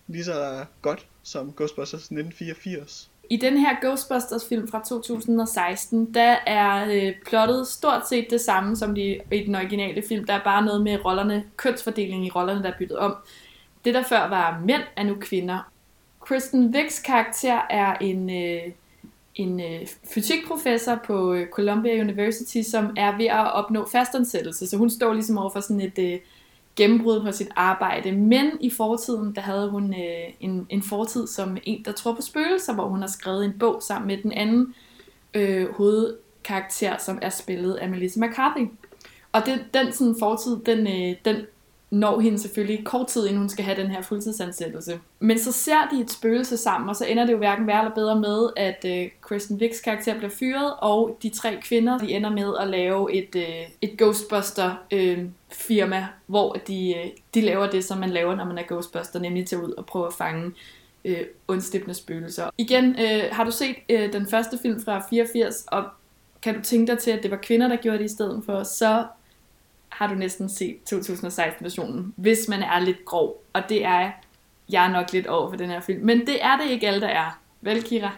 lige 0.06 0.24
så 0.24 0.64
godt 0.82 1.06
som 1.22 1.52
Ghostbusters 1.52 2.02
1984. 2.02 3.10
I 3.30 3.36
den 3.36 3.56
her 3.56 3.80
Ghostbusters 3.80 4.48
film 4.48 4.68
fra 4.68 4.82
2016, 4.88 6.14
der 6.14 6.36
er 6.46 6.86
øh, 6.90 7.12
plottet 7.26 7.66
stort 7.68 8.08
set 8.08 8.26
det 8.30 8.40
samme 8.40 8.76
som 8.76 8.94
de, 8.94 9.20
i 9.32 9.44
den 9.46 9.54
originale 9.54 10.02
film. 10.08 10.26
Der 10.26 10.34
er 10.34 10.44
bare 10.44 10.64
noget 10.64 10.82
med 10.82 11.04
rollerne, 11.04 11.44
kønsfordelingen 11.56 12.24
i 12.26 12.30
rollerne, 12.30 12.62
der 12.62 12.68
er 12.68 12.78
byttet 12.78 12.98
om. 12.98 13.16
Det 13.84 13.94
der 13.94 14.02
før 14.02 14.28
var 14.28 14.60
mænd, 14.64 14.82
er 14.96 15.02
nu 15.02 15.16
kvinder. 15.20 15.70
Kristen 16.20 16.74
Wicks 16.74 17.00
karakter 17.00 17.60
er 17.70 17.94
en, 17.94 18.30
øh, 18.30 18.72
en 19.34 19.60
øh, 19.60 19.86
fysikprofessor 20.14 21.00
på 21.06 21.32
øh, 21.32 21.48
Columbia 21.48 22.00
University, 22.00 22.62
som 22.62 22.94
er 22.96 23.16
ved 23.16 23.26
at 23.26 23.52
opnå 23.52 23.88
fastansættelse. 23.92 24.66
Så 24.66 24.76
hun 24.76 24.90
står 24.90 25.12
ligesom 25.12 25.38
over 25.38 25.50
for 25.50 25.60
sådan 25.60 25.80
et... 25.80 25.98
Øh, 25.98 26.18
gennembrud 26.76 27.20
på 27.20 27.32
sit 27.32 27.48
arbejde. 27.56 28.12
Men 28.12 28.50
i 28.60 28.70
fortiden, 28.70 29.34
der 29.34 29.40
havde 29.40 29.70
hun 29.70 29.94
øh, 29.94 30.32
en, 30.40 30.66
en 30.70 30.82
fortid 30.82 31.26
som 31.26 31.56
en, 31.64 31.84
der 31.84 31.92
tror 31.92 32.14
på 32.14 32.22
spøgelser, 32.22 32.74
hvor 32.74 32.88
hun 32.88 33.00
har 33.00 33.08
skrevet 33.08 33.44
en 33.44 33.58
bog 33.58 33.82
sammen 33.82 34.06
med 34.06 34.16
den 34.22 34.32
anden 34.32 34.74
øh, 35.34 35.74
hovedkarakter, 35.74 36.98
som 36.98 37.18
er 37.22 37.30
spillet 37.30 37.74
af 37.74 37.88
Melissa 37.88 38.20
McCarthy. 38.20 38.66
Og 39.32 39.46
det, 39.46 39.64
den 39.74 39.92
sådan 39.92 40.16
fortid, 40.20 40.56
den, 40.56 40.86
øh, 40.86 41.16
den 41.24 41.36
når 41.90 42.20
hende 42.20 42.38
selvfølgelig 42.38 42.84
kort 42.84 43.06
tid, 43.06 43.26
inden 43.26 43.38
hun 43.38 43.48
skal 43.48 43.64
have 43.64 43.82
den 43.82 43.90
her 43.90 44.02
fuldtidsansættelse. 44.02 45.00
Men 45.20 45.38
så 45.38 45.52
ser 45.52 45.88
de 45.92 46.00
et 46.00 46.10
spøgelse 46.10 46.56
sammen, 46.56 46.88
og 46.88 46.96
så 46.96 47.04
ender 47.04 47.26
det 47.26 47.32
jo 47.32 47.38
hverken 47.38 47.66
værre 47.66 47.80
eller 47.80 47.94
bedre 47.94 48.20
med, 48.20 48.48
at 48.56 48.84
øh, 48.88 49.08
Kristen 49.20 49.56
Wicks 49.56 49.80
karakter 49.80 50.18
bliver 50.18 50.30
fyret, 50.30 50.74
og 50.78 51.18
de 51.22 51.28
tre 51.28 51.58
kvinder, 51.62 51.98
de 51.98 52.12
ender 52.12 52.30
med 52.30 52.54
at 52.60 52.68
lave 52.68 53.12
et, 53.12 53.36
øh, 53.36 53.68
et 53.82 53.98
Ghostbuster 53.98 54.72
øh, 54.90 55.24
firma, 55.54 56.06
hvor 56.26 56.52
de, 56.52 56.94
øh, 56.96 57.10
de 57.34 57.40
laver 57.40 57.70
det, 57.70 57.84
som 57.84 57.98
man 57.98 58.10
laver, 58.10 58.34
når 58.34 58.44
man 58.44 58.58
er 58.58 58.62
Ghostbuster, 58.68 59.18
nemlig 59.18 59.46
til 59.46 59.58
ud 59.58 59.72
og 59.72 59.86
prøve 59.86 60.06
at 60.06 60.12
fange 60.12 60.52
øh, 61.04 61.20
ondstippende 61.48 61.94
spøgelser. 61.94 62.50
Igen, 62.58 62.96
øh, 63.00 63.22
har 63.32 63.44
du 63.44 63.50
set 63.50 63.76
øh, 63.88 64.12
den 64.12 64.26
første 64.26 64.58
film 64.62 64.84
fra 64.84 65.06
84, 65.10 65.64
og 65.66 65.84
kan 66.42 66.54
du 66.54 66.62
tænke 66.62 66.92
dig 66.92 67.00
til, 67.00 67.10
at 67.10 67.22
det 67.22 67.30
var 67.30 67.36
kvinder, 67.36 67.68
der 67.68 67.76
gjorde 67.76 67.98
det 67.98 68.04
i 68.04 68.14
stedet 68.14 68.42
for, 68.46 68.62
så 68.62 69.06
har 69.88 70.06
du 70.06 70.14
næsten 70.14 70.48
set 70.48 70.76
2016-versionen, 70.92 72.14
hvis 72.16 72.48
man 72.48 72.62
er 72.62 72.78
lidt 72.78 73.04
grov. 73.04 73.42
Og 73.52 73.62
det 73.68 73.84
er 73.84 74.10
jeg 74.68 74.84
er 74.84 74.88
nok 74.88 75.12
lidt 75.12 75.26
over 75.26 75.50
for 75.50 75.56
den 75.56 75.70
her 75.70 75.80
film. 75.80 76.04
Men 76.04 76.26
det 76.26 76.44
er 76.44 76.56
det 76.56 76.70
ikke 76.70 76.86
alle, 76.86 77.00
der 77.00 77.08
er. 77.08 77.40
Vel, 77.60 77.82
Kira? 77.82 78.10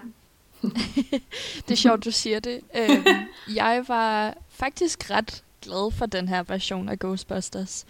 det 1.68 1.70
er 1.70 1.76
sjovt, 1.76 2.04
du 2.04 2.10
siger 2.10 2.40
det. 2.40 2.60
Øhm, 2.76 3.04
jeg 3.54 3.84
var 3.88 4.34
faktisk 4.48 5.10
ret 5.10 5.44
glad 5.66 5.92
for 5.92 6.06
den 6.06 6.28
her 6.28 6.42
version 6.42 6.88
af 6.88 6.98
Ghostbusters. 6.98 7.86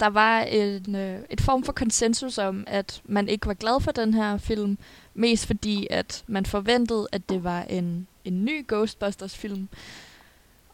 Der 0.00 0.06
var 0.06 0.40
en, 0.40 0.94
øh, 0.94 1.20
et 1.30 1.40
form 1.40 1.64
for 1.64 1.72
konsensus 1.72 2.38
om, 2.38 2.64
at 2.66 3.02
man 3.04 3.28
ikke 3.28 3.46
var 3.46 3.54
glad 3.54 3.80
for 3.80 3.92
den 3.92 4.14
her 4.14 4.38
film, 4.38 4.78
mest 5.14 5.46
fordi, 5.46 5.86
at 5.90 6.24
man 6.26 6.46
forventede, 6.46 7.06
at 7.12 7.28
det 7.28 7.44
var 7.44 7.62
en, 7.62 8.06
en 8.24 8.44
ny 8.44 8.66
Ghostbusters-film, 8.68 9.68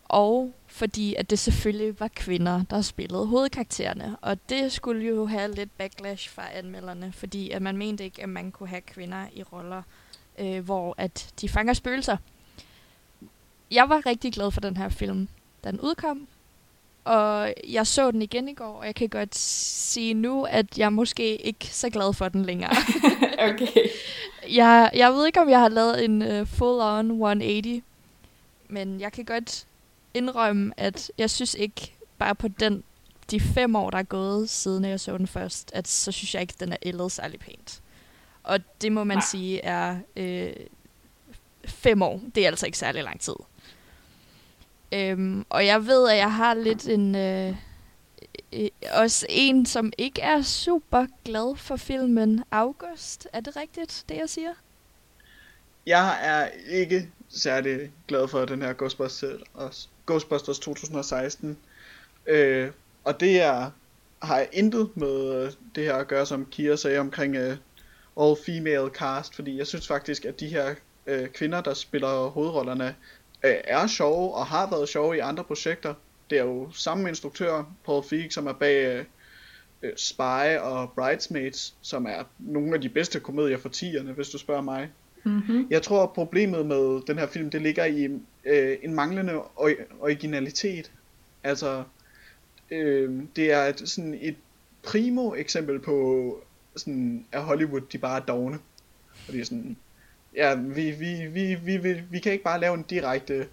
og 0.04 0.52
fordi 0.66 1.14
at 1.14 1.30
det 1.30 1.38
selvfølgelig 1.38 2.00
var 2.00 2.08
kvinder, 2.08 2.64
der 2.70 2.82
spillede 2.82 3.26
hovedkaraktererne. 3.26 4.16
Og 4.20 4.48
det 4.48 4.72
skulle 4.72 5.06
jo 5.06 5.26
have 5.26 5.54
lidt 5.54 5.78
backlash 5.78 6.30
fra 6.30 6.42
anmelderne, 6.52 7.12
fordi 7.12 7.50
at 7.50 7.62
man 7.62 7.76
mente 7.76 8.04
ikke, 8.04 8.22
at 8.22 8.28
man 8.28 8.50
kunne 8.50 8.68
have 8.68 8.80
kvinder 8.80 9.26
i 9.34 9.42
roller, 9.42 9.82
øh, 10.38 10.64
hvor 10.64 10.94
at 10.98 11.32
de 11.40 11.48
fanger 11.48 11.72
spøgelser. 11.72 12.16
Jeg 13.70 13.88
var 13.88 14.06
rigtig 14.06 14.32
glad 14.32 14.50
for 14.50 14.60
den 14.60 14.76
her 14.76 14.88
film, 14.88 15.28
da 15.68 15.72
den 15.72 15.80
udkom, 15.80 16.28
og 17.04 17.54
jeg 17.68 17.86
så 17.86 18.10
den 18.10 18.22
igen 18.22 18.48
i 18.48 18.54
går, 18.54 18.74
og 18.74 18.86
jeg 18.86 18.94
kan 18.94 19.08
godt 19.08 19.36
sige 19.36 20.14
nu, 20.14 20.44
at 20.44 20.78
jeg 20.78 20.92
måske 20.92 21.36
ikke 21.36 21.66
så 21.66 21.90
glad 21.90 22.14
for 22.14 22.28
den 22.28 22.44
længere. 22.44 22.70
okay. 23.48 23.88
Jeg, 24.50 24.90
jeg 24.94 25.12
ved 25.12 25.26
ikke, 25.26 25.40
om 25.40 25.48
jeg 25.48 25.60
har 25.60 25.68
lavet 25.68 26.04
en 26.04 26.22
uh, 26.22 26.46
full-on 26.46 27.10
180, 27.10 27.82
men 28.68 29.00
jeg 29.00 29.12
kan 29.12 29.24
godt 29.24 29.66
indrømme, 30.14 30.72
at 30.76 31.12
jeg 31.18 31.30
synes 31.30 31.54
ikke, 31.54 31.92
bare 32.18 32.34
på 32.34 32.48
den, 32.48 32.82
de 33.30 33.40
fem 33.40 33.76
år, 33.76 33.90
der 33.90 33.98
er 33.98 34.02
gået, 34.02 34.50
siden 34.50 34.84
jeg 34.84 35.00
så 35.00 35.18
den 35.18 35.26
først, 35.26 35.70
at 35.74 35.88
så 35.88 36.12
synes 36.12 36.34
jeg 36.34 36.42
ikke, 36.42 36.54
den 36.60 36.72
er 36.72 36.76
ældet 36.82 37.12
særlig 37.12 37.40
pænt. 37.40 37.82
Og 38.42 38.60
det 38.82 38.92
må 38.92 39.04
man 39.04 39.16
Nej. 39.16 39.24
sige 39.30 39.60
er 39.60 39.98
øh, 40.16 40.52
fem 41.64 42.02
år. 42.02 42.20
Det 42.34 42.42
er 42.42 42.48
altså 42.48 42.66
ikke 42.66 42.78
særlig 42.78 43.04
lang 43.04 43.20
tid. 43.20 43.36
Øhm, 44.92 45.44
og 45.48 45.66
jeg 45.66 45.86
ved, 45.86 46.08
at 46.08 46.16
jeg 46.16 46.34
har 46.34 46.54
lidt 46.54 46.88
en... 46.88 47.14
Øh, 47.14 47.54
øh, 48.52 48.68
også 48.92 49.26
en, 49.28 49.66
som 49.66 49.92
ikke 49.98 50.22
er 50.22 50.42
super 50.42 51.06
glad 51.24 51.56
for 51.56 51.76
filmen 51.76 52.44
August. 52.50 53.28
Er 53.32 53.40
det 53.40 53.56
rigtigt, 53.56 54.04
det 54.08 54.16
jeg 54.16 54.28
siger? 54.28 54.52
Jeg 55.86 56.18
er 56.22 56.48
ikke 56.68 57.08
særlig 57.28 57.90
glad 58.08 58.28
for 58.28 58.44
den 58.44 58.62
her 58.62 58.72
Ghostbusters, 58.72 59.22
øh, 59.60 59.70
Ghostbusters 60.06 60.58
2016. 60.58 61.58
Øh, 62.26 62.70
og 63.04 63.20
det 63.20 63.40
er, 63.40 63.70
har 64.22 64.46
intet 64.52 64.96
med 64.96 65.34
øh, 65.34 65.52
det 65.74 65.84
her 65.84 65.94
at 65.94 66.08
gøre, 66.08 66.26
som 66.26 66.46
Kira 66.50 66.76
sagde 66.76 66.98
omkring 66.98 67.36
øh, 67.36 67.56
all 68.20 68.36
female 68.46 68.88
cast, 68.88 69.34
fordi 69.34 69.58
jeg 69.58 69.66
synes 69.66 69.86
faktisk, 69.86 70.24
at 70.24 70.40
de 70.40 70.48
her 70.48 70.74
øh, 71.06 71.28
kvinder, 71.28 71.60
der 71.60 71.74
spiller 71.74 72.28
hovedrollerne, 72.28 72.94
uh, 73.44 73.50
er 73.64 73.86
sjove 73.86 74.34
og 74.34 74.46
har 74.46 74.70
været 74.70 74.88
sjove 74.88 75.16
i 75.16 75.18
andre 75.18 75.44
projekter. 75.44 75.94
Det 76.30 76.38
er 76.38 76.44
jo 76.44 76.70
samme 76.72 77.08
instruktør, 77.08 77.64
Paul 77.84 78.04
Feig, 78.04 78.32
som 78.32 78.46
er 78.46 78.52
bag 78.52 79.00
uh, 79.82 79.88
Spy 79.96 80.56
og 80.60 80.92
Bridesmaids, 80.92 81.74
som 81.82 82.06
er 82.06 82.22
nogle 82.38 82.74
af 82.74 82.80
de 82.80 82.88
bedste 82.88 83.20
komedier 83.20 83.58
for 83.58 83.68
tierne, 83.68 84.12
hvis 84.12 84.28
du 84.28 84.38
spørger 84.38 84.62
mig. 84.62 84.90
Mm-hmm. 85.24 85.66
Jeg 85.70 85.82
tror, 85.82 86.02
at 86.02 86.12
problemet 86.12 86.66
med 86.66 87.06
den 87.06 87.18
her 87.18 87.26
film, 87.26 87.50
det 87.50 87.62
ligger 87.62 87.84
i 87.84 88.08
øh, 88.44 88.78
en 88.82 88.94
manglende 88.94 89.32
originalitet. 90.00 90.92
Altså, 91.44 91.84
øh, 92.70 93.22
det 93.36 93.52
er 93.52 93.64
et, 93.64 93.82
sådan 93.88 94.18
et 94.20 94.36
primo 94.82 95.34
eksempel 95.34 95.78
på, 95.80 96.36
sådan, 96.76 97.26
at 97.32 97.42
Hollywood, 97.42 97.80
de 97.80 97.98
bare 97.98 98.20
er 98.20 98.24
dogne. 98.24 98.58
Og 99.26 99.32
det 99.32 99.40
er 99.40 99.44
sådan, 99.44 99.76
ja, 100.38 100.54
vi, 100.54 100.90
vi, 100.90 101.26
vi, 101.26 101.54
vi, 101.54 101.76
vi, 101.76 102.02
vi 102.10 102.18
kan 102.18 102.32
ikke 102.32 102.44
bare 102.44 102.60
lave 102.60 102.74
en 102.74 102.82
direkte 102.82 103.48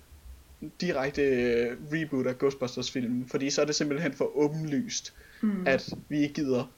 direkte 0.82 1.22
øh, 1.22 1.78
reboot 1.94 2.28
af 2.28 2.38
Ghostbusters 2.38 2.92
filmen, 2.92 3.28
fordi 3.28 3.50
så 3.50 3.62
er 3.62 3.66
det 3.66 3.76
simpelthen 3.76 4.14
for 4.14 4.38
åbenlyst, 4.38 5.14
mm. 5.42 5.68
at 5.68 5.94
vi 6.10 6.20
ikke 6.20 6.34
gider 6.34 6.72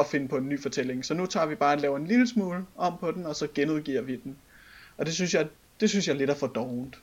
at 0.00 0.06
finde 0.06 0.28
på 0.28 0.36
en 0.36 0.48
ny 0.48 0.60
fortælling. 0.60 1.04
Så 1.04 1.14
nu 1.14 1.26
tager 1.26 1.46
vi 1.46 1.54
bare 1.54 1.74
og 1.76 1.80
laver 1.80 1.96
en 1.96 2.06
lille 2.06 2.28
smule 2.28 2.66
om 2.76 2.98
på 3.00 3.10
den, 3.10 3.26
og 3.26 3.36
så 3.36 3.48
genudgiver 3.54 4.02
vi 4.02 4.16
den. 4.16 4.36
Og 4.96 5.06
det 5.06 5.14
synes 5.14 5.34
jeg, 5.34 5.48
det 5.80 5.90
synes 5.90 6.08
jeg 6.08 6.16
lidt 6.16 6.30
er 6.30 6.34
for 6.34 6.46
dovent. 6.46 6.98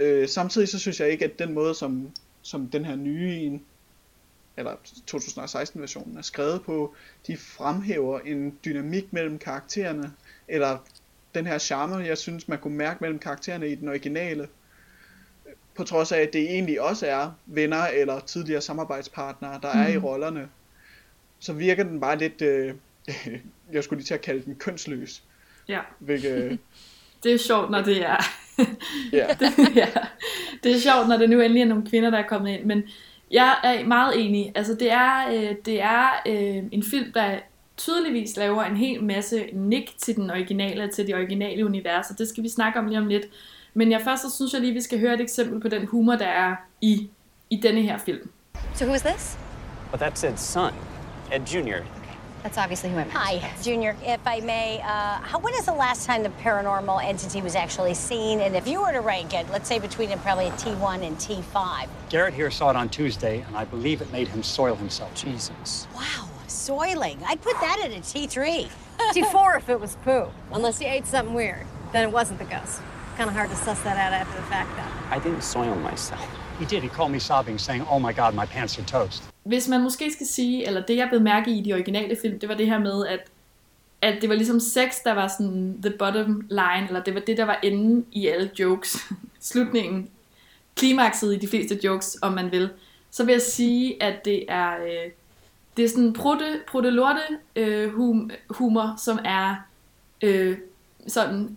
Øh, 0.00 0.28
samtidig 0.28 0.68
så 0.68 0.78
synes 0.78 1.00
jeg 1.00 1.10
ikke, 1.10 1.24
at 1.24 1.38
den 1.38 1.52
måde, 1.52 1.74
som, 1.74 2.10
som 2.42 2.68
den 2.68 2.84
her 2.84 2.96
nye 2.96 3.34
en, 3.34 3.62
eller 4.56 4.76
2016 5.06 5.80
versionen 5.80 6.16
er 6.16 6.22
skrevet 6.22 6.62
på, 6.62 6.94
de 7.26 7.36
fremhæver 7.36 8.20
en 8.20 8.58
dynamik 8.64 9.12
mellem 9.12 9.38
karaktererne, 9.38 10.12
eller 10.48 10.78
den 11.34 11.46
her 11.46 11.58
charme, 11.58 11.96
jeg 11.96 12.18
synes, 12.18 12.48
man 12.48 12.58
kunne 12.58 12.76
mærke 12.76 12.98
mellem 13.00 13.18
karaktererne 13.18 13.68
i 13.68 13.74
den 13.74 13.88
originale, 13.88 14.48
på 15.74 15.84
trods 15.84 16.12
af, 16.12 16.20
at 16.20 16.32
det 16.32 16.40
egentlig 16.40 16.80
også 16.80 17.06
er 17.06 17.30
venner 17.46 17.86
eller 17.86 18.20
tidligere 18.20 18.60
samarbejdspartnere, 18.60 19.58
der 19.62 19.72
mm. 19.74 19.80
er 19.80 19.86
i 19.86 19.96
mhm. 19.96 20.04
rollerne 20.04 20.48
så 21.42 21.52
virker 21.52 21.84
den 21.84 22.00
bare 22.00 22.18
lidt, 22.18 22.42
øh, 22.42 22.74
jeg 23.72 23.84
skulle 23.84 23.98
lige 23.98 24.06
til 24.06 24.14
at 24.14 24.20
kalde 24.20 24.44
den 24.44 24.54
kønsløs. 24.54 25.22
Ja. 25.68 25.80
Hvilket, 25.98 26.58
det 27.22 27.32
er 27.34 27.38
sjovt, 27.38 27.70
når 27.70 27.82
det 27.82 28.04
er... 28.04 28.24
ja. 29.12 29.26
det, 29.40 29.76
ja. 29.76 29.88
det 30.62 30.72
er 30.72 30.78
sjovt, 30.78 31.08
når 31.08 31.16
det 31.16 31.30
nu 31.30 31.40
endelig 31.40 31.62
er 31.62 31.66
nogle 31.66 31.86
kvinder, 31.86 32.10
der 32.10 32.18
er 32.18 32.28
kommet 32.28 32.50
ind, 32.50 32.64
men 32.64 32.82
jeg 33.30 33.56
er 33.64 33.86
meget 33.86 34.26
enig. 34.26 34.52
Altså, 34.54 34.74
det 34.74 34.90
er, 34.90 35.28
øh, 35.28 35.56
det 35.64 35.82
er 35.82 36.08
øh, 36.26 36.64
en 36.72 36.82
film, 36.82 37.12
der 37.12 37.38
tydeligvis 37.76 38.36
laver 38.36 38.62
en 38.62 38.76
hel 38.76 39.04
masse 39.04 39.48
nik 39.52 39.94
til 39.98 40.16
den 40.16 40.30
originale, 40.30 40.90
til 40.90 41.06
det 41.06 41.14
originale 41.14 41.64
univers, 41.64 42.10
og 42.10 42.18
det 42.18 42.28
skal 42.28 42.42
vi 42.42 42.48
snakke 42.48 42.78
om 42.78 42.86
lige 42.86 42.98
om 42.98 43.06
lidt. 43.06 43.26
Men 43.74 43.92
jeg 43.92 44.00
først 44.04 44.22
så 44.22 44.30
synes 44.36 44.52
jeg 44.52 44.60
lige, 44.60 44.72
vi 44.72 44.80
skal 44.80 45.00
høre 45.00 45.14
et 45.14 45.20
eksempel 45.20 45.60
på 45.60 45.68
den 45.68 45.86
humor, 45.86 46.16
der 46.16 46.26
er 46.26 46.56
i, 46.80 47.10
i 47.50 47.56
denne 47.56 47.82
her 47.82 47.98
film. 47.98 48.30
So 48.74 48.84
who 48.84 48.94
is 48.94 49.02
this? 49.02 49.38
Well, 49.92 50.10
that's 50.10 50.24
Ed's 50.24 50.40
son. 50.40 50.72
Ed 51.32 51.40
Jr. 51.40 51.58
Okay. 51.58 52.02
That's 52.42 52.58
obviously 52.58 52.90
who 52.90 52.98
I'm 52.98 53.10
Hi, 53.10 53.40
Junior. 53.62 53.94
If 54.04 54.20
I 54.26 54.40
may, 54.40 54.80
uh, 54.80 55.20
how, 55.20 55.38
when 55.38 55.54
is 55.54 55.66
the 55.66 55.74
last 55.74 56.06
time 56.06 56.22
the 56.22 56.30
paranormal 56.42 57.04
entity 57.04 57.40
was 57.40 57.54
actually 57.54 57.94
seen? 57.94 58.40
And 58.40 58.56
if 58.56 58.66
you 58.66 58.80
were 58.80 58.92
to 58.92 59.00
rank 59.00 59.32
it, 59.32 59.46
let's 59.50 59.68
say 59.68 59.78
between 59.78 60.10
it, 60.10 60.18
probably 60.22 60.46
a 60.46 60.50
T1 60.52 61.06
and 61.06 61.16
T5. 61.18 61.88
Garrett 62.08 62.34
here 62.34 62.50
saw 62.50 62.70
it 62.70 62.76
on 62.76 62.88
Tuesday, 62.88 63.44
and 63.46 63.56
I 63.56 63.64
believe 63.64 64.02
it 64.02 64.10
made 64.12 64.28
him 64.28 64.42
soil 64.42 64.74
himself. 64.74 65.14
Jesus. 65.14 65.86
Wow, 65.94 66.28
soiling. 66.52 67.18
I'd 67.28 67.40
put 67.40 67.56
that 67.60 67.78
at 67.84 67.90
a 67.90 68.00
T3. 68.00 68.68
T4 69.14 69.56
if 69.60 69.68
it 69.68 69.80
was 69.80 69.96
poo. 70.04 70.26
Unless 70.52 70.78
he 70.78 70.86
ate 70.86 71.06
something 71.06 71.34
weird. 71.34 71.66
Then 71.92 72.08
it 72.08 72.12
wasn't 72.12 72.38
the 72.38 72.44
ghost. 72.44 72.80
Kind 73.16 73.28
of 73.28 73.36
hard 73.36 73.50
to 73.50 73.56
suss 73.56 73.80
that 73.82 73.96
out 73.96 74.12
after 74.12 74.36
the 74.40 74.46
fact, 74.46 74.70
though. 74.76 75.16
I 75.16 75.18
didn't 75.18 75.42
soil 75.42 75.74
myself. 75.76 76.26
He 76.58 76.64
did. 76.64 76.82
He 76.82 76.88
called 76.88 77.10
me 77.10 77.18
sobbing, 77.18 77.58
saying, 77.58 77.84
oh 77.90 77.98
my 77.98 78.12
God, 78.12 78.34
my 78.34 78.46
pants 78.46 78.78
are 78.78 78.84
toast. 78.84 79.22
Hvis 79.44 79.68
man 79.68 79.82
måske 79.82 80.12
skal 80.12 80.26
sige, 80.26 80.66
eller 80.66 80.82
det 80.82 80.96
jeg 80.96 81.08
blev 81.08 81.20
mærke 81.20 81.50
i 81.50 81.60
de 81.60 81.72
originale 81.72 82.16
film, 82.22 82.38
det 82.38 82.48
var 82.48 82.54
det 82.54 82.66
her 82.66 82.78
med, 82.78 83.06
at, 83.06 83.20
at 84.02 84.18
det 84.20 84.28
var 84.28 84.34
ligesom 84.34 84.60
sex, 84.60 84.94
der 85.04 85.12
var 85.12 85.28
sådan 85.28 85.82
the 85.82 85.90
bottom 85.98 86.46
line, 86.50 86.86
eller 86.86 87.02
det 87.02 87.14
var 87.14 87.20
det, 87.20 87.36
der 87.36 87.44
var 87.44 87.58
enden 87.62 88.06
i 88.12 88.26
alle 88.26 88.50
jokes. 88.58 88.96
Slutningen, 89.40 90.10
klimakset 90.76 91.34
i 91.34 91.38
de 91.38 91.48
fleste 91.48 91.80
jokes, 91.84 92.18
om 92.22 92.32
man 92.32 92.52
vil. 92.52 92.70
Så 93.10 93.24
vil 93.24 93.32
jeg 93.32 93.42
sige, 93.42 94.02
at 94.02 94.24
det 94.24 94.44
er, 94.48 94.72
øh, 94.72 95.10
det 95.76 95.84
er 95.84 95.88
sådan 95.88 96.12
prutte, 96.12 96.60
prutte 96.68 96.90
lorte 96.90 97.20
øh, 97.56 97.92
hum, 97.92 98.30
humor, 98.50 98.94
som 98.98 99.18
er 99.24 99.56
øh, 100.22 100.58
sådan 101.06 101.56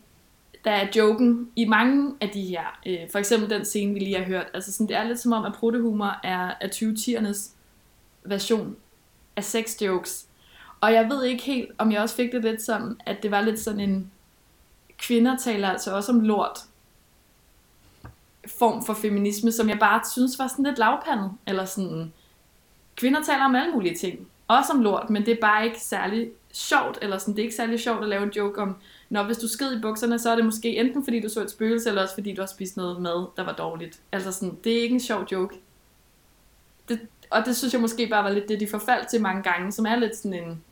der 0.66 0.72
er 0.72 0.88
joken 0.96 1.52
i 1.56 1.66
mange 1.66 2.16
af 2.22 2.30
de 2.30 2.42
her, 2.42 2.80
øh, 2.86 3.12
for 3.12 3.20
eksempel 3.20 3.50
den 3.50 3.66
scene, 3.66 3.94
vi 3.94 4.00
lige 4.00 4.18
har 4.18 4.26
hørt, 4.26 4.48
altså 4.54 4.72
sådan, 4.72 4.88
det 4.88 4.96
er 4.96 5.04
lidt 5.04 5.20
som 5.20 5.32
om, 5.32 5.46
at 5.46 5.54
protehumor 5.54 6.20
er, 6.24 6.54
er 6.62 6.68
20'ernes 6.68 7.50
version 8.24 8.76
af 9.36 9.44
sex 9.44 9.82
jokes. 9.82 10.26
Og 10.82 10.94
jeg 10.94 11.10
ved 11.10 11.24
ikke 11.24 11.44
helt, 11.44 11.72
om 11.78 11.92
jeg 11.92 12.02
også 12.02 12.16
fik 12.16 12.32
det 12.32 12.44
lidt 12.44 12.62
som, 12.62 13.00
at 13.06 13.24
det 13.24 13.32
var 13.32 13.42
lidt 13.42 13.60
sådan 13.60 13.80
en, 13.80 14.12
kvinder 14.98 15.38
taler 15.38 15.70
altså 15.70 15.96
også 15.96 16.12
om 16.12 16.20
lort, 16.20 16.60
form 18.60 18.86
for 18.86 18.94
feminisme, 18.94 19.52
som 19.52 19.70
jeg 19.70 19.80
bare 19.80 20.02
synes 20.12 20.40
var 20.40 20.48
sådan 20.48 20.66
lidt 20.66 20.80
lavpandet, 20.80 21.32
eller 21.48 21.66
sådan, 21.66 22.14
kvinder 22.96 23.24
taler 23.24 23.46
om 23.46 23.56
alle 23.56 23.72
mulige 23.72 23.96
ting. 23.96 24.28
Også 24.48 24.74
om 24.74 24.82
lort, 24.82 25.10
men 25.10 25.26
det 25.26 25.32
er 25.32 25.42
bare 25.42 25.66
ikke 25.66 25.82
særlig 25.82 26.30
sjovt, 26.52 27.00
eller 27.02 27.18
sådan, 27.18 27.34
det 27.34 27.40
er 27.40 27.44
ikke 27.44 27.56
særlig 27.56 27.80
sjovt 27.80 28.04
at 28.04 28.10
lave 28.10 28.24
en 28.24 28.30
joke 28.30 28.62
om, 28.62 28.76
når 29.10 29.24
hvis 29.24 29.38
du 29.38 29.48
skid 29.48 29.78
i 29.78 29.82
bukserne, 29.82 30.20
så 30.20 30.32
er 30.32 30.36
det 30.36 30.46
måske 30.46 30.78
enten 30.78 31.04
fordi 31.04 31.20
du 31.20 31.30
så 31.30 31.42
et 31.42 31.52
spøgelse, 31.52 31.90
eller 31.90 32.02
også 32.02 32.14
fordi 32.14 32.34
du 32.34 32.42
har 32.42 32.48
spist 32.48 32.78
noget 32.78 33.02
mad, 33.02 33.28
der 33.38 33.44
var 33.44 33.54
dårligt. 33.54 34.00
Altså 34.12 34.32
sådan, 34.32 34.58
det 34.64 34.78
er 34.78 34.82
ikke 34.82 34.94
en 34.94 35.00
sjov 35.00 35.28
joke. 35.32 35.56
Det, 36.90 37.00
og 37.30 37.46
det 37.46 37.58
synes 37.58 37.74
jeg 37.74 37.82
måske 37.82 38.08
bare 38.08 38.24
var 38.24 38.30
lidt 38.30 38.50
det, 38.50 38.60
de 38.60 38.68
forfaldt 38.68 39.08
til 39.08 39.22
mange 39.22 39.44
gange, 39.44 39.72
som 39.72 39.86
er 39.86 39.96
lidt 39.96 40.16
sådan 40.16 40.44
en... 40.44 40.64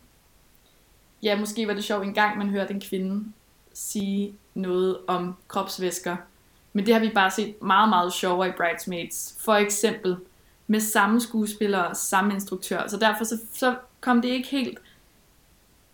Ja, 1.24 1.40
måske 1.40 1.68
var 1.68 1.74
det 1.74 1.84
sjovt 1.84 2.06
en 2.06 2.14
gang, 2.14 2.38
man 2.38 2.50
hørte 2.50 2.74
en 2.74 2.82
kvinde 2.82 3.26
sige 3.74 4.36
noget 4.54 4.98
om 5.08 5.36
kropsvæsker. 5.48 6.16
Men 6.74 6.86
det 6.86 6.94
har 6.94 7.02
vi 7.02 7.10
bare 7.10 7.32
set 7.32 7.62
meget, 7.62 7.90
meget 7.90 8.14
sjovere 8.14 8.50
i 8.50 8.52
Bridesmaids. 8.52 9.36
For 9.40 9.54
eksempel 9.54 10.18
med 10.68 10.80
samme 10.80 11.22
skuespiller 11.22 11.80
og 11.80 11.98
samme 11.98 12.34
instruktør. 12.34 12.88
Så 12.88 12.98
derfor 12.98 13.24
så, 13.24 13.38
så 13.54 13.76
kom 14.02 14.22
det 14.22 14.30
ikke 14.30 14.50
helt 14.50 14.78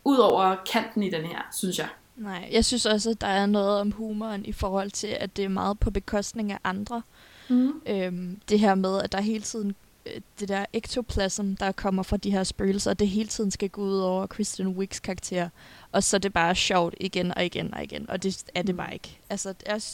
ud 0.05 0.17
over 0.17 0.55
kanten 0.71 1.03
i 1.03 1.09
den 1.09 1.25
her, 1.25 1.41
synes 1.57 1.79
jeg. 1.79 1.87
Nej, 2.15 2.49
jeg 2.51 2.65
synes 2.65 2.85
også, 2.85 3.09
at 3.09 3.21
der 3.21 3.27
er 3.27 3.45
noget 3.45 3.79
om 3.79 3.91
humoren 3.91 4.45
i 4.45 4.51
forhold 4.51 4.91
til, 4.91 5.07
at 5.07 5.37
det 5.37 5.45
er 5.45 5.49
meget 5.49 5.79
på 5.79 5.91
bekostning 5.91 6.51
af 6.51 6.59
andre. 6.63 7.01
Mm. 7.49 7.81
Øhm, 7.87 8.41
det 8.49 8.59
her 8.59 8.75
med, 8.75 9.01
at 9.01 9.11
der 9.11 9.21
hele 9.21 9.43
tiden 9.43 9.75
det 10.39 10.49
der 10.49 10.65
ektoplasm, 10.73 11.53
der 11.53 11.71
kommer 11.71 12.03
fra 12.03 12.17
de 12.17 12.31
her 12.31 12.43
spøgelser, 12.43 12.93
det 12.93 13.07
hele 13.07 13.29
tiden 13.29 13.51
skal 13.51 13.69
gå 13.69 13.81
ud 13.81 13.99
over 13.99 14.27
Kristen 14.27 14.67
Wicks 14.67 14.99
karakter. 14.99 15.49
Og 15.91 16.03
så 16.03 16.17
er 16.17 16.19
det 16.19 16.33
bare 16.33 16.55
sjovt 16.55 16.95
igen 16.99 17.37
og 17.37 17.45
igen 17.45 17.73
og 17.73 17.83
igen, 17.83 18.09
og 18.09 18.23
det 18.23 18.43
er 18.55 18.61
det 18.61 18.77
bare 18.77 18.93
ikke. 18.93 19.19
Altså, 19.29 19.53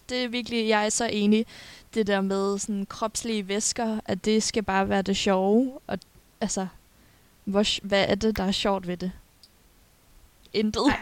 det 0.09 0.23
er 0.23 0.27
virkelig, 0.27 0.67
jeg 0.67 0.85
er 0.85 0.89
så 0.89 1.05
enig, 1.05 1.45
det 1.93 2.07
der 2.07 2.21
med 2.21 2.57
sådan 2.57 2.85
kropslige 2.85 3.47
væsker, 3.47 3.99
at 4.05 4.25
det 4.25 4.43
skal 4.43 4.63
bare 4.63 4.89
være 4.89 5.01
det 5.01 5.17
sjove, 5.17 5.79
og 5.87 5.99
altså, 6.41 6.67
hvor, 7.43 7.87
hvad 7.87 8.05
er 8.07 8.15
det, 8.15 8.37
der 8.37 8.43
er 8.43 8.51
sjovt 8.51 8.87
ved 8.87 8.97
det? 8.97 9.11
Intet. 10.53 10.83
Nej, 10.87 10.99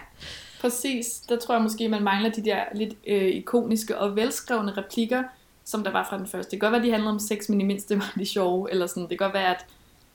præcis. 0.61 1.19
Der 1.29 1.39
tror 1.39 1.55
jeg 1.55 1.63
måske, 1.63 1.89
man 1.89 2.03
mangler 2.03 2.29
de 2.31 2.45
der 2.45 2.63
lidt 2.75 2.93
øh, 3.07 3.29
ikoniske 3.29 3.97
og 3.97 4.15
velskrevne 4.15 4.77
replikker, 4.77 5.23
som 5.65 5.83
der 5.83 5.91
var 5.91 6.07
fra 6.09 6.17
den 6.17 6.27
første. 6.27 6.51
Det 6.51 6.59
kan 6.59 6.69
godt 6.69 6.81
være, 6.81 6.87
de 6.87 6.91
handlede 6.91 7.13
om 7.13 7.19
sex, 7.19 7.49
men 7.49 7.61
i 7.61 7.63
mindste 7.63 7.95
var 7.95 8.13
de 8.17 8.25
sjove, 8.25 8.71
eller 8.71 8.87
sådan. 8.87 9.03
Det 9.03 9.09
kan 9.09 9.17
godt 9.17 9.33
være, 9.33 9.55
at... 9.55 9.65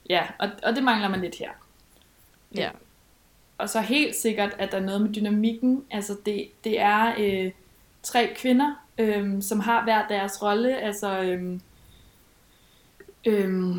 Ja, 0.09 0.23
og, 0.39 0.49
og 0.63 0.75
det 0.75 0.83
mangler 0.83 1.09
man 1.09 1.21
lidt 1.21 1.35
her. 1.35 1.49
Ja. 2.55 2.69
Og 3.57 3.69
så 3.69 3.81
helt 3.81 4.15
sikkert, 4.15 4.55
at 4.57 4.71
der 4.71 4.77
er 4.77 4.85
noget 4.85 5.01
med 5.01 5.13
dynamikken. 5.13 5.83
Altså, 5.91 6.17
det, 6.25 6.47
det 6.63 6.79
er 6.79 7.13
øh, 7.17 7.51
tre 8.03 8.33
kvinder, 8.37 8.85
øh, 8.97 9.41
som 9.41 9.59
har 9.59 9.83
hver 9.83 10.07
deres 10.07 10.41
rolle. 10.43 10.77
Altså, 10.77 11.21
øh, 11.21 11.59
øh, 13.25 13.75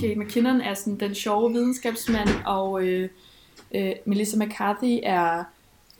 Kate 0.00 0.20
McKinnon 0.20 0.60
er 0.60 0.74
sådan 0.74 1.00
den 1.00 1.14
sjove 1.14 1.52
videnskabsmand, 1.52 2.28
og 2.46 2.86
øh, 2.86 3.08
øh, 3.74 3.92
Melissa 4.04 4.36
McCarthy 4.36 5.00
er 5.02 5.44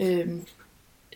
øh, 0.01 0.29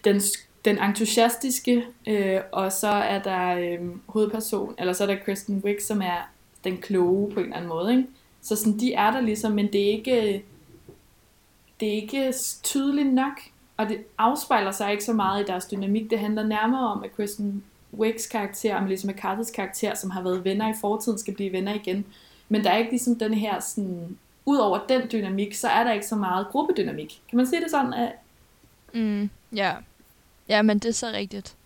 den, 0.04 0.20
den 0.66 0.82
entusiastiske, 0.82 1.84
øh, 2.06 2.40
og 2.52 2.72
så 2.72 2.88
er 2.88 3.22
der 3.22 3.56
øh, 3.56 3.88
hovedperson, 4.06 4.74
eller 4.78 4.92
så 4.92 5.02
er 5.02 5.06
der 5.08 5.16
Kristen 5.24 5.62
Wiig, 5.64 5.82
som 5.82 6.02
er 6.02 6.30
den 6.64 6.76
kloge 6.76 7.32
på 7.32 7.40
en 7.40 7.44
eller 7.44 7.56
anden 7.56 7.68
måde. 7.68 7.96
Ikke? 7.96 8.08
Så 8.42 8.56
sådan, 8.56 8.80
de 8.80 8.92
er 8.92 9.10
der 9.10 9.20
ligesom, 9.20 9.52
men 9.52 9.72
det 9.72 9.80
er 9.82 9.92
ikke 9.92 10.42
det 11.80 11.88
er 11.88 11.92
ikke 11.92 12.34
tydeligt 12.62 13.14
nok, 13.14 13.40
og 13.76 13.88
det 13.88 13.98
afspejler 14.18 14.70
sig 14.70 14.92
ikke 14.92 15.04
så 15.04 15.12
meget 15.12 15.42
i 15.42 15.46
deres 15.46 15.66
dynamik. 15.66 16.10
Det 16.10 16.18
handler 16.18 16.46
nærmere 16.46 16.88
om, 16.88 17.04
at 17.04 17.16
Kristen 17.16 17.64
Wicks 17.94 18.26
karakter 18.26 18.76
og 18.76 18.82
Melissa 18.82 19.08
McCarthy's 19.08 19.52
karakter, 19.54 19.94
som 19.94 20.10
har 20.10 20.22
været 20.22 20.44
venner 20.44 20.70
i 20.70 20.74
fortiden, 20.80 21.18
skal 21.18 21.34
blive 21.34 21.52
venner 21.52 21.74
igen. 21.74 22.04
Men 22.48 22.64
der 22.64 22.70
er 22.70 22.76
ikke 22.76 22.90
ligesom 22.90 23.18
den 23.18 23.34
her 23.34 23.60
sådan... 23.60 24.18
Udover 24.48 24.80
den 24.88 25.02
dynamik, 25.12 25.54
så 25.54 25.68
er 25.68 25.84
der 25.84 25.92
ikke 25.92 26.06
så 26.06 26.16
meget 26.16 26.46
gruppedynamik. 26.48 27.22
Kan 27.28 27.36
man 27.36 27.46
sige 27.46 27.62
det 27.62 27.70
sådan? 27.70 27.94
At... 27.94 28.12
Mm, 28.94 29.30
ja. 29.52 29.72
Ja, 30.48 30.62
men 30.62 30.78
det 30.78 30.88
er 30.88 30.92
så 30.92 31.10
rigtigt. 31.12 31.56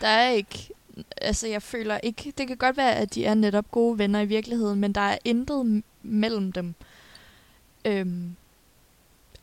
Der 0.00 0.08
er 0.08 0.30
ikke... 0.30 0.68
Altså, 1.16 1.48
jeg 1.48 1.62
føler 1.62 1.98
ikke... 1.98 2.32
Det 2.38 2.48
kan 2.48 2.56
godt 2.56 2.76
være, 2.76 2.94
at 2.94 3.14
de 3.14 3.24
er 3.24 3.34
netop 3.34 3.70
gode 3.70 3.98
venner 3.98 4.20
i 4.20 4.26
virkeligheden, 4.26 4.80
men 4.80 4.92
der 4.92 5.00
er 5.00 5.18
intet 5.24 5.82
mellem 6.02 6.52
dem. 6.52 6.74
Øhm, 7.84 8.36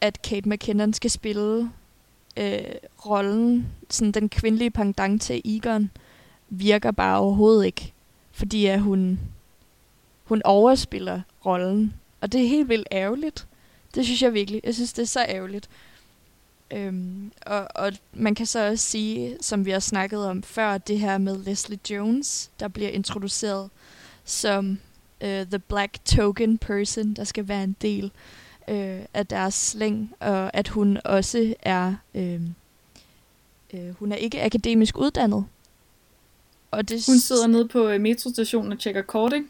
at 0.01 0.21
Kate 0.21 0.49
McKinnon 0.49 0.93
skal 0.93 1.11
spille 1.11 1.71
øh, 2.37 2.59
rollen, 3.05 3.67
sådan 3.89 4.11
den 4.11 4.29
kvindelige 4.29 4.71
pendant 4.71 5.21
til 5.21 5.41
Egon, 5.45 5.91
virker 6.49 6.91
bare 6.91 7.19
overhovedet 7.19 7.65
ikke. 7.65 7.93
Fordi 8.31 8.65
at 8.65 8.81
hun, 8.81 9.19
hun 10.23 10.41
overspiller 10.45 11.21
rollen. 11.45 11.93
Og 12.21 12.31
det 12.31 12.43
er 12.43 12.47
helt 12.47 12.69
vildt 12.69 12.87
ærgerligt. 12.91 13.47
Det 13.95 14.05
synes 14.05 14.21
jeg 14.21 14.33
virkelig. 14.33 14.61
Jeg 14.63 14.75
synes, 14.75 14.93
det 14.93 15.01
er 15.01 15.07
så 15.07 15.25
ærgerligt. 15.29 15.69
Øhm, 16.71 17.31
og, 17.45 17.67
og 17.75 17.93
man 18.13 18.35
kan 18.35 18.45
så 18.45 18.67
også 18.67 18.85
sige, 18.85 19.37
som 19.41 19.65
vi 19.65 19.71
har 19.71 19.79
snakket 19.79 20.25
om 20.25 20.43
før, 20.43 20.77
det 20.77 20.99
her 20.99 21.17
med 21.17 21.37
Leslie 21.37 21.79
Jones, 21.89 22.51
der 22.59 22.67
bliver 22.67 22.89
introduceret 22.89 23.69
som 24.25 24.79
uh, 25.21 25.27
the 25.27 25.59
black 25.59 26.05
token 26.05 26.57
person, 26.57 27.13
der 27.13 27.23
skal 27.23 27.47
være 27.47 27.63
en 27.63 27.75
del 27.81 28.11
øh, 28.69 28.99
af 29.13 29.27
deres 29.27 29.53
slæng, 29.53 30.13
og 30.19 30.57
at 30.57 30.67
hun 30.67 30.97
også 31.05 31.53
er, 31.61 31.95
øh, 32.15 32.41
øh, 33.73 33.89
hun 33.99 34.11
er 34.11 34.15
ikke 34.15 34.43
akademisk 34.43 34.97
uddannet. 34.97 35.45
Og 36.71 36.89
det 36.89 37.05
hun 37.07 37.19
sidder 37.19 37.47
nede 37.47 37.67
på 37.67 37.87
øh, 37.87 38.01
metrostationen 38.01 38.71
og 38.71 38.79
tjekker 38.79 39.01
kort, 39.01 39.33
ikke? 39.33 39.47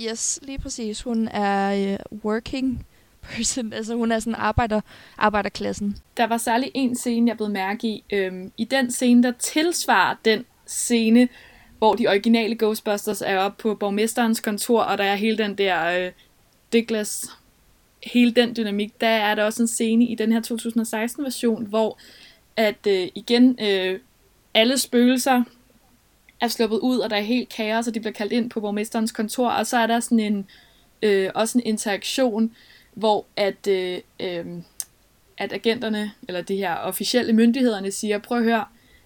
Yes, 0.00 0.38
lige 0.42 0.58
præcis. 0.58 1.02
Hun 1.02 1.28
er 1.28 1.92
øh, 1.92 2.20
working 2.24 2.86
person, 3.22 3.72
altså 3.78 3.94
hun 3.94 4.12
er 4.12 4.18
sådan 4.18 4.34
arbejder, 4.34 4.80
arbejderklassen. 5.18 5.96
Der 6.16 6.26
var 6.26 6.38
særlig 6.38 6.70
en 6.74 6.96
scene, 6.96 7.28
jeg 7.28 7.36
blev 7.36 7.50
mærke 7.50 7.88
i. 7.88 8.04
Øhm, 8.12 8.52
I 8.56 8.64
den 8.64 8.90
scene, 8.90 9.22
der 9.22 9.32
tilsvarer 9.32 10.16
den 10.24 10.44
scene, 10.66 11.28
hvor 11.78 11.94
de 11.94 12.06
originale 12.06 12.56
Ghostbusters 12.58 13.22
er 13.22 13.38
oppe 13.38 13.62
på 13.62 13.74
borgmesterens 13.74 14.40
kontor, 14.40 14.80
og 14.80 14.98
der 14.98 15.04
er 15.04 15.14
hele 15.14 15.38
den 15.38 15.54
der 15.54 16.06
øh, 16.06 16.12
Douglas 16.72 17.30
hele 18.02 18.30
den 18.30 18.56
dynamik, 18.56 19.00
der 19.00 19.08
er 19.08 19.34
der 19.34 19.44
også 19.44 19.62
en 19.62 19.68
scene 19.68 20.04
i 20.04 20.14
den 20.14 20.32
her 20.32 20.40
2016 20.40 21.24
version, 21.24 21.66
hvor 21.66 21.98
at 22.56 22.86
øh, 22.86 23.08
igen 23.14 23.58
øh, 23.62 24.00
alle 24.54 24.78
spøgelser 24.78 25.42
er 26.40 26.48
sluppet 26.48 26.78
ud, 26.78 26.98
og 26.98 27.10
der 27.10 27.16
er 27.16 27.20
helt 27.20 27.48
kaos, 27.48 27.88
og 27.88 27.94
de 27.94 28.00
bliver 28.00 28.12
kaldt 28.12 28.32
ind 28.32 28.50
på 28.50 28.60
borgmesterens 28.60 29.12
kontor, 29.12 29.48
og 29.48 29.66
så 29.66 29.76
er 29.76 29.86
der 29.86 30.00
sådan 30.00 30.20
en 30.20 30.46
øh, 31.02 31.30
også 31.34 31.58
en 31.58 31.64
interaktion, 31.66 32.52
hvor 32.98 33.26
at, 33.36 33.66
øh, 33.66 33.98
øh, 34.20 34.46
at 35.38 35.52
agenterne, 35.52 36.12
eller 36.28 36.40
de 36.40 36.56
her 36.56 36.74
officielle 36.74 37.32
myndighederne 37.32 37.90
siger, 37.90 38.18
prøv 38.18 38.38
at 38.38 38.44
høre, 38.44 38.64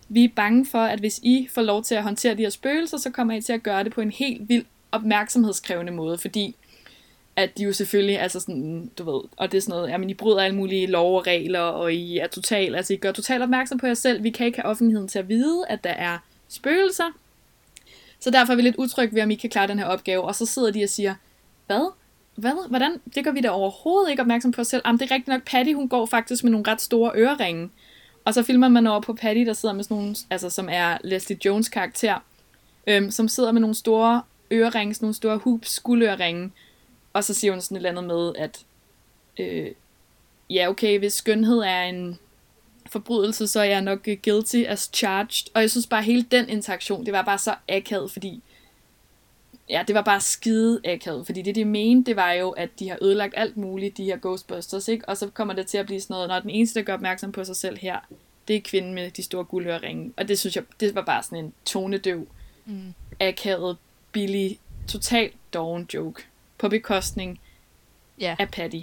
vi 0.08 0.24
er 0.24 0.28
bange 0.36 0.66
for, 0.66 0.78
at 0.78 0.98
hvis 0.98 1.20
I 1.22 1.48
får 1.54 1.62
lov 1.62 1.82
til 1.82 1.94
at 1.94 2.02
håndtere 2.02 2.34
de 2.34 2.42
her 2.42 2.50
spøgelser, 2.50 2.98
så 2.98 3.10
kommer 3.10 3.34
I 3.34 3.40
til 3.40 3.52
at 3.52 3.62
gøre 3.62 3.84
det 3.84 3.92
på 3.92 4.00
en 4.00 4.10
helt 4.10 4.48
vild 4.48 4.64
opmærksomhedskrævende 4.92 5.92
måde, 5.92 6.18
fordi 6.18 6.56
at 7.36 7.58
de 7.58 7.62
jo 7.62 7.72
selvfølgelig, 7.72 8.20
altså 8.20 8.40
sådan, 8.40 8.90
du 8.98 9.12
ved, 9.12 9.20
og 9.36 9.52
det 9.52 9.58
er 9.58 9.62
sådan 9.62 9.78
noget, 9.78 9.90
jamen 9.90 10.10
I 10.10 10.14
bryder 10.14 10.42
alle 10.42 10.56
mulige 10.56 10.86
lov 10.86 11.16
og 11.16 11.26
regler, 11.26 11.60
og 11.60 11.94
I 11.94 12.18
er 12.18 12.26
total, 12.26 12.74
altså 12.74 12.92
I 12.92 12.96
gør 12.96 13.12
totalt 13.12 13.42
opmærksom 13.42 13.78
på 13.78 13.86
jer 13.86 13.94
selv. 13.94 14.22
Vi 14.22 14.30
kan 14.30 14.46
ikke 14.46 14.60
have 14.60 14.70
offentligheden 14.70 15.08
til 15.08 15.18
at 15.18 15.28
vide, 15.28 15.64
at 15.68 15.84
der 15.84 15.90
er 15.90 16.18
spøgelser. 16.48 17.12
Så 18.20 18.30
derfor 18.30 18.52
er 18.52 18.56
vi 18.56 18.62
lidt 18.62 18.76
utrygge 18.76 19.14
ved, 19.14 19.22
om 19.22 19.30
I 19.30 19.34
kan 19.34 19.50
klare 19.50 19.66
den 19.66 19.78
her 19.78 19.86
opgave. 19.86 20.22
Og 20.22 20.34
så 20.34 20.46
sidder 20.46 20.70
de 20.70 20.82
og 20.82 20.88
siger, 20.88 21.14
hvad? 21.66 21.92
Hvad? 22.34 22.68
Hvordan? 22.68 23.00
Det 23.14 23.24
gør 23.24 23.30
vi 23.30 23.40
da 23.40 23.50
overhovedet 23.50 24.10
ikke 24.10 24.22
opmærksom 24.22 24.52
på 24.52 24.60
os 24.60 24.66
selv. 24.66 24.82
Jamen, 24.86 24.98
det 24.98 25.10
er 25.10 25.14
rigtigt 25.14 25.28
nok, 25.28 25.42
Patty, 25.46 25.72
hun 25.72 25.88
går 25.88 26.06
faktisk 26.06 26.44
med 26.44 26.52
nogle 26.52 26.70
ret 26.70 26.80
store 26.80 27.12
øreringe. 27.14 27.70
Og 28.24 28.34
så 28.34 28.42
filmer 28.42 28.68
man 28.68 28.86
over 28.86 29.00
på 29.00 29.12
Patty, 29.14 29.40
der 29.40 29.52
sidder 29.52 29.74
med 29.74 29.84
sådan 29.84 29.96
nogle, 29.96 30.16
altså 30.30 30.50
som 30.50 30.68
er 30.70 30.98
Leslie 31.04 31.38
Jones 31.44 31.68
karakter, 31.68 32.18
øhm, 32.86 33.10
som 33.10 33.28
sidder 33.28 33.52
med 33.52 33.60
nogle 33.60 33.74
store 33.74 34.22
øreringe, 34.52 34.94
sådan 34.94 35.04
nogle 35.04 35.14
store 35.14 35.36
hoops, 35.36 35.80
guldøreringe, 35.80 36.52
og 37.12 37.24
så 37.24 37.34
siger 37.34 37.52
hun 37.52 37.60
sådan 37.60 37.76
et 37.76 37.78
eller 37.78 37.90
andet 37.90 38.04
med, 38.04 38.32
at 38.38 38.64
øh, 39.38 39.70
ja, 40.50 40.68
okay, 40.68 40.98
hvis 40.98 41.12
skønhed 41.12 41.58
er 41.58 41.82
en 41.82 42.18
forbrydelse, 42.86 43.46
så 43.46 43.60
er 43.60 43.64
jeg 43.64 43.80
nok 43.80 44.08
guilty 44.24 44.62
as 44.66 44.90
charged. 44.92 45.50
Og 45.54 45.60
jeg 45.60 45.70
synes 45.70 45.86
bare, 45.86 46.02
hele 46.02 46.22
den 46.22 46.48
interaktion, 46.48 47.06
det 47.06 47.12
var 47.12 47.22
bare 47.22 47.38
så 47.38 47.54
akavet, 47.68 48.12
fordi 48.12 48.42
ja, 49.72 49.84
det 49.86 49.94
var 49.94 50.02
bare 50.02 50.20
skide 50.20 50.80
akavet, 50.84 51.26
fordi 51.26 51.42
det 51.42 51.54
de 51.54 51.64
mente, 51.64 52.10
det 52.10 52.16
var 52.16 52.32
jo, 52.32 52.50
at 52.50 52.70
de 52.78 52.88
har 52.88 52.98
ødelagt 53.02 53.34
alt 53.36 53.56
muligt, 53.56 53.96
de 53.96 54.04
her 54.04 54.16
Ghostbusters, 54.16 54.88
ikke? 54.88 55.08
Og 55.08 55.16
så 55.16 55.30
kommer 55.30 55.54
det 55.54 55.66
til 55.66 55.78
at 55.78 55.86
blive 55.86 56.00
sådan 56.00 56.14
noget, 56.14 56.28
når 56.28 56.40
den 56.40 56.50
eneste, 56.50 56.78
der 56.78 56.84
gør 56.84 56.94
opmærksom 56.94 57.32
på 57.32 57.44
sig 57.44 57.56
selv 57.56 57.78
her, 57.78 58.00
det 58.48 58.56
er 58.56 58.60
kvinden 58.60 58.94
med 58.94 59.10
de 59.10 59.22
store 59.22 59.44
guldøreringe. 59.44 60.12
Og 60.16 60.28
det 60.28 60.38
synes 60.38 60.56
jeg, 60.56 60.64
det 60.80 60.94
var 60.94 61.02
bare 61.02 61.22
sådan 61.22 61.44
en 61.44 61.52
tonedøv, 61.64 62.28
mm. 62.64 62.94
akavet, 63.20 63.76
billig, 64.12 64.60
totalt 64.88 65.34
doven 65.54 65.88
joke 65.94 66.26
på 66.58 66.68
bekostning 66.68 67.40
ja. 68.20 68.36
af 68.38 68.50
Patty 68.50 68.80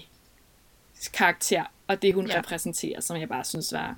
karakter, 1.13 1.63
og 1.87 2.01
det 2.01 2.13
hun 2.13 2.27
ja. 2.27 2.37
repræsenterer, 2.37 3.01
som 3.01 3.17
jeg 3.17 3.29
bare 3.29 3.43
synes 3.43 3.73
var, 3.73 3.95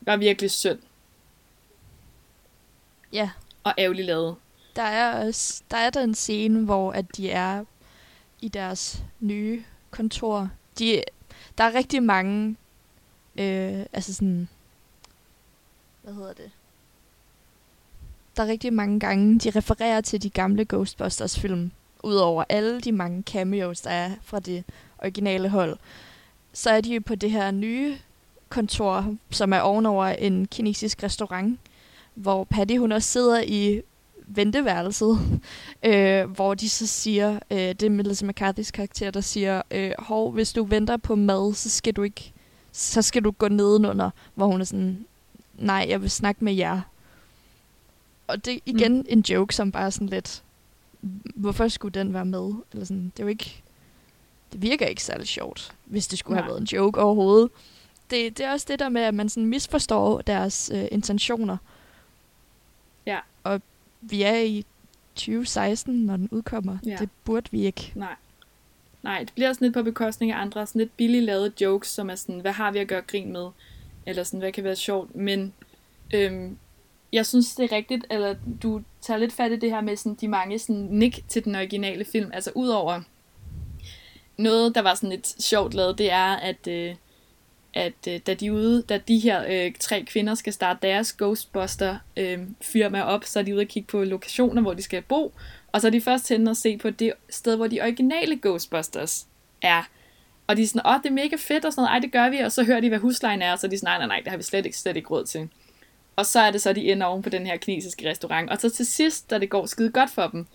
var 0.00 0.16
virkelig 0.16 0.50
synd. 0.50 0.78
Ja. 3.12 3.30
Og 3.64 3.74
ærgerligt 3.78 4.06
lavet. 4.06 4.36
Der 4.76 4.82
er 4.82 5.26
også, 5.26 5.62
der 5.70 5.76
er 5.76 5.90
der 5.90 6.02
en 6.02 6.14
scene, 6.14 6.64
hvor 6.64 6.92
at 6.92 7.16
de 7.16 7.30
er 7.30 7.64
i 8.40 8.48
deres 8.48 9.04
nye 9.20 9.64
kontor. 9.90 10.50
De, 10.78 11.02
der 11.58 11.64
er 11.64 11.74
rigtig 11.74 12.02
mange, 12.02 12.56
øh, 13.36 13.86
altså 13.92 14.14
sådan, 14.14 14.48
hvad 16.02 16.14
hedder 16.14 16.32
det? 16.32 16.50
Der 18.36 18.42
er 18.42 18.48
rigtig 18.48 18.72
mange 18.72 19.00
gange, 19.00 19.38
de 19.38 19.50
refererer 19.50 20.00
til 20.00 20.22
de 20.22 20.30
gamle 20.30 20.64
Ghostbusters 20.64 21.38
film, 21.38 21.70
udover 22.02 22.44
alle 22.48 22.80
de 22.80 22.92
mange 22.92 23.22
cameos, 23.22 23.80
der 23.80 23.90
er 23.90 24.10
fra 24.22 24.40
det 24.40 24.64
originale 24.98 25.48
hold. 25.48 25.78
Så 26.52 26.70
er 26.70 26.80
de 26.80 27.00
på 27.00 27.14
det 27.14 27.30
her 27.30 27.50
nye 27.50 27.98
kontor, 28.48 29.16
som 29.30 29.52
er 29.52 29.60
ovenover 29.60 30.06
en 30.06 30.46
kinesisk 30.46 31.02
restaurant, 31.02 31.58
hvor 32.14 32.44
Patty 32.44 32.76
hun 32.76 32.92
også 32.92 33.08
sidder 33.08 33.42
i 33.46 33.82
venteværelset, 34.28 35.40
øh, 35.82 36.30
hvor 36.30 36.54
de 36.54 36.68
så 36.68 36.86
siger, 36.86 37.38
øh, 37.50 37.58
det 37.58 37.82
er 37.82 37.90
Melissa 37.90 38.26
McCarthy's 38.26 38.70
karakter, 38.70 39.10
der 39.10 39.20
siger, 39.20 39.62
øh, 39.70 39.92
hov, 39.98 40.32
hvis 40.32 40.52
du 40.52 40.64
venter 40.64 40.96
på 40.96 41.14
mad, 41.14 41.54
så 41.54 41.70
skal 41.70 41.92
du 41.92 42.02
ikke, 42.02 42.32
så 42.72 43.02
skal 43.02 43.24
du 43.24 43.30
gå 43.30 43.48
nedenunder, 43.48 44.10
hvor 44.34 44.46
hun 44.46 44.60
er 44.60 44.64
sådan, 44.64 45.04
nej, 45.58 45.86
jeg 45.88 46.02
vil 46.02 46.10
snakke 46.10 46.44
med 46.44 46.54
jer. 46.54 46.80
Og 48.26 48.44
det 48.44 48.54
er 48.54 48.58
igen 48.66 48.96
mm. 48.96 49.06
en 49.08 49.20
joke, 49.20 49.54
som 49.54 49.72
bare 49.72 49.90
sådan 49.90 50.08
lidt, 50.08 50.42
hvorfor 51.34 51.68
skulle 51.68 51.94
den 51.94 52.14
være 52.14 52.24
med? 52.24 52.52
Eller 52.72 52.84
sådan, 52.84 53.12
det 53.16 53.20
er 53.20 53.24
jo 53.24 53.28
ikke, 53.28 53.62
det 54.52 54.62
virker 54.62 54.86
ikke 54.86 55.02
særlig 55.02 55.28
sjovt, 55.28 55.72
hvis 55.84 56.06
det 56.06 56.18
skulle 56.18 56.34
Nej. 56.34 56.42
have 56.42 56.50
været 56.50 56.60
en 56.60 56.66
joke 56.72 57.00
overhovedet. 57.00 57.50
Det, 58.10 58.38
det 58.38 58.46
er 58.46 58.52
også 58.52 58.66
det 58.68 58.78
der 58.78 58.88
med, 58.88 59.02
at 59.02 59.14
man 59.14 59.28
sådan 59.28 59.46
misforstår 59.46 60.20
deres 60.20 60.70
øh, 60.74 60.84
intentioner. 60.90 61.56
Ja. 63.06 63.18
Vi 64.00 64.22
er 64.22 64.38
i 64.38 64.64
2016, 65.14 65.94
når 65.94 66.16
den 66.16 66.28
udkommer. 66.30 66.78
Ja. 66.86 66.96
Det 67.00 67.08
burde 67.24 67.50
vi 67.50 67.66
ikke. 67.66 67.92
Nej. 67.94 68.14
Nej, 69.02 69.18
det 69.18 69.34
bliver 69.34 69.52
sådan 69.52 69.66
lidt 69.66 69.74
på 69.74 69.82
bekostning 69.82 70.32
af 70.32 70.40
andre, 70.40 70.66
sådan 70.66 70.78
lidt 70.78 70.96
billigt 70.96 71.24
lavet 71.24 71.60
jokes, 71.60 71.88
som 71.88 72.10
er 72.10 72.14
sådan, 72.14 72.40
hvad 72.40 72.52
har 72.52 72.70
vi 72.70 72.78
at 72.78 72.88
gøre 72.88 73.02
grin 73.02 73.32
med? 73.32 73.48
Eller 74.06 74.22
sådan, 74.22 74.40
hvad 74.40 74.52
kan 74.52 74.64
være 74.64 74.76
sjovt? 74.76 75.16
Men 75.16 75.52
øhm, 76.14 76.58
jeg 77.12 77.26
synes, 77.26 77.54
det 77.54 77.72
er 77.72 77.76
rigtigt, 77.76 78.06
eller 78.10 78.34
du 78.62 78.82
tager 79.00 79.18
lidt 79.18 79.32
fat 79.32 79.52
i 79.52 79.56
det 79.56 79.70
her 79.70 79.80
med 79.80 79.96
sådan, 79.96 80.14
de 80.20 80.28
mange 80.28 80.58
sådan, 80.58 80.88
nick 80.90 81.28
til 81.28 81.44
den 81.44 81.54
originale 81.54 82.04
film. 82.04 82.30
Altså 82.34 82.50
udover 82.54 83.00
noget, 84.36 84.74
der 84.74 84.82
var 84.82 84.94
sådan 84.94 85.10
lidt 85.10 85.42
sjovt 85.42 85.74
lavet, 85.74 85.98
det 85.98 86.12
er, 86.12 86.36
at, 86.36 86.66
øh, 86.66 86.94
at 87.78 88.08
øh, 88.08 88.20
da 88.26 88.34
de 88.34 88.52
ude, 88.52 88.82
da 88.82 88.98
de 89.08 89.18
her 89.18 89.44
øh, 89.48 89.72
tre 89.80 90.02
kvinder 90.02 90.34
skal 90.34 90.52
starte 90.52 90.78
deres 90.82 91.12
Ghostbuster 91.12 91.98
øh, 92.16 92.38
firma 92.60 93.02
op, 93.02 93.24
så 93.24 93.38
er 93.38 93.42
de 93.42 93.54
ude 93.54 93.60
og 93.60 93.66
kigge 93.66 93.86
på 93.86 94.04
lokationer, 94.04 94.62
hvor 94.62 94.74
de 94.74 94.82
skal 94.82 95.02
bo, 95.02 95.32
og 95.72 95.80
så 95.80 95.86
er 95.86 95.90
de 95.90 96.00
først 96.00 96.28
hen 96.28 96.48
og 96.48 96.56
se 96.56 96.78
på 96.78 96.90
det 96.90 97.12
sted, 97.30 97.56
hvor 97.56 97.66
de 97.66 97.80
originale 97.80 98.38
Ghostbusters 98.42 99.26
er. 99.62 99.82
Og 100.46 100.56
de 100.56 100.62
er 100.62 100.66
sådan, 100.66 100.86
åh, 100.86 101.02
det 101.02 101.06
er 101.06 101.12
mega 101.12 101.36
fedt 101.38 101.64
og 101.64 101.72
sådan 101.72 101.82
noget, 101.82 101.94
ej, 101.94 101.98
det 101.98 102.12
gør 102.12 102.28
vi, 102.28 102.38
og 102.38 102.52
så 102.52 102.64
hører 102.64 102.80
de, 102.80 102.88
hvad 102.88 102.98
huslejen 102.98 103.42
er, 103.42 103.52
og 103.52 103.58
så 103.58 103.66
er 103.66 103.70
de 103.70 103.78
sådan, 103.78 103.90
nej, 103.90 103.98
nej, 103.98 104.06
nej, 104.06 104.20
det 104.20 104.28
har 104.28 104.36
vi 104.36 104.42
slet 104.42 104.66
ikke, 104.66 104.78
slet 104.78 104.96
ikke 104.96 105.08
råd 105.08 105.24
til. 105.24 105.48
Og 106.16 106.26
så 106.26 106.40
er 106.40 106.50
det 106.50 106.62
så, 106.62 106.72
de 106.72 106.92
ender 106.92 107.06
oven 107.06 107.22
på 107.22 107.28
den 107.28 107.46
her 107.46 107.56
kinesiske 107.56 108.10
restaurant. 108.10 108.50
Og 108.50 108.60
så 108.60 108.70
til 108.70 108.86
sidst, 108.86 109.30
da 109.30 109.38
det 109.38 109.50
går 109.50 109.66
skide 109.66 109.90
godt 109.90 110.10
for 110.10 110.26
dem, 110.26 110.46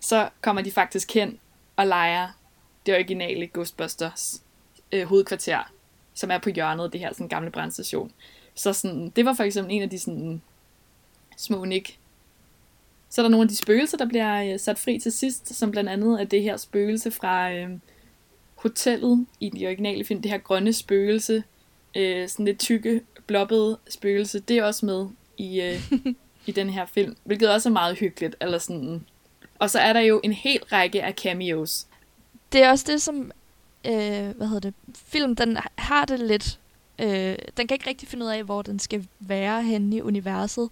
så 0.00 0.28
kommer 0.40 0.62
de 0.62 0.70
faktisk 0.70 1.14
hen 1.14 1.38
og 1.76 1.86
leger 1.86 2.28
det 2.86 2.94
originale 2.94 3.46
Ghostbusters 3.46 4.42
øh, 4.92 5.06
hovedkvarter, 5.06 5.72
som 6.18 6.30
er 6.30 6.38
på 6.38 6.50
hjørnet 6.50 6.84
af 6.84 6.90
det 6.90 7.00
her 7.00 7.12
sådan, 7.12 7.28
gamle 7.28 7.50
brandstation. 7.50 8.12
Så 8.54 8.72
sådan, 8.72 9.12
det 9.16 9.24
var 9.24 9.34
for 9.34 9.44
eksempel 9.44 9.74
en 9.74 9.82
af 9.82 9.90
de 9.90 9.98
sådan, 9.98 10.42
små 11.36 11.64
nik. 11.64 11.98
Så 13.08 13.20
er 13.20 13.22
der 13.22 13.30
nogle 13.30 13.42
af 13.42 13.48
de 13.48 13.56
spøgelser, 13.56 13.96
der 13.96 14.06
bliver 14.06 14.52
øh, 14.52 14.60
sat 14.60 14.78
fri 14.78 14.98
til 14.98 15.12
sidst, 15.12 15.54
som 15.54 15.70
blandt 15.70 15.90
andet 15.90 16.20
er 16.20 16.24
det 16.24 16.42
her 16.42 16.56
spøgelse 16.56 17.10
fra 17.10 17.52
øh, 17.52 17.70
hotellet 18.54 19.26
i 19.40 19.50
de 19.50 19.66
originale 19.66 20.04
film. 20.04 20.22
Det 20.22 20.30
her 20.30 20.38
grønne 20.38 20.72
spøgelse, 20.72 21.44
øh, 21.96 22.28
sådan 22.28 22.44
lidt 22.44 22.58
tykke, 22.58 23.00
blobbede 23.26 23.78
spøgelse, 23.88 24.40
det 24.40 24.58
er 24.58 24.64
også 24.64 24.86
med 24.86 25.06
i, 25.36 25.60
øh, 25.60 25.92
i 26.46 26.52
den 26.52 26.70
her 26.70 26.86
film, 26.86 27.16
hvilket 27.24 27.50
også 27.50 27.68
er 27.68 27.72
meget 27.72 27.98
hyggeligt. 27.98 28.36
Eller 28.40 28.58
sådan. 28.58 29.04
Og 29.58 29.70
så 29.70 29.78
er 29.78 29.92
der 29.92 30.00
jo 30.00 30.20
en 30.24 30.32
hel 30.32 30.60
række 30.72 31.02
af 31.02 31.14
cameos. 31.14 31.86
Det 32.52 32.62
er 32.62 32.70
også 32.70 32.84
det, 32.88 33.02
som 33.02 33.30
øh, 33.86 34.36
hvad 34.36 34.46
hedder 34.46 34.70
det, 34.70 34.74
film, 34.94 35.36
den 35.36 35.58
har 35.78 36.04
det 36.04 36.20
lidt, 36.20 36.60
øh, 36.98 37.36
den 37.56 37.66
kan 37.66 37.74
ikke 37.74 37.88
rigtig 37.88 38.08
finde 38.08 38.26
ud 38.26 38.30
af, 38.30 38.44
hvor 38.44 38.62
den 38.62 38.78
skal 38.78 39.06
være 39.20 39.62
henne 39.62 39.96
i 39.96 40.02
universet. 40.02 40.68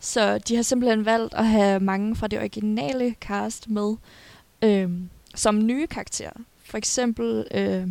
Så 0.00 0.38
de 0.38 0.56
har 0.56 0.62
simpelthen 0.62 1.04
valgt 1.04 1.34
at 1.34 1.46
have 1.46 1.80
mange 1.80 2.16
fra 2.16 2.26
det 2.26 2.38
originale 2.38 3.14
cast 3.20 3.70
med 3.70 3.96
øh, 4.62 4.90
som 5.34 5.66
nye 5.66 5.86
karakterer. 5.86 6.32
For 6.64 6.78
eksempel 6.78 7.46
øh, 7.54 7.88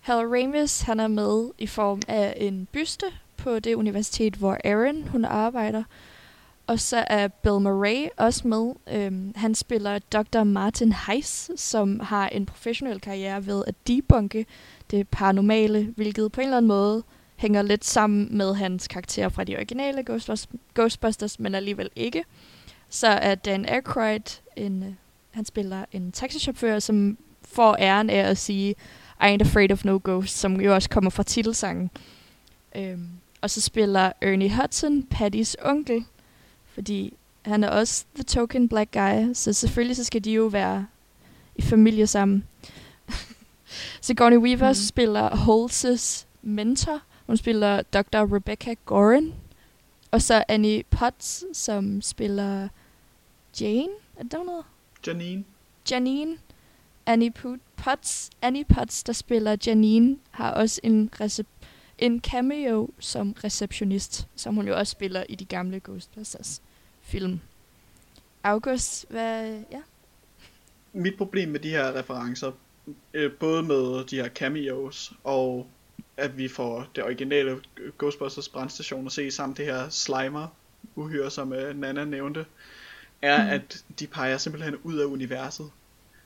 Hal 0.00 0.26
Ramis, 0.26 0.80
han 0.80 1.00
er 1.00 1.08
med 1.08 1.50
i 1.58 1.66
form 1.66 2.02
af 2.08 2.34
en 2.36 2.68
byste 2.72 3.06
på 3.36 3.58
det 3.58 3.74
universitet, 3.74 4.34
hvor 4.34 4.58
Aaron 4.64 5.02
hun 5.08 5.24
arbejder. 5.24 5.82
Og 6.68 6.80
så 6.80 7.04
er 7.06 7.28
Bill 7.28 7.60
Murray 7.60 8.08
også 8.16 8.48
med. 8.48 8.72
Øhm, 8.92 9.32
han 9.36 9.54
spiller 9.54 9.98
Dr. 9.98 10.44
Martin 10.44 10.92
Heiss, 10.92 11.50
som 11.56 12.00
har 12.00 12.28
en 12.28 12.46
professionel 12.46 13.00
karriere 13.00 13.46
ved 13.46 13.64
at 13.66 13.74
debunke 13.86 14.46
det 14.90 15.08
paranormale, 15.08 15.92
hvilket 15.96 16.32
på 16.32 16.40
en 16.40 16.44
eller 16.46 16.56
anden 16.56 16.68
måde 16.68 17.02
hænger 17.36 17.62
lidt 17.62 17.84
sammen 17.84 18.28
med 18.36 18.54
hans 18.54 18.88
karakter 18.88 19.28
fra 19.28 19.44
de 19.44 19.56
originale 19.56 20.04
Ghostbusters, 20.74 21.40
men 21.40 21.54
alligevel 21.54 21.90
ikke. 21.96 22.24
Så 22.88 23.08
er 23.08 23.34
Dan 23.34 23.66
Aykroyd, 23.68 24.40
en, 24.56 24.82
øh, 24.82 24.92
han 25.30 25.44
spiller 25.44 25.84
en 25.92 26.12
taxichauffør, 26.12 26.78
som 26.78 27.18
får 27.42 27.76
æren 27.80 28.10
af 28.10 28.28
at 28.30 28.38
sige 28.38 28.70
I 29.20 29.24
ain't 29.24 29.40
afraid 29.40 29.72
of 29.72 29.84
no 29.84 30.00
ghosts, 30.04 30.38
som 30.38 30.60
jo 30.60 30.74
også 30.74 30.90
kommer 30.90 31.10
fra 31.10 31.22
titelsangen. 31.22 31.90
Øhm, 32.76 33.08
og 33.40 33.50
så 33.50 33.60
spiller 33.60 34.12
Ernie 34.20 34.56
Hudson, 34.56 35.02
Pattys 35.02 35.56
onkel, 35.64 36.04
fordi 36.78 37.14
han 37.42 37.64
er 37.64 37.68
også 37.68 38.04
the 38.14 38.24
token 38.24 38.68
black 38.68 38.92
guy, 38.92 39.32
så 39.34 39.52
selvfølgelig 39.52 39.96
så 39.96 40.04
skal 40.04 40.24
de 40.24 40.32
jo 40.32 40.46
være 40.46 40.86
i 41.56 41.62
familie 41.62 42.06
sammen. 42.06 42.44
Sigourney 44.00 44.36
Weaver 44.36 44.68
mm. 44.68 44.74
spiller 44.74 45.30
Holtz's 45.30 46.26
mentor. 46.42 47.02
Hun 47.26 47.36
spiller 47.36 47.82
Dr. 47.82 48.34
Rebecca 48.34 48.74
Gorin. 48.84 49.34
Og 50.10 50.22
så 50.22 50.44
Annie 50.48 50.82
Potts, 50.90 51.44
som 51.52 52.02
spiller 52.02 52.68
Jane. 53.60 53.92
Er 54.16 54.22
det 54.22 54.32
noget? 54.46 54.64
Janine. 55.06 55.44
Janine. 55.90 56.36
Annie 57.06 57.32
Potts, 57.76 58.30
Annie 58.42 58.64
Potts, 58.64 59.02
der 59.02 59.12
spiller 59.12 59.56
Janine, 59.66 60.16
har 60.30 60.50
også 60.50 60.80
en, 60.84 61.10
recep- 61.20 61.64
en 61.98 62.20
cameo 62.20 62.88
som 62.98 63.34
receptionist, 63.44 64.28
som 64.36 64.54
hun 64.54 64.68
jo 64.68 64.78
også 64.78 64.90
spiller 64.90 65.24
i 65.28 65.34
de 65.34 65.44
gamle 65.44 65.80
Ghostbusters 65.80 66.62
film. 67.08 67.40
August, 68.42 69.10
hvad... 69.10 69.62
Ja? 69.70 69.80
Mit 70.92 71.16
problem 71.16 71.48
med 71.48 71.60
de 71.60 71.70
her 71.70 71.98
referencer, 71.98 72.52
øh, 73.14 73.32
både 73.32 73.62
med 73.62 74.04
de 74.04 74.16
her 74.16 74.28
cameos, 74.28 75.12
og 75.24 75.66
at 76.16 76.38
vi 76.38 76.48
får 76.48 76.86
det 76.94 77.04
originale 77.04 77.60
Ghostbusters 77.98 78.48
brandstation 78.48 79.06
at 79.06 79.12
se 79.12 79.30
samt 79.30 79.56
det 79.56 79.64
her 79.64 79.88
Slimer 79.88 80.48
uhyre, 80.94 81.30
som 81.30 81.52
uh, 81.52 81.80
Nana 81.80 82.04
nævnte, 82.04 82.46
er, 83.22 83.44
mm. 83.44 83.50
at 83.50 83.84
de 83.98 84.06
peger 84.06 84.38
simpelthen 84.38 84.76
ud 84.76 84.98
af 84.98 85.04
universet. 85.04 85.70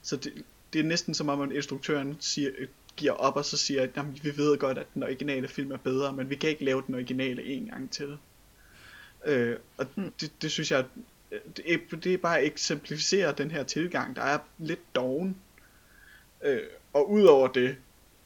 Så 0.03 0.17
det, 0.17 0.33
det 0.73 0.79
er 0.79 0.85
næsten 0.85 1.15
som 1.15 1.29
om, 1.29 1.41
at 1.41 1.53
instruktøren 1.53 2.17
siger, 2.21 2.51
giver 2.97 3.13
op, 3.13 3.37
og 3.37 3.45
så 3.45 3.57
siger, 3.57 3.83
at 3.83 4.25
vi 4.25 4.37
ved 4.37 4.59
godt, 4.59 4.79
at 4.79 4.87
den 4.95 5.03
originale 5.03 5.49
film 5.49 5.73
er 5.73 5.77
bedre, 5.77 6.13
men 6.13 6.31
vi 6.31 6.37
kan 6.37 6.51
ikke 6.51 6.65
lave 6.65 6.83
den 6.87 6.95
originale 6.95 7.45
en 7.45 7.67
gang 7.67 7.91
til. 7.91 8.19
Øh, 9.25 9.57
og 9.77 9.87
mm. 9.97 10.13
det, 10.21 10.33
det 10.43 10.51
synes 10.51 10.71
jeg, 10.71 10.85
det, 11.57 12.05
det 12.05 12.15
er 12.15 12.19
bare 12.19 12.45
eksemplificerer 12.45 13.33
den 13.33 13.51
her 13.51 13.63
tilgang, 13.63 14.17
der 14.17 14.23
er 14.23 14.39
lidt 14.59 14.95
doven. 14.95 15.37
Øh, 16.45 16.61
og 16.93 17.11
udover 17.11 17.49
det, 17.49 17.77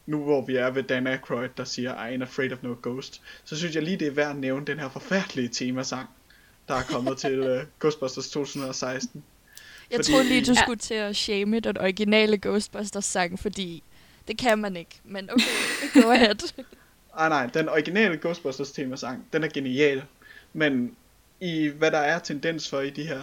nu 0.07 0.25
hvor 0.25 0.45
vi 0.45 0.57
er 0.57 0.71
ved 0.71 0.83
Dan 0.83 1.07
Aykroyd, 1.07 1.49
der 1.57 1.65
siger, 1.65 2.07
I 2.07 2.17
ain't 2.17 2.23
afraid 2.23 2.53
of 2.53 2.63
no 2.63 2.75
ghost, 2.83 3.23
så 3.45 3.57
synes 3.57 3.75
jeg 3.75 3.83
lige, 3.83 3.97
det 3.97 4.07
er 4.07 4.11
værd 4.11 4.31
at 4.31 4.37
nævne 4.37 4.67
den 4.67 4.79
her 4.79 4.89
forfærdelige 4.89 5.49
temasang, 5.49 6.09
der 6.69 6.75
er 6.75 6.83
kommet 6.83 7.19
til 7.19 7.41
uh, 7.41 7.63
Ghostbusters 7.81 8.29
2016. 8.29 9.25
Jeg 9.91 9.99
fordi, 9.99 10.11
troede 10.11 10.29
lige, 10.29 10.45
du 10.45 10.53
ja. 10.53 10.63
skulle 10.63 10.79
til 10.79 10.95
at 10.95 11.17
shame 11.17 11.61
den 11.61 11.79
originale 11.79 12.39
Ghostbusters 12.39 13.05
sang, 13.05 13.39
fordi 13.39 13.83
det 14.29 14.39
kan 14.39 14.59
man 14.59 14.77
ikke. 14.77 15.01
Men 15.05 15.31
okay, 15.31 15.43
go 16.03 16.11
ahead. 16.11 16.53
ah, 17.15 17.31
nej, 17.31 17.47
den 17.47 17.69
originale 17.69 18.17
Ghostbusters 18.17 18.73
temasang, 18.73 19.27
den 19.33 19.45
er 19.45 19.49
genial. 19.49 20.03
Men 20.57 20.97
i 21.41 21.69
hvad 21.69 21.91
der 21.91 21.99
er 21.99 22.19
tendens 22.19 22.71
for 22.71 22.81
i 22.81 22.91
de 22.91 23.07
her 23.07 23.21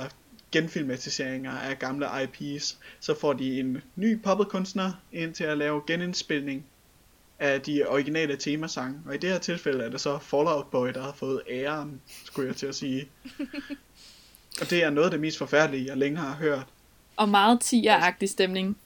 genfilmatiseringer 0.52 1.52
af 1.52 1.80
gamle 1.80 2.08
IPs, 2.24 2.78
så 3.00 3.20
får 3.20 3.34
de 3.34 3.60
en 3.60 3.82
ny 3.96 4.22
poppetkunstner 4.22 4.92
ind 5.12 5.34
til 5.34 5.44
at 5.44 5.58
lave 5.58 5.82
genindspilning 5.88 6.66
af 7.40 7.62
de 7.62 7.86
originale 7.88 8.38
temasange. 8.38 9.00
Og 9.06 9.16
i 9.16 9.18
det 9.18 9.30
her 9.30 9.40
tilfælde 9.40 9.84
er 9.84 9.90
det 9.90 10.02
så 10.02 10.20
Fallout 10.20 10.68
Boy, 10.72 10.88
der 10.88 11.02
har 11.02 11.14
fået 11.14 11.42
æren, 11.50 12.02
skulle 12.26 12.48
jeg 12.48 12.56
til 12.56 12.66
at 12.66 12.76
sige. 12.76 13.10
Og 14.62 14.70
det 14.70 14.84
er 14.84 14.90
noget 14.90 15.06
af 15.06 15.12
det 15.12 15.20
mest 15.20 15.38
forfærdelige, 15.38 15.86
jeg 15.86 15.98
længe 15.98 16.18
har 16.18 16.36
hørt. 16.36 16.66
Og 17.18 17.30
meget 17.30 17.62
tigeragtig 17.62 18.30
stemning. 18.30 18.78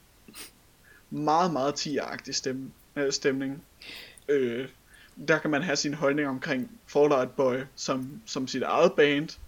meget, 1.10 1.54
meget 1.54 1.76
tigeragtig 1.76 2.36
stem, 2.36 2.72
øh, 2.96 3.12
stemning. 3.12 3.64
Øh, 4.28 4.68
der 5.28 5.38
kan 5.38 5.52
man 5.52 5.62
have 5.62 5.76
sin 5.76 5.94
holdning 5.94 6.28
omkring 6.28 6.72
Fall 6.88 7.12
Out 7.14 7.32
Boy 7.32 7.56
som, 7.76 8.22
som 8.26 8.48
sit 8.48 8.64
eget 8.64 8.94
band, 8.94 9.40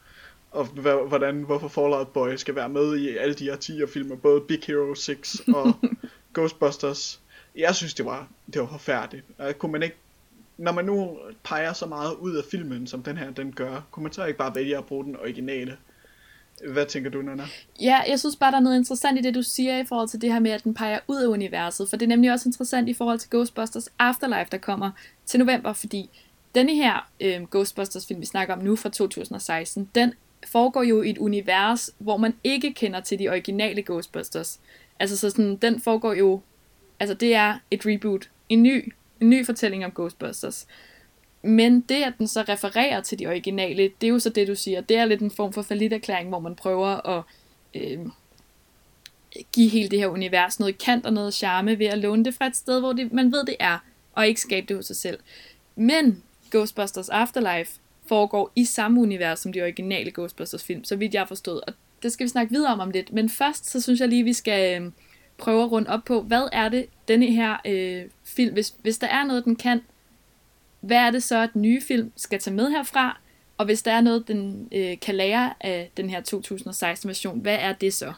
og 0.52 0.66
hvordan, 1.08 1.44
hvorfor 1.44 1.68
Fall 1.68 1.94
Out 1.94 2.08
Boy 2.08 2.36
skal 2.36 2.56
være 2.56 2.70
med 2.70 2.98
i 2.98 3.18
alle 3.18 3.34
de 3.34 3.44
her 3.44 3.56
10 3.56 3.82
filmer, 3.94 4.16
både 4.16 4.42
Big 4.42 4.60
Hero 4.68 4.96
6 4.96 5.42
og 5.56 5.74
Ghostbusters. 6.34 7.22
Jeg 7.56 7.76
synes, 7.76 7.94
det 7.94 8.06
var, 8.06 8.28
det 8.54 8.62
var 8.62 8.68
forfærdeligt. 8.68 9.26
Kunne 9.58 9.72
man 9.72 9.84
ikke, 9.84 9.96
når 10.58 10.72
man 10.72 10.86
nu 10.86 11.18
peger 11.44 11.74
så 11.74 11.86
meget 11.86 12.14
ud 12.14 12.36
af 12.36 12.44
filmen, 12.52 12.88
som 12.88 13.04
den 13.04 13.18
her 13.18 13.32
den 13.32 13.52
gør, 13.52 13.82
kunne 13.92 14.04
man 14.04 14.12
så 14.12 14.26
ikke 14.26 14.38
bare 14.38 14.56
vælge 14.56 14.78
at 14.78 14.86
bruge 14.86 15.06
den 15.06 15.16
originale? 15.16 15.78
Hvad 16.68 16.86
tænker 16.86 17.10
du, 17.10 17.22
Nana? 17.22 17.44
Ja, 17.82 18.02
jeg 18.08 18.20
synes 18.20 18.36
bare, 18.36 18.52
der 18.52 18.58
er 18.58 18.62
noget 18.62 18.78
interessant 18.78 19.20
i 19.20 19.22
det, 19.22 19.36
du 19.36 19.44
siger 19.44 19.78
i 19.78 19.86
forhold 19.86 20.10
til 20.10 20.22
det 20.22 20.34
her 20.34 20.40
med, 20.40 20.52
at 20.52 20.64
den 20.64 20.74
peger 20.74 21.00
ud 21.08 21.22
af 21.22 21.28
universet. 21.28 21.90
For 21.90 21.98
det 21.98 22.06
er 22.06 22.10
nemlig 22.10 22.32
også 22.32 22.50
interessant 22.50 22.90
i 22.90 22.94
forhold 22.94 23.20
til 23.20 23.30
Ghostbusters 23.30 23.90
Afterlife, 24.00 24.48
der 24.52 24.58
kommer 24.58 24.92
til 25.26 25.40
november, 25.40 25.74
fordi 25.74 26.10
denne 26.56 26.76
her 26.76 27.10
øh, 27.22 27.42
Ghostbusters-film, 27.52 28.22
vi 28.22 28.26
snakker 28.26 28.54
om 28.56 28.64
nu 28.64 28.76
fra 28.76 28.90
2016, 28.90 29.90
den 29.96 30.14
foregår 30.48 30.84
jo 30.84 31.02
i 31.02 31.10
et 31.10 31.18
univers, 31.18 31.90
hvor 31.98 32.18
man 32.18 32.34
ikke 32.44 32.74
kender 32.74 33.00
til 33.00 33.20
de 33.20 33.30
originale 33.30 33.84
Ghostbusters. 33.84 34.60
Altså 35.00 35.18
så 35.18 35.30
sådan, 35.30 35.56
den 35.56 35.82
foregår 35.82 36.14
jo, 36.14 36.42
altså 37.00 37.14
det 37.14 37.36
er 37.36 37.58
et 37.72 37.86
reboot, 37.86 38.30
en 38.50 38.64
ny, 38.64 38.94
en 39.22 39.30
ny 39.30 39.46
fortælling 39.46 39.86
om 39.86 39.92
Ghostbusters. 39.92 40.68
Men 41.42 41.82
det, 41.82 42.04
at 42.04 42.14
den 42.18 42.28
så 42.28 42.42
refererer 42.42 43.02
til 43.02 43.20
de 43.20 43.28
originale, 43.28 43.92
det 44.02 44.08
er 44.08 44.12
jo 44.12 44.20
så 44.20 44.30
det, 44.30 44.48
du 44.48 44.56
siger. 44.56 44.82
Det 44.82 44.98
er 44.98 45.06
lidt 45.06 45.22
en 45.22 45.32
form 45.32 45.54
for 45.54 45.94
erklæring, 45.94 46.30
hvor 46.30 46.40
man 46.40 46.56
prøver 46.56 47.18
at 47.18 47.24
øh, 47.74 48.00
give 49.54 49.70
hele 49.70 49.90
det 49.90 50.00
her 50.00 50.08
univers 50.08 50.60
noget 50.60 50.78
kant 50.78 51.06
og 51.06 51.14
noget 51.14 51.34
charme 51.34 51.80
ved 51.80 51.86
at 51.86 51.98
låne 51.98 52.26
det 52.26 52.34
fra 52.34 52.48
et 52.48 52.56
sted, 52.56 52.80
hvor 52.80 52.94
det, 52.94 53.14
man 53.14 53.32
ved, 53.32 53.46
det 53.46 53.56
er, 53.60 53.78
og 54.14 54.28
ikke 54.28 54.42
skabe 54.42 54.68
det 54.68 54.76
hos 54.76 54.86
sig 54.86 54.96
selv. 54.96 55.20
Men 55.76 56.24
Ghostbusters 56.52 57.10
Afterlife 57.10 57.80
foregår 58.06 58.52
i 58.56 58.66
samme 58.66 59.02
univers 59.02 59.40
som 59.40 59.54
de 59.54 59.62
originale 59.62 60.12
Ghostbusters 60.12 60.64
film, 60.64 60.84
så 60.84 60.96
vidt 60.96 61.14
jeg 61.14 61.22
har 61.22 61.28
forstået. 61.28 61.62
Og 61.62 61.74
det 62.04 62.12
skal 62.12 62.24
vi 62.24 62.30
snakke 62.30 62.54
videre 62.54 62.74
om 62.74 62.80
om 62.80 62.90
lidt. 62.90 63.14
Men 63.14 63.30
først, 63.30 63.70
så 63.70 63.82
synes 63.82 64.00
jeg 64.00 64.08
lige, 64.08 64.24
vi 64.24 64.34
skal 64.34 64.82
øh, 64.82 64.92
prøve 65.38 65.64
at 65.64 65.72
runde 65.72 65.90
op 65.90 66.06
på, 66.06 66.22
hvad 66.22 66.50
er 66.52 66.70
det, 66.70 66.86
denne 67.08 67.26
her 67.26 67.58
øh, 67.66 68.06
film, 68.24 68.54
hvis, 68.54 68.74
hvis 68.82 68.98
der 68.98 69.08
er 69.08 69.24
noget, 69.24 69.46
den 69.46 69.56
kan, 69.56 69.82
hvad 70.80 70.98
er 70.98 71.12
det 71.12 71.24
så, 71.24 71.38
at 71.38 71.50
den 71.54 71.62
nye 71.62 71.82
film 71.82 72.12
skal 72.16 72.40
tage 72.40 72.56
med 72.56 72.70
herfra? 72.70 73.20
Og 73.58 73.66
hvis 73.66 73.82
der 73.82 73.92
er 73.92 74.02
noget, 74.02 74.28
den 74.28 74.68
øh, 74.72 75.00
kan 75.00 75.16
lære 75.16 75.54
af 75.60 75.92
den 75.98 76.10
her 76.10 76.22
2016-version, 76.22 77.40
hvad 77.40 77.58
er 77.60 77.74
det 77.74 77.94
så? 77.94 78.14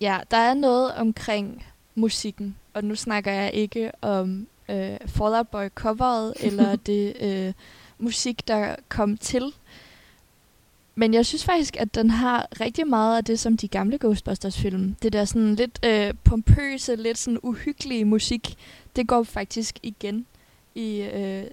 Ja, 0.00 0.18
der 0.30 0.36
er 0.36 0.54
noget 0.54 0.94
omkring 0.94 1.66
musikken, 1.94 2.56
og 2.74 2.84
nu 2.84 2.94
snakker 2.94 3.32
jeg 3.32 3.50
ikke 3.54 3.90
om 4.00 4.46
øh, 4.68 4.96
Fallout 5.06 5.48
Boy 5.48 5.68
coveret, 5.74 6.34
eller 6.46 6.76
det 6.76 7.16
øh, 7.20 7.52
musik, 7.98 8.48
der 8.48 8.76
kom 8.88 9.16
til. 9.16 9.52
Men 10.94 11.14
jeg 11.14 11.26
synes 11.26 11.44
faktisk, 11.44 11.76
at 11.80 11.94
den 11.94 12.10
har 12.10 12.60
rigtig 12.60 12.86
meget 12.86 13.16
af 13.16 13.24
det, 13.24 13.40
som 13.40 13.56
de 13.56 13.68
gamle 13.68 13.98
Ghostbusters-film. 13.98 14.96
Det 15.02 15.12
der 15.12 15.24
sådan 15.24 15.54
lidt 15.54 15.78
øh, 15.84 16.14
pompøse, 16.24 16.96
lidt 16.96 17.18
sådan 17.18 17.38
uhyggelige 17.42 18.04
musik, 18.04 18.56
det 18.98 19.08
går 19.08 19.22
faktisk 19.22 19.78
igen 19.82 20.26
i 20.74 21.00
øh, 21.00 21.44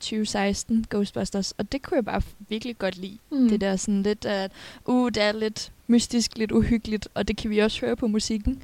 2016 0.00 0.86
Ghostbusters, 0.90 1.52
og 1.52 1.72
det 1.72 1.82
kunne 1.82 1.96
jeg 1.96 2.04
bare 2.04 2.22
virkelig 2.38 2.78
godt 2.78 2.96
lide. 2.96 3.18
Mm. 3.30 3.48
Det 3.48 3.60
der 3.60 3.76
sådan 3.76 4.02
lidt, 4.02 4.24
at 4.24 4.52
uh, 4.86 5.08
det 5.08 5.22
er 5.22 5.32
lidt 5.32 5.72
mystisk, 5.86 6.38
lidt 6.38 6.52
uhyggeligt, 6.52 7.08
og 7.14 7.28
det 7.28 7.36
kan 7.36 7.50
vi 7.50 7.58
også 7.58 7.86
høre 7.86 7.96
på 7.96 8.06
musikken. 8.06 8.62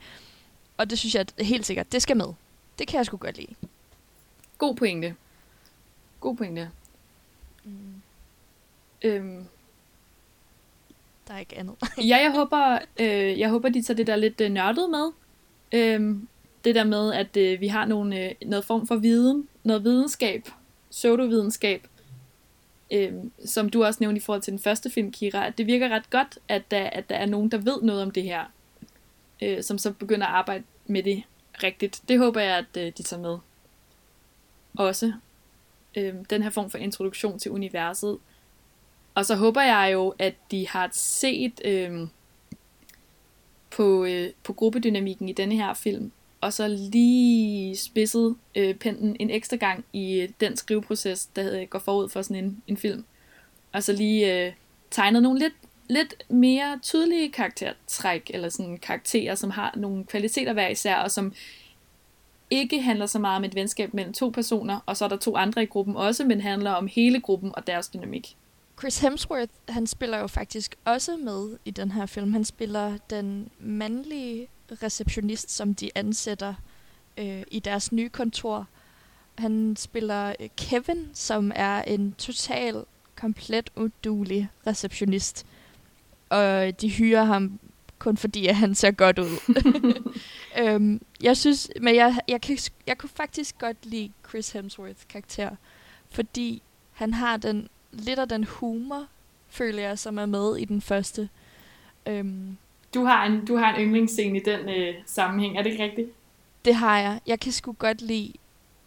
Og 0.77 0.91
det 0.91 0.99
synes 0.99 1.15
jeg 1.15 1.21
at 1.21 1.47
helt 1.47 1.67
sikkert, 1.67 1.93
det 1.93 2.03
skal 2.03 2.17
med. 2.17 2.27
Det 2.79 2.89
kan 2.89 2.97
jeg 2.99 3.07
sgu 3.07 3.17
godt 3.17 3.37
lide. 3.37 3.55
God 4.59 4.75
pointe. 4.75 5.15
God 6.21 6.37
pointe. 6.37 6.71
Mm. 7.65 8.03
Øhm. 9.03 9.45
Der 11.29 11.35
er 11.35 11.39
ikke 11.39 11.59
andet. 11.59 11.75
ja, 12.11 12.17
jeg 12.17 12.33
håber, 12.33 12.79
øh, 13.01 13.41
jeg 13.41 13.51
håber, 13.51 13.69
de 13.69 13.83
tager 13.83 13.97
det 13.97 14.07
der 14.07 14.17
lidt 14.17 14.41
øh, 14.41 14.51
nørdet 14.51 14.91
med. 14.91 15.11
Øhm, 15.73 16.29
det 16.65 16.75
der 16.75 16.85
med, 16.85 17.13
at 17.13 17.37
øh, 17.37 17.61
vi 17.61 17.69
har 17.69 17.85
nogle, 17.85 18.25
øh, 18.25 18.35
noget 18.47 18.65
form 18.65 18.87
for 18.87 18.97
viden, 18.97 19.49
noget 19.65 19.85
videnskab, 19.85 20.49
pseudovidenskab, 20.91 21.87
øh, 22.93 23.13
som 23.45 23.69
du 23.69 23.85
også 23.85 23.99
nævnte 24.01 24.19
i 24.19 24.21
forhold 24.23 24.43
til 24.43 24.51
den 24.51 24.61
første 24.61 24.91
film, 24.91 25.13
Kira, 25.13 25.47
at 25.47 25.59
det 25.59 25.67
virker 25.67 25.89
ret 25.89 26.11
godt, 26.11 26.39
at 26.49 26.71
der, 26.71 26.85
at 26.85 27.09
der 27.09 27.17
er 27.17 27.27
nogen, 27.27 27.51
der 27.51 27.59
ved 27.59 27.83
noget 27.83 28.03
om 28.03 28.11
det 28.11 28.23
her, 28.23 28.45
øh, 29.43 29.63
som 29.63 29.79
så 29.79 29.93
begynder 29.93 30.27
at 30.27 30.35
arbejde 30.35 30.65
med 30.87 31.03
det 31.03 31.23
rigtigt. 31.63 32.03
Det 32.09 32.19
håber 32.19 32.41
jeg, 32.41 32.59
at 32.59 32.77
øh, 32.77 32.93
de 32.99 33.03
tager 33.03 33.23
med. 33.23 33.39
Også 34.79 35.13
øh, 35.97 36.15
den 36.31 36.43
her 36.43 36.51
form 36.51 36.71
for 36.71 36.79
introduktion 36.79 37.39
til 37.39 37.51
universet. 37.51 38.19
Og 39.15 39.27
så 39.27 39.35
håber 39.35 39.63
jeg 39.63 39.91
jo, 39.93 40.15
at 40.19 40.35
de 40.51 40.69
har 40.69 40.89
set 40.93 41.61
øh, 41.65 42.09
på, 43.71 44.05
øh, 44.05 44.31
på 44.43 44.53
gruppedynamikken 44.53 45.29
i 45.29 45.33
denne 45.33 45.55
her 45.55 45.75
film, 45.75 46.13
og 46.45 46.53
så 46.53 46.69
lige 46.69 47.77
spidset 47.77 48.37
øh, 48.55 48.75
penten 48.75 49.17
en 49.21 49.31
ekstra 49.31 49.57
gang 49.57 49.85
i 49.93 50.21
øh, 50.21 50.29
den 50.41 50.57
skriveproces, 50.57 51.27
der 51.27 51.61
øh, 51.61 51.67
går 51.69 51.79
forud 51.79 52.09
for 52.09 52.23
sådan 52.23 52.45
en, 52.45 52.63
en 52.67 52.77
film. 52.77 53.05
Og 53.73 53.83
så 53.83 53.93
lige 53.93 54.47
øh, 54.47 54.53
tegnet 54.91 55.23
nogle 55.23 55.39
lidt, 55.39 55.55
lidt 55.89 56.15
mere 56.29 56.79
tydelige 56.83 57.33
karaktertræk, 57.33 58.31
eller 58.35 58.49
sådan 58.49 58.79
karakterer, 58.79 59.35
som 59.35 59.51
har 59.51 59.75
nogle 59.77 60.05
kvaliteter 60.05 60.53
hver 60.53 60.69
især, 60.69 60.97
og 60.97 61.11
som 61.11 61.33
ikke 62.51 62.83
handler 62.83 63.07
så 63.07 63.19
meget 63.19 63.37
om 63.37 63.45
et 63.45 63.55
venskab 63.55 63.95
mellem 63.95 64.13
to 64.13 64.29
personer, 64.29 64.81
og 64.87 64.97
så 64.97 65.05
er 65.05 65.09
der 65.09 65.17
to 65.17 65.37
andre 65.37 65.63
i 65.63 65.67
gruppen 65.67 65.97
også, 65.97 66.25
men 66.25 66.41
handler 66.41 66.71
om 66.71 66.89
hele 66.93 67.21
gruppen 67.21 67.53
og 67.55 67.67
deres 67.67 67.89
dynamik. 67.89 68.37
Chris 68.79 68.99
Hemsworth, 68.99 69.53
han 69.69 69.87
spiller 69.87 70.19
jo 70.19 70.27
faktisk 70.27 70.77
også 70.85 71.17
med 71.17 71.59
i 71.65 71.71
den 71.71 71.91
her 71.91 72.07
film. 72.07 72.33
Han 72.33 72.45
spiller 72.45 72.99
den 73.11 73.49
mandlige 73.59 74.49
receptionist, 74.83 75.51
som 75.51 75.75
de 75.75 75.91
ansætter 75.95 76.55
øh, 77.19 77.43
i 77.51 77.59
deres 77.59 77.93
nye 77.93 78.09
kontor. 78.09 78.67
Han 79.39 79.77
spiller 79.77 80.35
øh, 80.41 80.49
Kevin, 80.57 81.11
som 81.13 81.53
er 81.55 81.83
en 81.83 82.13
total, 82.13 82.85
komplet 83.17 83.71
udulig 83.77 84.49
receptionist. 84.67 85.47
Og 86.29 86.81
de 86.81 86.91
hyrer 86.91 87.25
ham 87.25 87.61
kun 87.99 88.17
fordi, 88.17 88.47
at 88.47 88.57
han 88.57 88.75
ser 88.75 88.91
godt 88.91 89.19
ud. 89.19 89.55
øhm, 90.61 91.03
jeg 91.23 91.37
synes, 91.37 91.71
men 91.81 91.95
jeg, 91.95 92.21
jeg, 92.29 92.41
kan, 92.41 92.59
jeg 92.87 92.99
kunne 92.99 93.11
faktisk 93.15 93.59
godt 93.59 93.87
lide 93.87 94.13
Chris 94.29 94.51
Hemsworth 94.51 95.01
karakter, 95.09 95.51
fordi 96.11 96.63
han 96.93 97.15
har 97.15 97.37
den 97.37 97.69
lidt 97.99 98.19
af 98.19 98.29
den 98.29 98.45
humor, 98.45 99.07
føler 99.49 99.83
jeg, 99.83 99.99
som 99.99 100.19
er 100.19 100.27
med 100.27 100.57
i 100.57 100.65
den 100.65 100.81
første. 100.81 101.29
Øhm, 102.07 102.57
du 102.95 103.05
har 103.05 103.27
en, 103.27 103.47
du 103.47 103.57
har 103.57 103.75
en 103.75 103.85
yndlingsscene 103.85 104.39
i 104.39 104.43
den 104.45 104.69
øh, 104.69 104.95
sammenhæng, 105.07 105.59
er 105.59 105.63
det 105.63 105.71
ikke 105.71 105.85
rigtigt? 105.85 106.11
Det 106.65 106.75
har 106.75 106.99
jeg. 106.99 107.21
Jeg 107.27 107.41
kan 107.41 107.53
sgu 107.53 107.73
godt 107.73 108.03
lide 108.03 108.33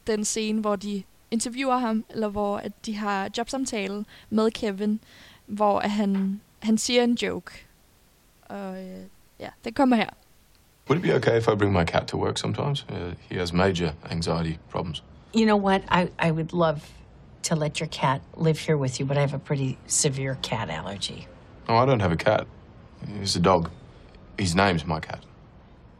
den 0.07 0.25
scene, 0.25 0.61
hvor 0.61 0.75
de 0.75 1.03
interviewer 1.31 1.77
ham, 1.77 2.05
eller 2.09 2.27
hvor 2.27 2.57
at 2.57 2.71
de 2.85 2.95
har 2.95 3.29
jobsamtale 3.37 4.05
med 4.29 4.51
Kevin, 4.51 4.99
hvor 5.45 5.79
at 5.79 5.91
han, 5.91 6.41
han 6.59 6.77
siger 6.77 7.03
en 7.03 7.13
joke. 7.13 7.65
Og 8.41 8.83
øh, 8.83 9.03
ja, 9.39 9.49
det 9.65 9.75
kommer 9.75 9.95
her. 9.95 10.09
Would 10.89 11.03
it 11.03 11.09
be 11.09 11.15
okay 11.15 11.37
if 11.37 11.47
I 11.47 11.55
bring 11.55 11.73
my 11.73 11.85
cat 11.85 12.07
to 12.07 12.17
work 12.17 12.37
sometimes? 12.37 12.85
Uh, 12.89 13.13
he 13.29 13.39
has 13.39 13.53
major 13.53 13.89
anxiety 14.09 14.57
problems. 14.69 15.03
You 15.35 15.45
know 15.45 15.57
what? 15.57 15.81
I, 15.91 16.27
I 16.27 16.31
would 16.31 16.53
love 16.53 16.79
to 17.47 17.55
let 17.55 17.79
your 17.79 17.87
cat 17.87 18.21
live 18.35 18.59
here 18.59 18.77
with 18.77 18.99
you, 18.99 19.05
but 19.05 19.17
I 19.17 19.21
have 19.21 19.33
a 19.33 19.39
pretty 19.39 19.77
severe 19.87 20.37
cat 20.41 20.69
allergy. 20.69 21.27
Oh, 21.69 21.77
I 21.77 21.85
don't 21.85 22.01
have 22.01 22.11
a 22.11 22.17
cat. 22.17 22.45
It's 23.21 23.37
a 23.37 23.39
dog. 23.39 23.71
His 24.37 24.53
name's 24.53 24.85
Mike 24.85 25.05
Hat. 25.05 25.23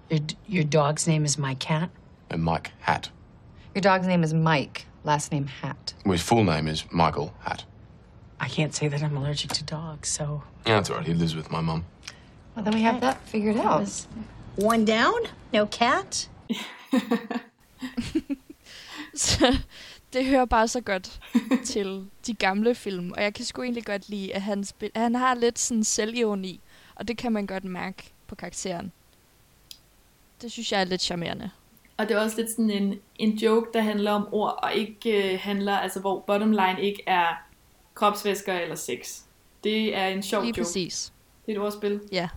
Your, 0.10 0.20
your 0.46 0.64
dog's 0.66 1.08
name 1.08 1.24
is 1.24 1.38
Mike 1.38 1.64
Hat? 1.64 1.90
And 2.30 2.42
uh, 2.42 2.44
Mike 2.44 2.72
Hat. 2.80 3.10
Your 3.74 3.82
dog's 3.82 4.08
name 4.08 4.24
is 4.24 4.34
Mike, 4.34 4.88
last 5.06 5.32
name 5.32 5.48
Hat. 5.48 5.94
Well, 6.06 6.14
his 6.14 6.22
full 6.22 6.44
name 6.44 6.68
is 6.68 6.84
Michael 6.92 7.34
Hat. 7.40 7.64
I 8.42 8.50
can't 8.50 8.76
say 8.76 8.90
that 8.90 9.02
I'm 9.02 9.16
allergic 9.16 9.52
to 9.52 9.64
dogs, 9.64 10.10
so. 10.10 10.44
Yeah, 10.66 10.76
that's 10.76 10.90
all 10.90 10.98
right. 10.98 11.06
He 11.08 11.14
lives 11.14 11.36
with 11.36 11.50
my 11.50 11.62
mum. 11.62 11.86
Well, 12.56 12.66
then 12.66 12.74
we 12.74 12.82
have 12.82 13.00
that 13.02 13.22
figured 13.26 13.58
out. 13.58 13.90
One 14.58 14.84
down? 14.84 15.16
No 15.54 15.66
cat? 15.66 16.28
så 19.14 19.54
det 20.14 20.26
hører 20.26 20.46
bare 20.46 20.68
så 20.68 20.82
godt 20.82 21.20
til 21.66 22.06
de 22.28 22.34
gamle 22.34 22.76
film, 22.76 23.12
og 23.12 23.24
jeg 23.24 23.34
kan 23.34 23.46
sgu 23.46 23.62
egentlig 23.62 23.86
godt 23.86 24.10
lide, 24.10 24.36
at 24.36 24.42
han, 24.42 24.64
spil- 24.64 24.92
han 24.96 25.16
har 25.16 25.36
lidt 25.36 25.60
sådan 25.60 25.84
selvironi, 25.84 26.60
og 26.96 27.08
det 27.08 27.18
kan 27.18 27.32
man 27.32 27.48
godt 27.48 27.64
mærke 27.64 28.04
på 28.28 28.36
karakteren. 28.36 28.92
Det 30.42 30.52
synes 30.52 30.72
jeg 30.72 30.82
er 30.82 30.86
lidt 30.86 31.02
charmerende. 31.02 31.50
Og 31.98 32.08
det 32.10 32.18
er 32.18 32.22
også 32.22 32.38
lidt 32.38 32.50
sådan 32.52 32.70
en, 32.70 33.00
en 33.16 33.32
joke, 33.38 33.68
der 33.74 33.82
handler 33.82 34.12
om 34.12 34.28
ord, 34.32 34.60
og 34.64 34.74
ikke 34.74 35.34
øh, 35.34 35.40
handler, 35.42 35.78
altså 35.78 36.00
hvor 36.00 36.20
bottom 36.20 36.52
line 36.52 36.82
ikke 36.82 37.04
er 37.08 37.28
kropsvæsker 37.96 38.54
eller 38.54 38.76
sex. 38.76 39.20
Det 39.64 39.96
er 39.96 40.08
en 40.08 40.24
sjov 40.24 40.42
Lige 40.42 40.50
joke. 40.58 40.62
præcis. 40.62 41.14
Det 41.46 41.52
er 41.52 41.56
et 41.60 41.64
ordspil. 41.66 42.02
Ja. 42.12 42.30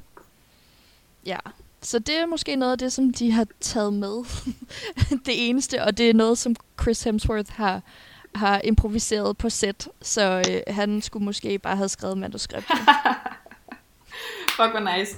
Ja. 1.26 1.38
Så 1.82 1.98
det 1.98 2.16
er 2.16 2.26
måske 2.26 2.56
noget 2.56 2.72
af 2.72 2.78
det, 2.78 2.92
som 2.92 3.12
de 3.12 3.32
har 3.32 3.46
taget 3.60 3.92
med. 3.92 4.24
det 5.26 5.48
eneste, 5.48 5.84
og 5.84 5.98
det 5.98 6.10
er 6.10 6.14
noget, 6.14 6.38
som 6.38 6.56
Chris 6.82 7.02
Hemsworth 7.02 7.52
har, 7.52 7.82
har 8.34 8.60
improviseret 8.64 9.36
på 9.36 9.50
set, 9.50 9.88
så 10.02 10.42
øh, 10.50 10.74
han 10.74 11.02
skulle 11.02 11.24
måske 11.24 11.58
bare 11.58 11.76
have 11.76 11.88
skrevet 11.88 12.18
manuskriptet. 12.18 12.78
Fuck, 14.56 14.70
hvor 14.70 14.98
nice. 14.98 15.16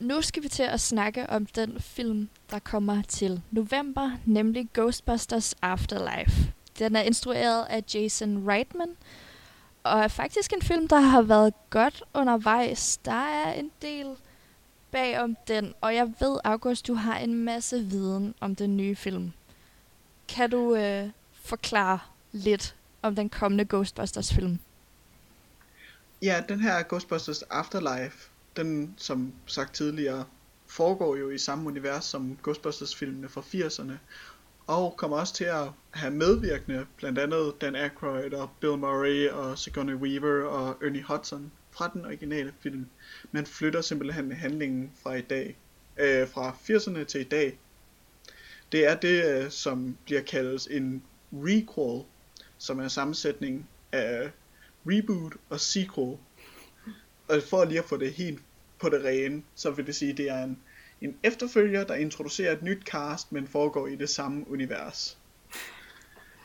Nu 0.00 0.22
skal 0.22 0.42
vi 0.42 0.48
til 0.48 0.62
at 0.62 0.80
snakke 0.80 1.30
om 1.30 1.46
den 1.46 1.80
film, 1.80 2.28
der 2.50 2.58
kommer 2.58 3.02
til 3.02 3.42
november, 3.50 4.10
nemlig 4.24 4.68
Ghostbusters 4.74 5.54
Afterlife. 5.62 6.55
Den 6.78 6.96
er 6.96 7.00
instrueret 7.00 7.64
af 7.64 7.84
Jason 7.94 8.48
Reitman, 8.48 8.96
og 9.82 10.00
er 10.00 10.08
faktisk 10.08 10.52
en 10.52 10.62
film, 10.62 10.88
der 10.88 11.00
har 11.00 11.22
været 11.22 11.54
godt 11.70 12.02
undervejs. 12.14 12.96
Der 13.04 13.12
er 13.12 13.52
en 13.52 13.70
del 13.82 14.06
bag 14.90 15.20
om 15.20 15.36
den, 15.48 15.74
og 15.80 15.94
jeg 15.94 16.12
ved, 16.20 16.38
August, 16.44 16.86
du 16.86 16.94
har 16.94 17.18
en 17.18 17.34
masse 17.34 17.84
viden 17.84 18.34
om 18.40 18.54
den 18.54 18.76
nye 18.76 18.96
film. 18.96 19.32
Kan 20.28 20.50
du 20.50 20.76
øh, 20.76 21.08
forklare 21.32 21.98
lidt 22.32 22.76
om 23.02 23.16
den 23.16 23.28
kommende 23.28 23.64
Ghostbusters-film? 23.64 24.58
Ja, 26.22 26.42
den 26.48 26.60
her 26.60 26.82
Ghostbusters 26.82 27.42
Afterlife, 27.42 28.28
den 28.56 28.94
som 28.96 29.32
sagt 29.46 29.74
tidligere, 29.74 30.24
foregår 30.66 31.16
jo 31.16 31.30
i 31.30 31.38
samme 31.38 31.66
univers 31.66 32.04
som 32.04 32.38
Ghostbusters-filmene 32.42 33.28
fra 33.28 33.40
80'erne, 33.40 33.92
og 34.66 34.94
kommer 34.96 35.16
også 35.16 35.34
til 35.34 35.44
at 35.44 35.68
have 35.90 36.14
medvirkende, 36.14 36.86
blandt 36.96 37.18
andet 37.18 37.54
Dan 37.60 37.76
Aykroyd 37.76 38.32
og 38.32 38.50
Bill 38.60 38.76
Murray 38.78 39.28
og 39.28 39.58
Sigourney 39.58 39.94
Weaver 39.94 40.44
og 40.44 40.76
Ernie 40.82 41.02
Hudson 41.02 41.52
fra 41.70 41.90
den 41.94 42.04
originale 42.04 42.52
film, 42.60 42.86
men 43.32 43.46
flytter 43.46 43.80
simpelthen 43.80 44.32
handlingen 44.32 44.92
fra 45.02 45.14
i 45.14 45.20
dag, 45.20 45.56
øh, 45.96 46.28
fra 46.28 46.50
80'erne 46.50 47.04
til 47.04 47.20
i 47.20 47.24
dag. 47.24 47.58
Det 48.72 48.86
er 48.86 48.96
det, 48.96 49.24
øh, 49.24 49.50
som 49.50 49.96
bliver 50.04 50.20
kaldt 50.20 50.70
en 50.70 51.02
requel, 51.32 52.04
som 52.58 52.80
er 52.80 52.88
sammensætning 52.88 53.68
af 53.92 54.30
reboot 54.86 55.32
og 55.50 55.60
sequel. 55.60 56.16
Og 57.28 57.42
for 57.50 57.64
lige 57.64 57.78
at 57.78 57.84
få 57.84 57.96
det 57.96 58.12
helt 58.12 58.42
på 58.78 58.88
det 58.88 59.04
rene, 59.04 59.42
så 59.54 59.70
vil 59.70 59.86
det 59.86 59.94
sige, 59.94 60.12
at 60.12 60.16
det 60.18 60.30
er 60.30 60.44
en, 60.44 60.58
en 61.00 61.16
efterfølger, 61.22 61.84
der 61.84 61.94
introducerer 61.94 62.52
et 62.52 62.62
nyt 62.62 62.82
cast, 62.84 63.32
men 63.32 63.46
foregår 63.46 63.86
i 63.86 63.96
det 63.96 64.08
samme 64.08 64.50
univers. 64.50 65.18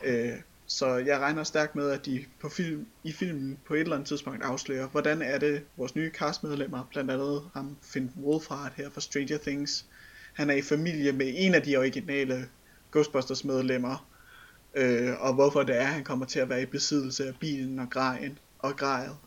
Øh, 0.03 0.33
så 0.65 0.95
jeg 0.95 1.19
regner 1.19 1.43
stærkt 1.43 1.75
med, 1.75 1.89
at 1.89 2.05
de 2.05 2.25
på 2.39 2.49
film, 2.49 2.87
i 3.03 3.11
filmen 3.11 3.59
på 3.65 3.73
et 3.73 3.79
eller 3.79 3.95
andet 3.95 4.07
tidspunkt 4.07 4.43
afslører, 4.43 4.87
hvordan 4.87 5.21
er 5.21 5.37
det 5.37 5.63
vores 5.77 5.95
nye 5.95 6.11
castmedlemmer, 6.13 6.87
blandt 6.91 7.11
andet 7.11 7.49
ham 7.53 7.77
Finn 7.81 8.11
Wolfhard 8.23 8.73
her 8.75 8.89
fra 8.89 9.01
Stranger 9.01 9.37
Things. 9.37 9.85
Han 10.33 10.49
er 10.49 10.53
i 10.53 10.61
familie 10.61 11.11
med 11.11 11.33
en 11.35 11.53
af 11.53 11.61
de 11.61 11.77
originale 11.77 12.49
Ghostbusters 12.91 13.43
medlemmer, 13.43 14.07
øh, 14.75 15.21
og 15.21 15.33
hvorfor 15.33 15.63
det 15.63 15.75
er, 15.75 15.79
at 15.79 15.93
han 15.93 16.03
kommer 16.03 16.25
til 16.25 16.39
at 16.39 16.49
være 16.49 16.61
i 16.61 16.65
besiddelse 16.65 17.27
af 17.27 17.35
bilen 17.39 17.79
og 17.79 17.89
grejen 17.89 18.39
og 18.59 18.75
grejet. 18.75 19.17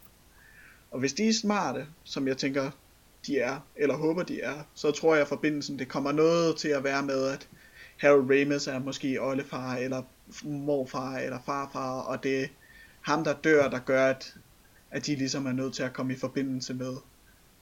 Og 0.91 1.01
hvis 1.01 1.13
de 1.13 1.29
er 1.29 1.33
smarte, 1.33 1.87
som 2.05 2.29
jeg 2.29 2.37
tænker, 2.37 2.71
de 3.27 3.39
er, 3.39 3.61
eller 3.77 3.97
håber 3.97 4.23
de 4.23 4.41
er, 4.41 4.63
så 4.75 4.91
tror 4.91 5.15
jeg 5.15 5.23
at 5.23 5.29
forbindelsen, 5.29 5.79
det 5.79 5.89
kommer 5.89 6.13
noget 6.13 6.57
til 6.57 6.69
at 6.69 6.85
være 6.85 7.03
med, 7.03 7.27
at 7.29 7.49
Harold 7.97 8.31
Ramis 8.31 8.67
er 8.67 8.79
måske 8.79 9.23
oldefar, 9.23 9.77
eller 9.77 10.03
morfar, 10.43 11.17
eller 11.17 11.39
farfar, 11.47 12.01
og 12.01 12.23
det 12.23 12.43
er 12.43 12.47
ham, 13.01 13.25
der 13.25 13.35
dør, 13.35 13.71
der 13.71 13.79
gør, 13.79 14.07
at, 14.07 14.35
at 14.91 15.07
de 15.07 15.17
ligesom 15.17 15.47
er 15.47 15.53
nødt 15.53 15.75
til 15.75 15.83
at 15.83 15.93
komme 15.93 16.13
i 16.13 16.17
forbindelse 16.17 16.75
med, 16.75 16.97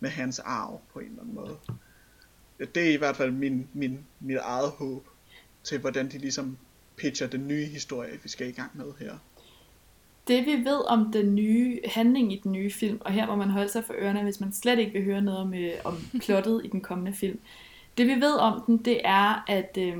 med 0.00 0.10
hans 0.10 0.38
arv 0.38 0.80
på 0.92 0.98
en 0.98 1.06
eller 1.06 1.20
anden 1.20 1.34
måde. 1.34 1.56
Det 2.74 2.88
er 2.88 2.92
i 2.92 2.96
hvert 2.96 3.16
fald 3.16 3.30
min, 3.30 3.68
min, 3.72 4.04
mit 4.20 4.36
eget 4.36 4.70
håb 4.70 5.06
til, 5.64 5.78
hvordan 5.78 6.10
de 6.10 6.18
ligesom 6.18 6.58
pitcher 6.96 7.26
den 7.26 7.48
nye 7.48 7.64
historie, 7.64 8.20
vi 8.22 8.28
skal 8.28 8.48
i 8.48 8.52
gang 8.52 8.70
med 8.74 8.92
her. 8.98 9.18
Det 10.28 10.46
vi 10.46 10.52
ved 10.64 10.88
om 10.88 11.12
den 11.12 11.34
nye 11.34 11.80
handling 11.86 12.32
i 12.32 12.40
den 12.44 12.52
nye 12.52 12.70
film, 12.70 12.98
og 13.00 13.12
her 13.12 13.26
må 13.26 13.36
man 13.36 13.50
holde 13.50 13.68
sig 13.68 13.84
for 13.84 13.94
ørerne, 13.98 14.22
hvis 14.22 14.40
man 14.40 14.52
slet 14.52 14.78
ikke 14.78 14.92
vil 14.92 15.04
høre 15.04 15.22
noget 15.22 15.40
om, 15.40 15.54
øh, 15.54 15.72
om 15.84 15.94
plottet 16.24 16.60
i 16.64 16.68
den 16.68 16.80
kommende 16.80 17.12
film. 17.12 17.38
Det 17.98 18.06
vi 18.06 18.14
ved 18.14 18.34
om 18.34 18.62
den, 18.66 18.76
det 18.76 19.00
er, 19.04 19.44
at 19.48 19.78
øh, 19.80 19.96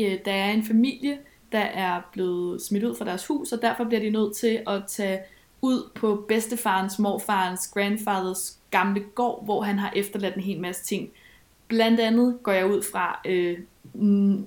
øh, 0.00 0.18
der 0.24 0.32
er 0.32 0.50
en 0.50 0.64
familie, 0.64 1.18
der 1.52 1.58
er 1.58 2.00
blevet 2.12 2.62
smidt 2.62 2.84
ud 2.84 2.96
fra 2.96 3.04
deres 3.04 3.26
hus, 3.26 3.52
og 3.52 3.62
derfor 3.62 3.84
bliver 3.84 4.00
de 4.00 4.10
nødt 4.10 4.36
til 4.36 4.62
at 4.66 4.82
tage 4.88 5.20
ud 5.62 5.90
på 5.94 6.24
bedstefarens, 6.28 6.98
morfarens, 6.98 7.68
grandfathers 7.68 8.58
gamle 8.70 9.04
gård, 9.14 9.44
hvor 9.44 9.62
han 9.62 9.78
har 9.78 9.92
efterladt 9.96 10.34
en 10.34 10.42
hel 10.42 10.60
masse 10.60 10.84
ting. 10.84 11.10
Blandt 11.68 12.00
andet 12.00 12.38
går 12.42 12.52
jeg 12.52 12.66
ud 12.66 12.82
fra 12.92 13.20
øh, 13.24 13.58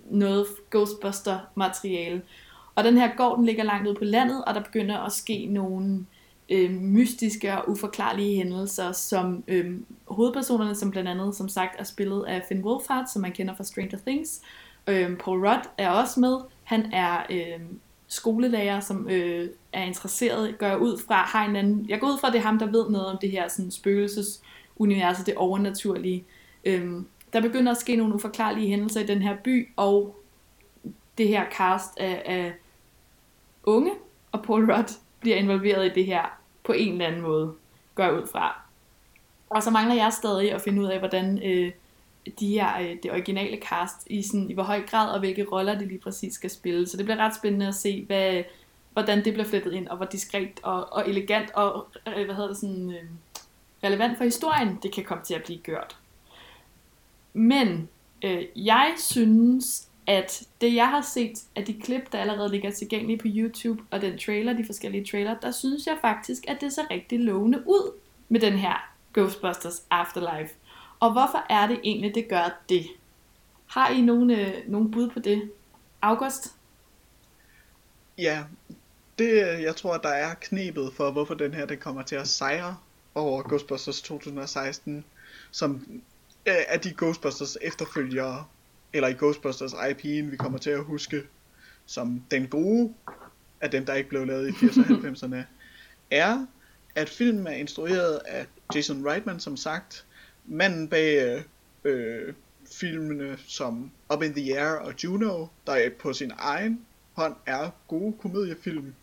noget 0.09 0.45
Ghostbuster-materiale. 0.71 2.21
Og 2.75 2.83
den 2.83 2.97
her 2.97 3.15
gård, 3.15 3.37
den 3.37 3.45
ligger 3.45 3.63
langt 3.63 3.87
ude 3.87 3.95
på 3.95 4.03
landet, 4.03 4.45
og 4.45 4.55
der 4.55 4.63
begynder 4.63 4.97
at 4.97 5.11
ske 5.11 5.45
nogle 5.45 6.05
øh, 6.49 6.71
mystiske 6.71 7.57
og 7.57 7.69
uforklarlige 7.69 8.37
hændelser, 8.37 8.91
som 8.91 9.43
øh, 9.47 9.77
hovedpersonerne, 10.07 10.75
som 10.75 10.91
blandt 10.91 11.09
andet, 11.09 11.35
som 11.35 11.49
sagt, 11.49 11.79
er 11.79 11.83
spillet 11.83 12.25
af 12.27 12.45
Finn 12.47 12.63
Wolfhard, 12.63 13.05
som 13.13 13.21
man 13.21 13.31
kender 13.31 13.55
fra 13.55 13.63
Stranger 13.63 13.97
Things. 14.07 14.41
Øh, 14.87 15.17
Paul 15.17 15.47
Rudd 15.47 15.69
er 15.77 15.89
også 15.89 16.19
med. 16.19 16.37
Han 16.63 16.93
er 16.93 17.23
øh, 17.29 17.59
skolelærer, 18.07 18.79
som 18.79 19.09
øh, 19.09 19.49
er 19.73 19.83
interesseret, 19.83 20.57
gør 20.57 20.75
ud 20.75 20.97
fra, 21.07 21.15
har 21.15 21.45
en 21.45 21.55
anden, 21.55 21.85
jeg 21.89 21.99
går 21.99 22.07
ud 22.07 22.17
fra, 22.19 22.27
at 22.27 22.33
det 22.33 22.39
er 22.39 22.43
ham, 22.43 22.59
der 22.59 22.65
ved 22.65 22.89
noget 22.89 23.07
om 23.07 23.17
det 23.21 23.31
her 23.31 23.47
sådan, 23.47 23.71
spøgelsesuniverset, 23.71 25.25
det 25.25 25.35
overnaturlige. 25.35 26.25
Øh, 26.65 26.91
der 27.33 27.41
begynder 27.41 27.71
at 27.71 27.77
ske 27.77 27.95
nogle 27.95 28.15
uforklarlige 28.15 28.67
hændelser 28.67 29.01
i 29.01 29.05
den 29.05 29.21
her 29.21 29.35
by, 29.43 29.69
og 29.75 30.18
det 31.19 31.27
her 31.27 31.45
cast 31.57 31.97
af, 31.97 32.21
af 32.25 32.53
unge, 33.63 33.91
og 34.31 34.43
Paul 34.43 34.71
Rudd 34.71 34.99
bliver 35.19 35.37
involveret 35.37 35.85
i 35.85 35.93
det 35.93 36.05
her 36.05 36.39
på 36.63 36.71
en 36.71 36.91
eller 36.91 37.07
anden 37.07 37.21
måde, 37.21 37.53
går 37.95 38.03
jeg 38.03 38.13
ud 38.13 38.27
fra. 38.27 38.61
Og 39.49 39.63
så 39.63 39.71
mangler 39.71 39.95
jeg 39.95 40.13
stadig 40.13 40.53
at 40.53 40.61
finde 40.61 40.81
ud 40.81 40.87
af, 40.87 40.99
hvordan 40.99 41.43
øh, 41.43 41.71
de 42.39 42.47
her, 42.47 42.79
øh, 42.81 42.97
det 43.03 43.11
originale 43.11 43.57
cast, 43.57 44.07
i, 44.07 44.21
sådan, 44.21 44.49
i 44.49 44.53
hvor 44.53 44.63
høj 44.63 44.81
grad 44.85 45.09
og 45.09 45.19
hvilke 45.19 45.45
roller 45.51 45.79
de 45.79 45.87
lige 45.87 45.99
præcis 45.99 46.33
skal 46.33 46.49
spille. 46.49 46.87
Så 46.87 46.97
det 46.97 47.05
bliver 47.05 47.17
ret 47.17 47.35
spændende 47.35 47.67
at 47.67 47.75
se, 47.75 48.03
hvad, 48.05 48.43
hvordan 48.93 49.25
det 49.25 49.33
bliver 49.33 49.47
flettet 49.47 49.73
ind, 49.73 49.87
og 49.87 49.97
hvor 49.97 50.05
diskret 50.05 50.59
og, 50.63 50.93
og 50.93 51.09
elegant 51.09 51.51
og 51.51 51.87
øh, 52.07 52.25
hvad 52.25 52.35
hedder 52.35 52.47
det, 52.47 52.57
sådan, 52.57 52.89
øh, 52.89 53.03
relevant 53.83 54.17
for 54.17 54.23
historien 54.23 54.79
det 54.83 54.93
kan 54.93 55.03
komme 55.03 55.23
til 55.23 55.33
at 55.33 55.43
blive 55.43 55.59
gjort. 55.59 55.97
Men 57.33 57.89
øh, 58.23 58.45
jeg 58.55 58.93
synes, 58.97 59.88
at 60.09 60.43
det 60.61 60.75
jeg 60.75 60.89
har 60.89 61.01
set 61.01 61.43
af 61.55 61.65
de 61.65 61.81
klip, 61.81 62.11
der 62.11 62.19
allerede 62.19 62.49
ligger 62.51 62.71
tilgængelige 62.71 63.17
på 63.17 63.27
YouTube, 63.27 63.83
og 63.91 64.01
den 64.01 64.17
trailer, 64.17 64.53
de 64.53 64.65
forskellige 64.65 65.05
trailer, 65.05 65.39
der 65.39 65.51
synes 65.51 65.87
jeg 65.87 65.97
faktisk, 66.01 66.43
at 66.47 66.57
det 66.61 66.73
ser 66.73 66.91
rigtig 66.91 67.19
lovende 67.19 67.63
ud 67.65 67.91
med 68.29 68.39
den 68.39 68.53
her 68.53 68.93
Ghostbusters 69.13 69.83
Afterlife. 69.89 70.53
Og 70.99 71.11
hvorfor 71.11 71.45
er 71.49 71.67
det 71.67 71.79
egentlig, 71.83 72.15
det 72.15 72.29
gør 72.29 72.61
det? 72.69 72.87
Har 73.67 73.89
I 73.89 74.01
nogen, 74.01 74.31
øh, 74.31 74.53
nogen 74.67 74.91
bud 74.91 75.09
på 75.09 75.19
det? 75.19 75.51
August? 76.01 76.55
Ja, 78.17 78.43
det 79.19 79.61
jeg 79.61 79.75
tror, 79.75 79.97
der 79.97 80.09
er 80.09 80.33
knebet 80.33 80.93
for, 80.93 81.11
hvorfor 81.11 81.33
den 81.33 81.53
her 81.53 81.65
den 81.65 81.77
kommer 81.77 82.01
til 82.01 82.15
at 82.15 82.27
sejre 82.27 82.77
over 83.15 83.43
Ghostbusters 83.43 84.01
2016, 84.01 85.05
som 85.51 86.01
øh, 86.45 86.53
er 86.67 86.77
de 86.77 86.93
Ghostbusters 86.93 87.57
efterfølgere, 87.61 88.45
eller 88.93 89.07
i 89.07 89.13
Ghostbusters 89.13 89.73
IP'en, 89.73 90.31
vi 90.31 90.37
kommer 90.37 90.57
til 90.59 90.69
at 90.69 90.83
huske 90.83 91.23
som 91.85 92.23
den 92.31 92.47
gode 92.47 92.93
af 93.61 93.71
dem, 93.71 93.85
der 93.85 93.93
ikke 93.93 94.09
blev 94.09 94.25
lavet 94.25 94.47
i 94.47 94.51
80'erne 94.51 94.93
og 94.93 94.99
90'erne, 94.99 95.43
er, 96.11 96.45
at 96.95 97.09
filmen 97.09 97.47
er 97.47 97.51
instrueret 97.51 98.19
af 98.25 98.45
Jason 98.75 99.07
Reitman, 99.07 99.39
som 99.39 99.57
sagt, 99.57 100.05
manden 100.45 100.87
bag 100.87 101.43
øh, 101.83 102.33
filmene 102.71 103.37
som 103.47 103.91
Up 104.13 104.23
in 104.23 104.33
the 104.33 104.59
Air 104.59 104.75
og 104.75 104.93
Juno, 105.03 105.47
der 105.67 105.89
på 105.99 106.13
sin 106.13 106.31
egen 106.37 106.85
hånd 107.13 107.35
er 107.45 107.69
gode 107.87 108.13
komediefilm, 108.21 108.93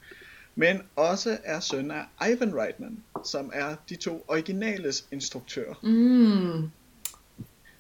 men 0.55 0.83
også 0.97 1.39
er 1.45 1.61
søn 1.61 1.91
af 1.91 2.31
Ivan 2.31 2.57
Reitman, 2.57 2.99
som 3.25 3.51
er 3.55 3.77
de 3.89 3.97
to 3.97 4.25
originales 4.29 5.07
instruktører. 5.11 5.75
Mm. 5.83 6.71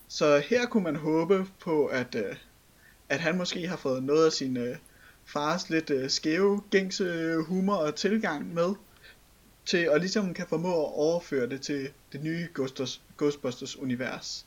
Så 0.09 0.39
her 0.39 0.67
kunne 0.67 0.85
man 0.85 0.97
håbe 0.97 1.47
på, 1.61 1.87
at, 1.87 2.15
øh, 2.15 2.37
at 3.09 3.21
han 3.21 3.37
måske 3.37 3.69
har 3.69 3.77
fået 3.77 4.03
noget 4.03 4.27
af 4.27 4.33
sin 4.33 4.57
øh, 4.57 4.77
fars 5.25 5.71
lidt 5.71 5.91
øh, 5.91 6.11
skæve, 6.11 6.63
gængse 6.71 7.05
øh, 7.05 7.39
humor 7.39 7.75
og 7.75 7.95
tilgang 7.95 8.55
med, 8.55 8.75
til 9.67 9.79
at 9.93 10.01
ligesom 10.01 10.35
kan 10.35 10.47
formå 10.49 10.69
at 10.69 10.93
overføre 10.93 11.49
det 11.49 11.61
til 11.61 11.89
det 12.13 12.23
nye 12.23 12.49
Ghostbusters, 12.55 13.03
Ghostbusters 13.19 13.77
univers. 13.77 14.47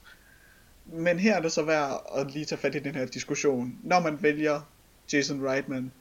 Men 0.86 1.20
her 1.20 1.36
er 1.36 1.42
det 1.42 1.52
så 1.52 1.64
værd 1.64 2.06
at 2.18 2.32
lige 2.32 2.46
tage 2.46 2.60
fat 2.60 2.76
i 2.76 2.80
den 2.80 2.96
her 2.96 3.06
diskussion. 3.06 3.80
Når 3.84 4.00
man 4.00 4.24
vælger 4.24 4.62
Jason 5.14 5.48
Reitman, 5.48 5.92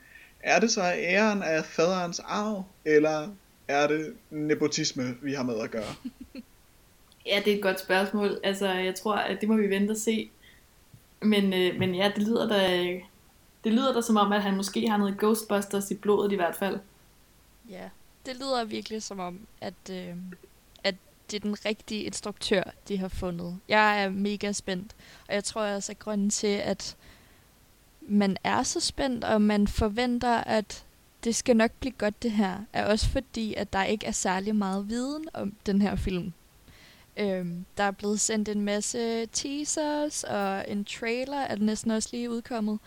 er 0.41 0.61
det 0.61 0.71
så 0.71 0.83
æren 0.83 1.43
af 1.43 1.65
faderens 1.65 2.19
arv, 2.19 2.65
eller 2.85 3.29
er 3.69 3.87
det 3.87 4.17
nepotisme, 4.31 5.17
vi 5.23 5.35
har 5.35 5.43
med 5.43 5.61
at 5.61 5.71
gøre? 5.71 5.95
Ja, 7.27 7.43
det 7.45 7.53
er 7.53 7.57
et 7.57 7.63
godt 7.63 7.81
spørgsmål. 7.81 8.41
Altså, 8.45 8.69
jeg 8.69 8.95
tror, 8.95 9.15
at 9.15 9.41
det 9.41 9.49
må 9.49 9.57
vi 9.57 9.71
vente 9.71 9.93
og 9.93 9.97
se. 9.97 10.31
Men, 11.21 11.53
øh, 11.53 11.79
men 11.79 11.95
ja, 11.95 12.13
det 12.17 12.23
lyder 12.23 12.49
da, 12.49 12.83
det 13.65 13.73
lyder 13.73 13.93
da 13.93 14.01
som 14.01 14.17
om, 14.17 14.33
at 14.33 14.43
han 14.43 14.57
måske 14.57 14.89
har 14.89 14.97
noget 14.97 15.19
Ghostbusters 15.19 15.91
i 15.91 15.95
blodet 15.95 16.33
i 16.33 16.35
hvert 16.35 16.57
fald. 16.57 16.79
Ja, 17.71 17.89
det 18.27 18.37
lyder 18.37 18.65
virkelig 18.65 19.03
som 19.03 19.19
om, 19.19 19.41
at, 19.61 19.75
øh, 19.91 20.15
at 20.85 20.95
det 21.31 21.37
er 21.37 21.41
den 21.41 21.65
rigtige 21.65 22.03
instruktør, 22.03 22.63
de 22.89 22.99
har 22.99 23.09
fundet. 23.09 23.59
Jeg 23.69 24.03
er 24.03 24.09
mega 24.09 24.53
spændt, 24.53 24.97
og 25.29 25.35
jeg 25.35 25.45
tror 25.45 25.63
også, 25.63 25.93
at 25.93 25.99
grunden 25.99 26.31
til, 26.31 26.47
at 26.47 26.97
man 28.01 28.37
er 28.45 28.63
så 28.63 28.81
spændt, 28.81 29.25
og 29.25 29.43
man 29.43 29.69
forventer, 29.69 30.37
at 30.37 30.85
det 31.25 31.35
skal 31.35 31.57
nok 31.57 31.71
blive 31.81 31.93
godt 31.93 32.23
det 32.23 32.31
her, 32.31 32.59
er 32.73 32.87
også 32.87 33.09
fordi, 33.09 33.55
at 33.55 33.73
der 33.73 33.85
ikke 33.85 34.07
er 34.07 34.13
særlig 34.13 34.57
meget 34.57 34.89
viden 34.89 35.29
om 35.35 35.53
den 35.67 35.83
her 35.83 35.97
film. 35.97 36.33
Øhm, 37.19 37.65
der 37.77 37.85
er 37.85 37.91
blevet 37.91 38.21
sendt 38.21 38.49
en 38.49 38.61
masse 38.61 39.27
teasers, 39.27 40.25
og 40.25 40.65
en 40.69 40.85
trailer 40.85 41.39
er 41.39 41.57
næsten 41.57 41.91
også 41.91 42.09
lige 42.13 42.31
udkommet. 42.31 42.79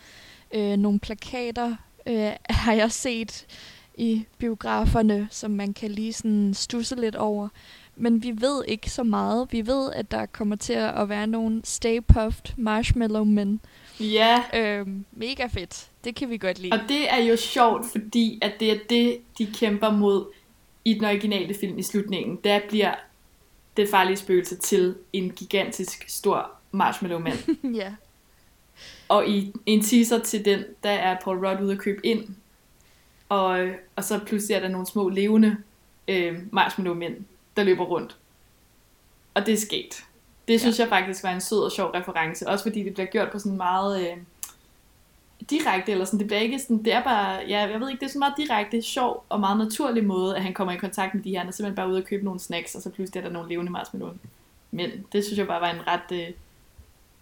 Øh, 0.53 0.77
nogle 0.77 0.99
plakater 0.99 1.75
øh, 2.07 2.32
har 2.49 2.73
jeg 2.73 2.91
set 2.91 3.45
i 3.95 4.25
biograferne, 4.38 5.27
som 5.32 5.51
man 5.51 5.73
kan 5.73 5.91
lige 5.91 6.13
sådan 6.13 6.53
stusse 6.53 6.95
lidt 6.95 7.15
over. 7.15 7.47
Men 7.95 8.23
vi 8.23 8.34
ved 8.36 8.63
ikke 8.67 8.89
så 8.89 9.03
meget. 9.03 9.47
Vi 9.51 9.67
ved, 9.67 9.91
at 9.93 10.11
der 10.11 10.25
kommer 10.25 10.55
til 10.55 10.73
at 10.73 11.09
være 11.09 11.27
nogle 11.27 11.61
Stay 11.63 11.99
Puffed 12.07 12.53
Marshmallow 12.57 13.23
Men. 13.23 13.59
Ja. 13.99 14.43
Øhm, 14.53 15.05
mega 15.11 15.45
fedt. 15.45 15.89
Det 16.03 16.15
kan 16.15 16.29
vi 16.29 16.38
godt 16.38 16.59
lide. 16.59 16.73
Og 16.73 16.79
det 16.88 17.13
er 17.13 17.17
jo 17.17 17.36
sjovt, 17.36 17.86
fordi 17.91 18.39
at 18.41 18.51
det 18.59 18.71
er 18.71 18.77
det, 18.89 19.17
de 19.38 19.45
kæmper 19.45 19.91
mod 19.91 20.25
i 20.86 20.93
den 20.93 21.05
originale 21.05 21.53
film 21.53 21.77
i 21.77 21.84
slutningen. 21.84 22.39
Der 22.43 22.59
bliver 22.69 22.95
det 23.78 23.89
farlige 23.89 24.17
spøgelse 24.17 24.55
til 24.55 24.95
en 25.13 25.30
gigantisk 25.30 26.05
stor 26.09 26.51
marshmallow-mand. 26.72 27.38
ja. 27.82 27.93
Og 29.09 29.28
i 29.28 29.53
en 29.65 29.84
teaser 29.84 30.19
til 30.19 30.45
den, 30.45 30.63
der 30.84 30.89
er 30.89 31.17
Paul 31.24 31.45
Rudd 31.45 31.61
ude 31.61 31.74
at 31.74 31.80
købe 31.80 32.05
ind. 32.05 32.28
Og, 33.30 33.69
og 33.95 34.03
så 34.03 34.19
pludselig 34.26 34.55
er 34.55 34.59
der 34.59 34.67
nogle 34.67 34.88
små 34.88 35.09
levende 35.09 35.57
øh, 36.07 36.39
marshmallow-mænd, 36.51 37.15
der 37.57 37.63
løber 37.63 37.86
rundt. 37.86 38.17
Og 39.34 39.45
det 39.45 39.53
er 39.53 39.57
sket. 39.57 40.03
Det 40.47 40.59
synes 40.59 40.80
ja. 40.80 40.84
jeg 40.84 40.89
faktisk 40.89 41.24
var 41.24 41.32
en 41.32 41.41
sød 41.41 41.59
og 41.59 41.72
sjov 41.72 41.89
reference. 41.89 42.47
Også 42.47 42.65
fordi 42.65 42.84
det 42.84 42.93
bliver 42.93 43.07
gjort 43.07 43.32
på 43.32 43.39
sådan 43.39 43.57
meget 43.57 44.01
øh, 44.01 44.17
direkte, 45.49 45.91
eller 45.91 46.05
sådan, 46.05 46.19
det 46.19 46.27
bliver 46.27 46.39
ikke 46.39 46.59
sådan, 46.59 46.83
det 46.83 46.93
er 46.93 47.03
bare, 47.03 47.39
ja, 47.47 47.59
jeg 47.59 47.79
ved 47.79 47.89
ikke, 47.89 47.99
det 47.99 48.05
er 48.05 48.09
sådan 48.09 48.19
meget 48.19 48.33
direkte, 48.37 48.81
sjov 48.81 49.25
og 49.29 49.39
meget 49.39 49.57
naturlig 49.57 50.05
måde, 50.05 50.35
at 50.35 50.43
han 50.43 50.53
kommer 50.53 50.73
i 50.73 50.77
kontakt 50.77 51.13
med 51.13 51.23
de 51.23 51.29
her. 51.29 51.39
Han 51.39 51.47
er 51.47 51.51
simpelthen 51.51 51.75
bare 51.75 51.89
ude 51.89 51.97
og 51.97 52.03
købe 52.03 52.25
nogle 52.25 52.39
snacks, 52.39 52.75
og 52.75 52.81
så 52.81 52.89
pludselig 52.89 53.19
er 53.19 53.23
der 53.23 53.33
nogle 53.33 53.49
levende 53.49 53.71
marshmallow. 53.71 54.13
Men 54.71 54.89
det 55.13 55.23
synes 55.23 55.37
jeg 55.37 55.47
bare 55.47 55.61
var 55.61 55.71
en 55.71 55.87
ret, 55.87 56.11
øh, 56.11 56.33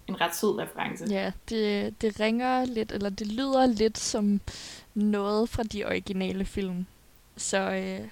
en 0.08 0.22
ret 0.22 0.36
sød 0.36 0.60
reference. 0.60 1.06
Ja, 1.10 1.32
det, 1.50 2.02
det 2.02 2.20
ringer 2.20 2.66
lidt, 2.66 2.92
eller 2.92 3.10
det 3.10 3.28
lyder 3.28 3.66
lidt 3.66 3.98
som 3.98 4.42
noget 4.94 5.50
fra 5.50 5.64
de 5.64 5.86
originale 5.86 6.46
film. 6.46 6.86
Så 7.38 7.72
øh, 7.72 8.08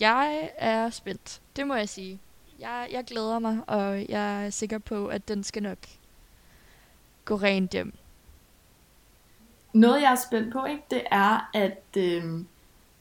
jeg 0.00 0.50
er 0.56 0.90
spændt, 0.90 1.40
det 1.56 1.66
må 1.66 1.74
jeg 1.74 1.88
sige. 1.88 2.18
Jeg, 2.60 2.88
jeg 2.92 3.04
glæder 3.04 3.38
mig, 3.38 3.58
og 3.66 4.08
jeg 4.08 4.46
er 4.46 4.50
sikker 4.50 4.78
på, 4.78 5.06
at 5.06 5.28
den 5.28 5.44
skal 5.44 5.62
nok 5.62 5.78
gå 7.24 7.36
rent 7.36 7.70
hjem. 7.70 7.92
Noget 9.72 10.02
jeg 10.02 10.12
er 10.12 10.16
spændt 10.28 10.52
på, 10.52 10.64
ikke, 10.64 10.82
det 10.90 11.02
er, 11.10 11.50
at, 11.54 11.82
øh, 11.96 12.22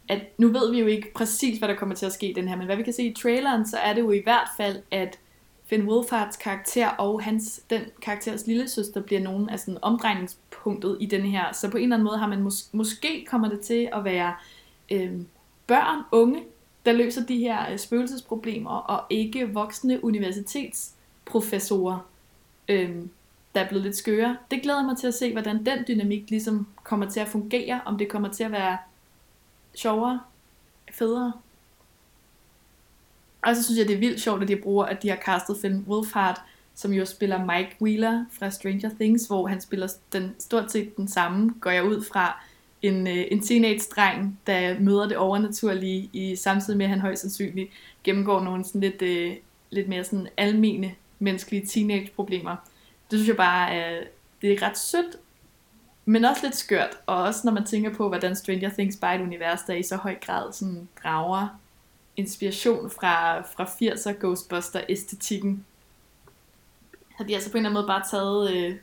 at 0.09 0.22
nu 0.38 0.47
ved 0.47 0.72
vi 0.72 0.80
jo 0.80 0.86
ikke 0.86 1.13
præcis, 1.13 1.57
hvad 1.59 1.70
der 1.70 1.76
kommer 1.76 1.95
til 1.95 2.05
at 2.05 2.13
ske 2.13 2.30
i 2.30 2.34
den 2.34 2.47
her, 2.47 2.55
men 2.55 2.65
hvad 2.65 2.76
vi 2.76 2.84
kan 2.84 2.93
se 2.93 3.03
i 3.03 3.13
traileren, 3.13 3.68
så 3.68 3.78
er 3.78 3.93
det 3.93 4.01
jo 4.01 4.11
i 4.11 4.22
hvert 4.24 4.49
fald, 4.57 4.82
at 4.91 5.20
Finn 5.65 5.89
Wolfhards 5.89 6.38
karakter 6.38 6.88
og 6.88 7.24
hans, 7.24 7.61
den 7.70 7.82
karakteres 8.01 8.47
lille 8.47 8.70
søster 8.70 9.01
bliver 9.01 9.22
nogen 9.22 9.49
af 9.49 9.59
sådan 9.59 9.78
omdrejningspunktet 9.82 10.97
i 10.99 11.05
den 11.05 11.22
her. 11.22 11.53
Så 11.53 11.72
på 11.72 11.78
en 11.78 11.84
eller 11.84 11.95
anden 11.95 12.05
måde 12.05 12.18
har 12.18 12.28
man 12.28 12.47
mås- 12.47 12.70
måske 12.72 13.26
kommer 13.30 13.49
det 13.49 13.59
til 13.59 13.89
at 13.93 14.03
være 14.03 14.36
øh, 14.91 15.11
børn, 15.68 16.03
unge, 16.11 16.43
der 16.86 16.91
løser 16.91 17.26
de 17.26 17.38
her 17.38 17.72
øh, 17.72 17.78
spøgelsesproblemer, 17.80 18.70
og 18.70 19.03
ikke 19.09 19.53
voksne 19.53 20.03
universitetsprofessorer, 20.03 21.99
øh, 22.68 22.95
der 23.56 23.62
er 23.62 23.68
blevet 23.68 23.84
lidt 23.84 23.95
skøre. 23.95 24.38
Det 24.52 24.62
glæder 24.62 24.84
mig 24.84 24.98
til 24.98 25.08
at 25.08 25.14
se, 25.14 25.32
hvordan 25.32 25.66
den 25.66 25.86
dynamik 25.88 26.30
ligesom 26.30 26.68
kommer 26.84 27.10
til 27.10 27.20
at 27.20 27.28
fungere, 27.28 27.82
om 27.86 27.98
det 27.98 28.10
kommer 28.10 28.30
til 28.30 28.43
at 28.43 28.52
være 28.52 28.78
sjovere, 29.76 30.20
federe. 30.91 31.34
Og 33.41 33.56
så 33.56 33.64
synes 33.64 33.80
jeg, 33.80 33.88
det 33.88 33.95
er 33.95 34.00
vildt 34.00 34.22
sjovt, 34.22 34.41
at 34.41 34.48
de 34.48 34.56
bruger, 34.56 34.86
at 34.86 35.04
de 35.04 35.10
har 35.10 35.18
castet 35.26 35.58
Finn 35.62 35.86
Wolfhard, 35.88 36.41
som 36.76 36.93
jo 36.93 37.06
spiller 37.06 37.45
Mike 37.45 37.76
Wheeler 37.82 38.26
fra 38.32 38.50
Stranger 38.50 38.89
Things, 39.00 39.28
hvor 39.28 39.48
han 39.48 39.62
spiller 39.62 39.88
den, 40.14 40.36
stort 40.39 40.72
set 40.72 40.98
den 40.98 41.08
samme, 41.08 41.54
går 41.62 41.72
jeg 41.72 41.84
ud 41.84 42.04
fra, 42.04 42.43
en, 42.82 43.08
øh, 43.08 43.26
en 43.32 43.41
teenage-dreng, 43.41 44.39
der 44.48 44.80
møder 44.80 45.08
det 45.08 45.18
overnaturlige, 45.18 46.10
i, 46.14 46.36
samtidig 46.36 46.78
med, 46.78 46.86
at 46.86 46.89
han 46.89 47.00
højst 47.00 47.22
sandsynligt 47.22 47.72
gennemgår 48.04 48.41
nogle 48.41 48.66
sådan 48.66 48.82
lidt, 48.82 49.02
øh, 49.02 49.36
lidt 49.70 49.88
mere 49.88 50.04
sådan 50.04 50.28
almene 50.38 50.95
menneskelige 51.20 51.66
teenage-problemer. 51.66 52.56
Det 53.12 53.20
synes 53.20 53.28
jeg 53.28 53.38
bare 53.38 53.95
øh, 53.97 54.05
det 54.41 54.51
er 54.51 54.62
ret 54.62 54.78
sødt, 54.78 55.16
men 56.05 56.26
også 56.26 56.41
lidt 56.43 56.55
skørt. 56.55 56.97
Og 57.05 57.24
også 57.24 57.41
når 57.43 57.51
man 57.51 57.66
tænker 57.66 57.93
på, 57.93 58.08
hvordan 58.08 58.36
Stranger 58.36 58.70
Things 58.70 58.97
bare 58.97 59.16
et 59.16 59.22
univers, 59.22 59.62
der 59.62 59.74
i 59.74 59.84
så 59.84 59.95
høj 59.95 60.16
grad 60.26 60.53
sådan 60.53 60.88
drager 61.03 61.47
inspiration 62.18 62.89
fra, 62.89 63.41
fra 63.41 63.64
80'er 63.64 64.12
Ghostbuster-æstetikken. 64.20 65.66
Har 67.16 67.24
de 67.24 67.34
altså 67.36 67.51
på 67.51 67.58
en 67.58 67.66
eller 67.66 67.70
anden 67.70 67.74
måde 67.74 67.88
bare 67.88 68.03
taget 68.12 68.51
øh, 68.51 68.76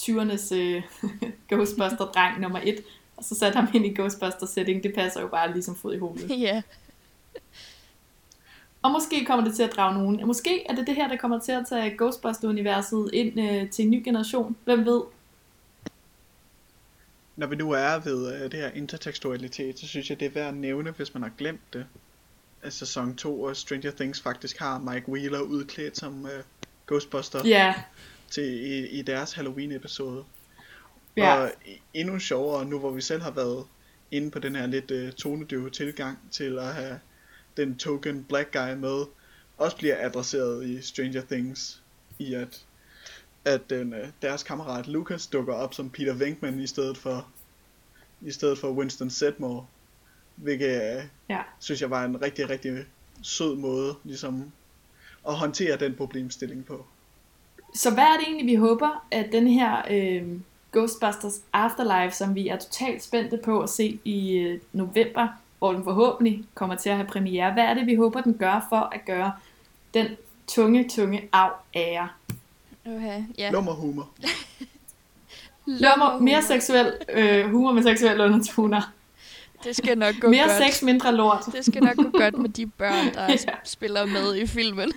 20'ernes 0.00 0.54
øh, 0.54 0.82
Ghostbuster-dreng 1.52 2.40
nummer 2.40 2.60
1, 2.62 2.80
og 3.16 3.24
så 3.24 3.34
satte 3.34 3.56
ham 3.56 3.68
ind 3.74 3.86
i 3.86 3.94
Ghostbuster-setting. 3.94 4.82
Det 4.82 4.94
passer 4.94 5.20
jo 5.20 5.28
bare 5.28 5.52
ligesom 5.52 5.76
fod 5.76 5.94
i 5.94 5.98
hovedet. 5.98 6.30
Ja. 6.40 6.62
Og 8.82 8.90
måske 8.90 9.24
kommer 9.24 9.44
det 9.44 9.54
til 9.56 9.62
at 9.62 9.72
drage 9.76 9.94
nogen. 9.98 10.26
Måske 10.26 10.66
er 10.66 10.74
det 10.74 10.86
det 10.86 10.94
her, 10.94 11.08
der 11.08 11.16
kommer 11.16 11.40
til 11.40 11.52
at 11.52 11.64
tage 11.68 11.96
Ghostbuster-universet 11.96 13.10
ind 13.12 13.40
øh, 13.40 13.70
til 13.70 13.84
en 13.84 13.90
ny 13.90 14.04
generation. 14.04 14.56
Hvem 14.64 14.84
ved? 14.86 15.02
Når 17.36 17.46
vi 17.46 17.56
nu 17.56 17.70
er 17.70 17.98
ved 17.98 18.34
øh, 18.34 18.40
det 18.42 18.54
her 18.60 18.70
intertekstualitet, 18.70 19.78
så 19.78 19.86
synes 19.86 20.10
jeg, 20.10 20.20
det 20.20 20.26
er 20.26 20.30
værd 20.30 20.48
at 20.48 20.54
nævne, 20.54 20.90
hvis 20.90 21.14
man 21.14 21.22
har 21.22 21.30
glemt 21.38 21.72
det. 21.72 21.86
At 22.62 22.72
sæson 22.72 23.16
2 23.16 23.48
af 23.48 23.56
Stranger 23.56 23.90
Things 23.90 24.20
faktisk 24.20 24.58
har 24.58 24.78
Mike 24.78 25.08
Wheeler 25.08 25.40
udklædt 25.40 25.98
som 25.98 26.26
øh, 26.26 26.42
Ghostbuster 26.86 27.46
Ja. 27.48 27.74
til, 28.30 28.44
i, 28.44 28.86
i 28.86 29.02
deres 29.02 29.32
Halloween-episode. 29.32 30.24
Ja. 31.16 31.34
Og 31.42 31.50
endnu 31.94 32.18
sjovere, 32.18 32.64
nu 32.64 32.78
hvor 32.78 32.90
vi 32.90 33.00
selv 33.00 33.22
har 33.22 33.30
været 33.30 33.64
inde 34.10 34.30
på 34.30 34.38
den 34.38 34.56
her 34.56 34.66
lidt 34.66 34.90
øh, 34.90 35.12
tonedøve 35.12 35.70
tilgang 35.70 36.18
til 36.30 36.58
at 36.58 36.74
have 36.74 37.00
den 37.56 37.76
token 37.76 38.24
black 38.28 38.52
guy 38.52 38.74
med, 38.76 39.04
også 39.58 39.76
bliver 39.76 39.96
adresseret 40.06 40.66
i 40.66 40.82
Stranger 40.82 41.22
Things, 41.30 41.82
i 42.18 42.34
at, 42.34 42.64
at 43.44 43.70
den, 43.70 43.94
øh, 43.94 44.08
deres 44.22 44.42
kammerat 44.42 44.88
Lucas 44.88 45.26
dukker 45.26 45.54
op 45.54 45.74
som 45.74 45.90
Peter 45.90 46.14
Venkman 46.14 46.60
i 46.60 46.66
stedet 46.66 46.98
for, 46.98 47.26
i 48.20 48.30
stedet 48.30 48.58
for 48.58 48.70
Winston 48.70 49.10
Sedmore, 49.10 49.66
hvilket 50.36 50.96
øh, 50.96 51.04
Ja. 51.28 51.40
synes 51.58 51.80
jeg 51.80 51.90
var 51.90 52.04
en 52.04 52.22
rigtig, 52.22 52.50
rigtig 52.50 52.84
sød 53.22 53.56
måde 53.56 53.94
ligesom 54.04 54.52
at 55.28 55.34
håndtere 55.34 55.76
den 55.76 55.94
problemstilling 55.94 56.64
på. 56.66 56.86
Så 57.74 57.90
hvad 57.94 58.04
er 58.04 58.16
det 58.18 58.26
egentlig, 58.26 58.46
vi 58.46 58.54
håber, 58.54 59.06
at 59.10 59.28
den 59.32 59.46
her 59.48 59.82
øh, 59.90 60.40
Ghostbusters 60.72 61.40
Afterlife, 61.52 62.16
som 62.16 62.34
vi 62.34 62.48
er 62.48 62.56
totalt 62.58 63.02
spændte 63.02 63.40
på 63.44 63.60
at 63.60 63.70
se 63.70 64.00
i 64.04 64.32
øh, 64.36 64.60
november, 64.72 65.28
hvor 65.62 65.72
den 65.72 65.84
forhåbentlig 65.84 66.44
kommer 66.54 66.76
til 66.76 66.90
at 66.90 66.96
have 66.96 67.08
premiere, 67.08 67.52
hvad 67.52 67.64
er 67.64 67.74
det, 67.74 67.86
vi 67.86 67.94
håber, 67.94 68.20
den 68.20 68.38
gør 68.38 68.66
for 68.68 68.90
at 68.94 69.04
gøre 69.06 69.32
den 69.94 70.06
tunge, 70.46 70.88
tunge 70.88 71.28
af 71.32 71.48
ære? 71.74 72.08
Okay, 72.86 73.22
ja. 73.38 73.50
Lummerhumor. 73.50 74.08
Lummer, 75.66 76.18
mere 76.18 76.42
seksuel 76.42 76.92
øh, 77.12 77.50
humor 77.50 77.72
med 77.72 77.82
seksuel 77.82 78.20
undertoner. 78.20 78.92
Det 79.64 79.76
skal 79.76 79.98
nok 79.98 80.14
gå 80.20 80.28
Mere 80.28 80.44
godt. 80.44 80.72
sex, 80.72 80.82
mindre 80.82 81.14
lort. 81.14 81.44
Det 81.52 81.64
skal 81.64 81.82
nok 81.82 81.96
gå 81.96 82.18
godt 82.18 82.38
med 82.38 82.48
de 82.48 82.66
børn, 82.66 83.12
der 83.14 83.26
ja. 83.30 83.36
spiller 83.64 84.06
med 84.06 84.36
i 84.36 84.46
filmen. 84.46 84.92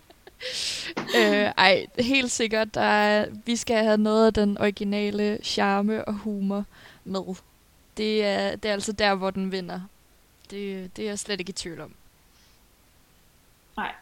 øh, 1.18 1.50
ej, 1.56 1.86
helt 1.98 2.30
sikkert. 2.30 2.74
Der 2.74 2.80
er, 2.80 3.26
vi 3.46 3.56
skal 3.56 3.84
have 3.84 3.98
noget 3.98 4.26
af 4.26 4.34
den 4.34 4.58
originale 4.58 5.38
charme 5.42 6.04
og 6.04 6.14
humor 6.14 6.64
med. 7.04 7.36
Det 8.00 8.24
er, 8.24 8.56
det 8.56 8.68
er 8.68 8.72
altså 8.72 8.92
der, 8.92 9.14
hvor 9.14 9.30
den 9.30 9.52
vinder. 9.52 9.80
Det, 10.50 10.96
det 10.96 11.02
er 11.04 11.08
jeg 11.08 11.18
slet 11.18 11.40
ikke 11.40 11.50
i 11.50 11.52
tvivl 11.52 11.80
om. 11.80 11.94
Nej. 13.76 13.92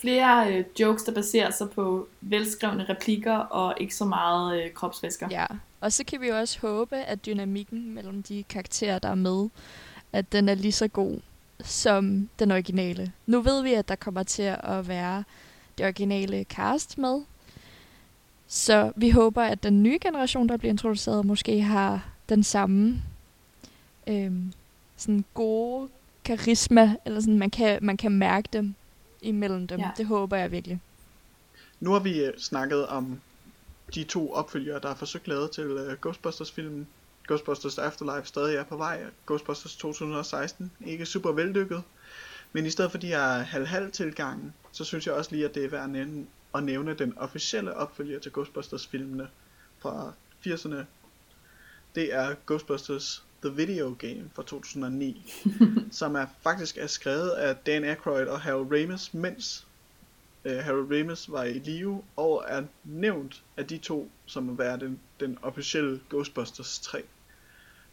Flere 0.00 0.52
øh, 0.52 0.64
jokes, 0.80 1.02
der 1.02 1.12
baserer 1.14 1.50
sig 1.50 1.70
på 1.70 2.08
velskrevne 2.20 2.84
replikker 2.88 3.36
og 3.36 3.74
ikke 3.80 3.94
så 3.94 4.04
meget 4.04 4.62
øh, 4.62 4.72
kropsvæsker. 4.72 5.28
Ja, 5.30 5.46
Og 5.80 5.92
så 5.92 6.04
kan 6.04 6.20
vi 6.20 6.28
jo 6.28 6.38
også 6.38 6.60
håbe, 6.60 6.96
at 6.96 7.26
dynamikken 7.26 7.94
mellem 7.94 8.22
de 8.22 8.42
karakterer, 8.42 8.98
der 8.98 9.08
er 9.08 9.14
med, 9.14 9.48
at 10.12 10.32
den 10.32 10.48
er 10.48 10.54
lige 10.54 10.72
så 10.72 10.88
god 10.88 11.20
som 11.60 12.28
den 12.38 12.50
originale. 12.50 13.12
Nu 13.26 13.40
ved 13.40 13.62
vi, 13.62 13.74
at 13.74 13.88
der 13.88 13.96
kommer 13.96 14.22
til 14.22 14.56
at 14.62 14.88
være 14.88 15.24
det 15.78 15.86
originale 15.86 16.44
cast 16.44 16.98
med. 16.98 17.22
Så 18.48 18.92
vi 18.96 19.10
håber, 19.10 19.42
at 19.42 19.62
den 19.62 19.82
nye 19.82 19.98
generation, 20.00 20.48
der 20.48 20.56
bliver 20.56 20.72
introduceret, 20.72 21.26
måske 21.26 21.62
har 21.62 22.08
den 22.28 22.42
samme 22.42 23.02
øhm, 24.06 24.52
sådan 24.96 25.24
gode 25.34 25.88
karisma, 26.24 26.96
eller 27.04 27.20
sådan, 27.20 27.38
man 27.38 27.50
kan, 27.50 27.78
man 27.82 27.96
kan 27.96 28.12
mærke 28.12 28.48
dem 28.52 28.74
imellem 29.22 29.66
dem. 29.66 29.80
Ja. 29.80 29.90
Det 29.96 30.06
håber 30.06 30.36
jeg 30.36 30.50
virkelig. 30.50 30.80
Nu 31.80 31.92
har 31.92 32.00
vi 32.00 32.24
øh, 32.24 32.38
snakket 32.38 32.86
om 32.86 33.20
de 33.94 34.04
to 34.04 34.32
opfølgere, 34.32 34.80
der 34.80 34.88
er 34.88 34.94
forsøgt 34.94 35.28
lavet 35.28 35.50
til 35.50 35.70
uh, 35.70 35.92
Ghostbusters-filmen. 35.92 36.86
Ghostbusters 37.28 37.78
Afterlife 37.78 38.26
stadig 38.26 38.56
er 38.56 38.64
på 38.64 38.76
vej. 38.76 39.04
Ghostbusters 39.26 39.76
2016 39.76 40.72
ikke 40.86 41.06
super 41.06 41.32
vellykket. 41.32 41.82
Men 42.52 42.66
i 42.66 42.70
stedet 42.70 42.90
for 42.90 42.98
de 42.98 43.06
her 43.06 43.38
halv-halv 43.38 43.92
tilgange, 43.92 44.52
så 44.72 44.84
synes 44.84 45.06
jeg 45.06 45.14
også 45.14 45.30
lige, 45.32 45.44
at 45.44 45.54
det 45.54 45.64
er 45.64 45.68
værd 45.68 45.84
at 45.84 45.90
nævne, 45.90 46.26
at 46.54 46.64
nævne 46.64 46.94
den 46.94 47.18
officielle 47.18 47.74
opfølger 47.74 48.18
til 48.18 48.32
Ghostbusters-filmene 48.32 49.28
fra 49.78 50.12
80'erne. 50.46 50.84
Det 51.94 52.14
er 52.14 52.34
Ghostbusters 52.46 53.25
The 53.46 53.56
Video 53.56 53.96
Game 53.98 54.30
fra 54.34 54.42
2009, 54.42 55.32
som 55.90 56.14
er 56.14 56.26
faktisk 56.40 56.76
er 56.76 56.86
skrevet 56.86 57.30
af 57.30 57.56
Dan 57.56 57.84
Aykroyd 57.84 58.26
og 58.26 58.40
Harold 58.40 58.72
Ramis, 58.72 59.14
mens 59.14 59.66
øh, 60.44 60.64
Harold 60.64 60.98
Ramis 60.98 61.30
var 61.30 61.44
i 61.44 61.58
live, 61.58 62.02
og 62.16 62.44
er 62.48 62.62
nævnt 62.84 63.42
af 63.56 63.66
de 63.66 63.78
to, 63.78 64.10
som 64.26 64.50
at 64.50 64.58
være 64.58 64.78
den, 64.78 65.00
den 65.20 65.38
officielle 65.42 66.00
Ghostbusters 66.10 66.78
3. 66.78 67.02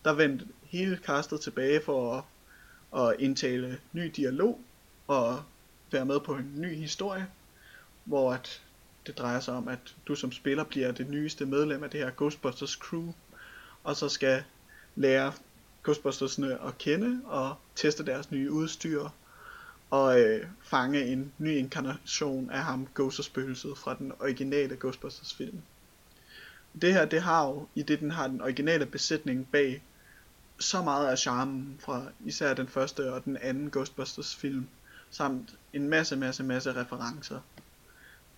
Der 0.06 0.14
vendte 0.14 0.48
hele 0.64 1.00
castet 1.06 1.42
tilbage 1.42 1.82
for 1.82 2.26
at, 2.94 3.02
at 3.02 3.20
indtale 3.20 3.80
ny 3.92 4.12
dialog, 4.16 4.60
og 5.08 5.44
være 5.92 6.06
med 6.06 6.20
på 6.20 6.36
en 6.36 6.52
ny 6.56 6.76
historie, 6.76 7.28
hvor 8.06 8.34
at 8.34 8.62
det 9.08 9.18
drejer 9.18 9.40
sig 9.40 9.54
om, 9.54 9.68
at 9.68 9.96
du 10.08 10.16
som 10.16 10.32
spiller 10.32 10.64
bliver 10.64 10.92
det 10.92 11.10
nyeste 11.10 11.46
medlem 11.46 11.84
af 11.84 11.90
det 11.90 12.00
her 12.00 12.12
Ghostbusters 12.18 12.72
crew, 12.72 13.14
og 13.84 13.96
så 13.96 14.10
skal 14.10 14.44
lære 14.96 15.34
Ghostbustersne 15.84 16.68
at 16.68 16.78
kende 16.78 17.22
og 17.26 17.56
teste 17.76 18.06
deres 18.06 18.32
nye 18.32 18.52
udstyr 18.52 19.10
og 19.94 20.22
øh, 20.22 20.48
fange 20.62 21.06
en 21.06 21.34
ny 21.38 21.58
inkarnation 21.58 22.50
af 22.50 22.64
ham, 22.64 22.88
Ghost 22.96 23.20
og 23.20 23.26
Spøgelset 23.26 23.78
fra 23.78 23.96
den 24.00 24.12
originale 24.20 24.78
Ghostbusters 24.80 25.34
film. 25.34 25.62
Det 26.82 26.94
her, 26.94 27.06
det 27.06 27.22
har 27.22 27.48
jo, 27.48 27.68
i 27.76 27.84
det 27.84 28.00
den 28.00 28.12
har 28.12 28.28
den 28.28 28.42
originale 28.42 28.86
besætning 28.86 29.48
bag, 29.52 29.84
så 30.60 30.82
meget 30.82 31.08
af 31.08 31.18
charmen 31.18 31.76
fra 31.80 32.04
især 32.26 32.54
den 32.54 32.68
første 32.68 33.14
og 33.14 33.26
den 33.26 33.38
anden 33.38 33.72
Ghostbusters 33.72 34.36
film, 34.36 34.68
samt 35.12 35.56
en 35.74 35.90
masse, 35.90 36.16
masse, 36.16 36.44
masse 36.44 36.76
referencer. 36.76 37.40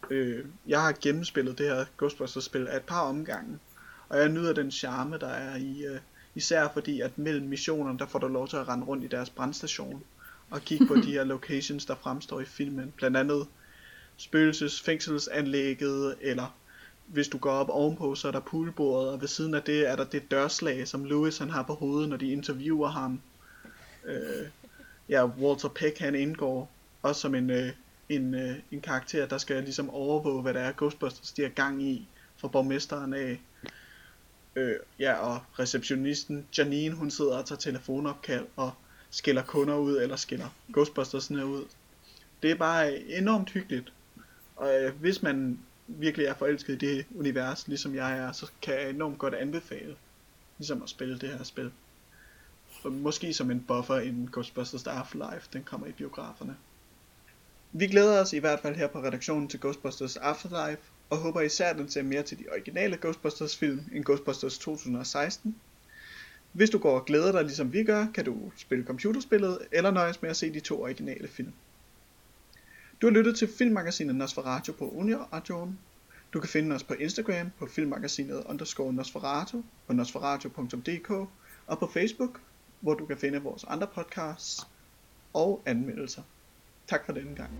Øh, 0.10 0.46
jeg 0.68 0.82
har 0.82 0.96
gennemspillet 1.02 1.58
det 1.58 1.68
her 1.68 1.86
Ghostbusters 1.98 2.44
spil 2.44 2.68
af 2.68 2.78
et 2.78 2.84
par 2.84 3.02
omgange, 3.02 3.60
og 4.10 4.20
jeg 4.20 4.30
nyder 4.30 4.54
den 4.54 4.72
charme, 4.72 5.18
der 5.18 5.30
er 5.30 5.56
i, 5.56 5.86
øh, 5.86 6.00
især 6.36 6.68
fordi 6.74 7.02
at 7.02 7.18
mellem 7.18 7.48
missionerne, 7.48 8.00
der 8.00 8.06
får 8.06 8.20
du 8.20 8.28
lov 8.28 8.48
til 8.48 8.58
at 8.58 8.68
rende 8.68 8.86
rundt 8.86 9.04
i 9.04 9.08
deres 9.08 9.30
brandstation, 9.30 10.04
og 10.50 10.62
kigge 10.62 10.86
på 10.88 10.96
de 11.06 11.12
her 11.12 11.24
locations, 11.24 11.86
der 11.86 11.96
fremstår 11.96 12.42
i 12.42 12.46
filmen. 12.46 12.94
Blandt 12.98 13.18
andet 13.18 13.48
spøgelsesfængselsanlægget, 14.18 16.16
eller 16.22 16.56
hvis 17.06 17.28
du 17.28 17.38
går 17.38 17.52
op 17.52 17.70
ovenpå, 17.70 18.16
så 18.16 18.28
er 18.28 18.32
der 18.32 18.40
poolbordet, 18.40 19.10
og 19.10 19.22
ved 19.22 19.28
siden 19.28 19.54
af 19.54 19.64
det 19.64 19.90
er 19.90 19.96
der 19.96 20.04
det 20.04 20.32
dørslag, 20.32 20.88
som 20.88 21.06
Louis 21.06 21.38
han 21.38 21.50
har 21.50 21.64
på 21.64 21.74
hovedet, 21.74 22.10
når 22.10 22.18
de 22.18 22.32
interviewer 22.32 22.88
ham. 22.88 23.22
Øh, 24.06 24.48
ja, 25.10 25.26
Walter 25.26 25.70
Peck 25.70 26.00
han 26.00 26.16
indgår 26.16 26.72
også 27.02 27.22
som 27.22 27.36
en, 27.36 27.50
øh, 27.50 27.70
en, 28.10 28.36
øh, 28.36 28.56
en 28.72 28.82
karakter, 28.82 29.28
der 29.28 29.38
skal 29.38 29.64
ligesom 29.64 29.90
overvåge, 29.90 30.42
hvad 30.42 30.54
der 30.54 30.60
er 30.60 30.72
Ghostbusters, 30.78 31.32
de 31.32 31.42
har 31.42 31.50
gang 31.50 31.84
i 31.84 32.08
fra 32.38 32.48
borgmesteren 32.48 33.14
af. 33.14 33.42
Øh, 34.56 34.76
ja, 35.00 35.14
og 35.14 35.42
receptionisten 35.60 36.48
Janine, 36.58 36.96
hun 36.96 37.12
sidder 37.12 37.38
og 37.38 37.46
tager 37.46 37.60
telefonopkald 37.60 38.46
og 38.56 38.72
skiller 39.10 39.44
kunder 39.44 39.76
ud, 39.76 39.98
eller 39.98 40.16
skiller 40.16 40.56
Ghostbustersne 40.74 41.46
ud. 41.46 41.66
Det 42.44 42.52
er 42.52 42.56
bare 42.56 42.98
enormt 42.98 43.50
hyggeligt. 43.50 43.94
Og 44.56 44.84
øh, 44.84 44.96
hvis 45.00 45.22
man 45.22 45.60
virkelig 45.88 46.28
er 46.28 46.34
forelsket 46.34 46.74
i 46.74 46.88
det 46.88 47.06
univers, 47.16 47.68
ligesom 47.68 47.96
jeg 47.96 48.18
er, 48.18 48.32
så 48.32 48.52
kan 48.62 48.74
jeg 48.74 48.90
enormt 48.90 49.18
godt 49.18 49.34
anbefale, 49.34 49.96
ligesom 50.58 50.84
at 50.84 50.90
spille 50.90 51.20
det 51.20 51.30
her 51.30 51.44
spil. 51.44 51.72
Og 52.84 52.92
måske 52.92 53.34
som 53.34 53.52
en 53.52 53.64
buffer 53.68 54.00
inden 54.00 54.30
Ghostbusters 54.32 54.88
Afterlife, 54.88 55.50
den 55.54 55.64
kommer 55.64 55.88
i 55.88 55.92
biograferne. 55.92 56.58
Vi 57.72 57.88
glæder 57.88 58.22
os 58.22 58.34
i 58.34 58.38
hvert 58.38 58.60
fald 58.60 58.76
her 58.76 58.88
på 58.88 59.00
redaktionen 59.00 59.48
til 59.48 59.60
Ghostbusters 59.60 60.18
Afterlife, 60.18 60.82
og 61.10 61.18
håber 61.18 61.42
især 61.42 61.70
at 61.70 61.78
den 61.78 61.90
ser 61.90 62.04
mere 62.04 62.24
til 62.24 62.40
de 62.40 62.46
originale 62.52 62.98
Ghostbusters 62.98 63.58
film 63.58 63.82
end 63.94 64.06
Ghostbusters 64.06 64.58
2016. 64.58 65.56
Hvis 66.52 66.70
du 66.70 66.78
går 66.78 67.00
og 67.00 67.06
glæder 67.06 67.32
dig 67.32 67.44
ligesom 67.44 67.74
vi 67.74 67.84
gør, 67.84 68.08
kan 68.14 68.26
du 68.26 68.52
spille 68.58 68.86
computerspillet 68.86 69.60
eller 69.72 69.92
nøjes 69.92 70.22
med 70.22 70.30
at 70.30 70.38
se 70.38 70.54
de 70.54 70.60
to 70.60 70.82
originale 70.82 71.28
film. 71.28 71.54
Du 73.02 73.08
har 73.08 73.12
lyttet 73.12 73.38
til 73.38 73.48
filmmagasinet 73.48 74.16
Nosferatu 74.16 74.72
på 74.72 74.90
Uniradioen. 74.90 75.80
Du 76.34 76.40
kan 76.40 76.50
finde 76.50 76.76
os 76.76 76.84
på 76.84 76.94
Instagram 76.94 77.52
på 77.60 77.66
filmmagasinet 77.66 78.44
underscore 78.46 78.94
Nosferatu 78.94 79.64
på 79.88 79.94
nosferatu.dk 79.94 81.10
og 81.68 81.80
på 81.80 81.88
Facebook, 81.94 82.42
hvor 82.80 82.94
du 82.94 83.06
kan 83.06 83.18
finde 83.18 83.42
vores 83.42 83.64
andre 83.64 83.88
podcasts 83.88 84.68
og 85.34 85.62
anmeldelser. 85.66 86.22
Tak 86.88 87.06
for 87.06 87.14
denne 87.14 87.36
gang. 87.36 87.52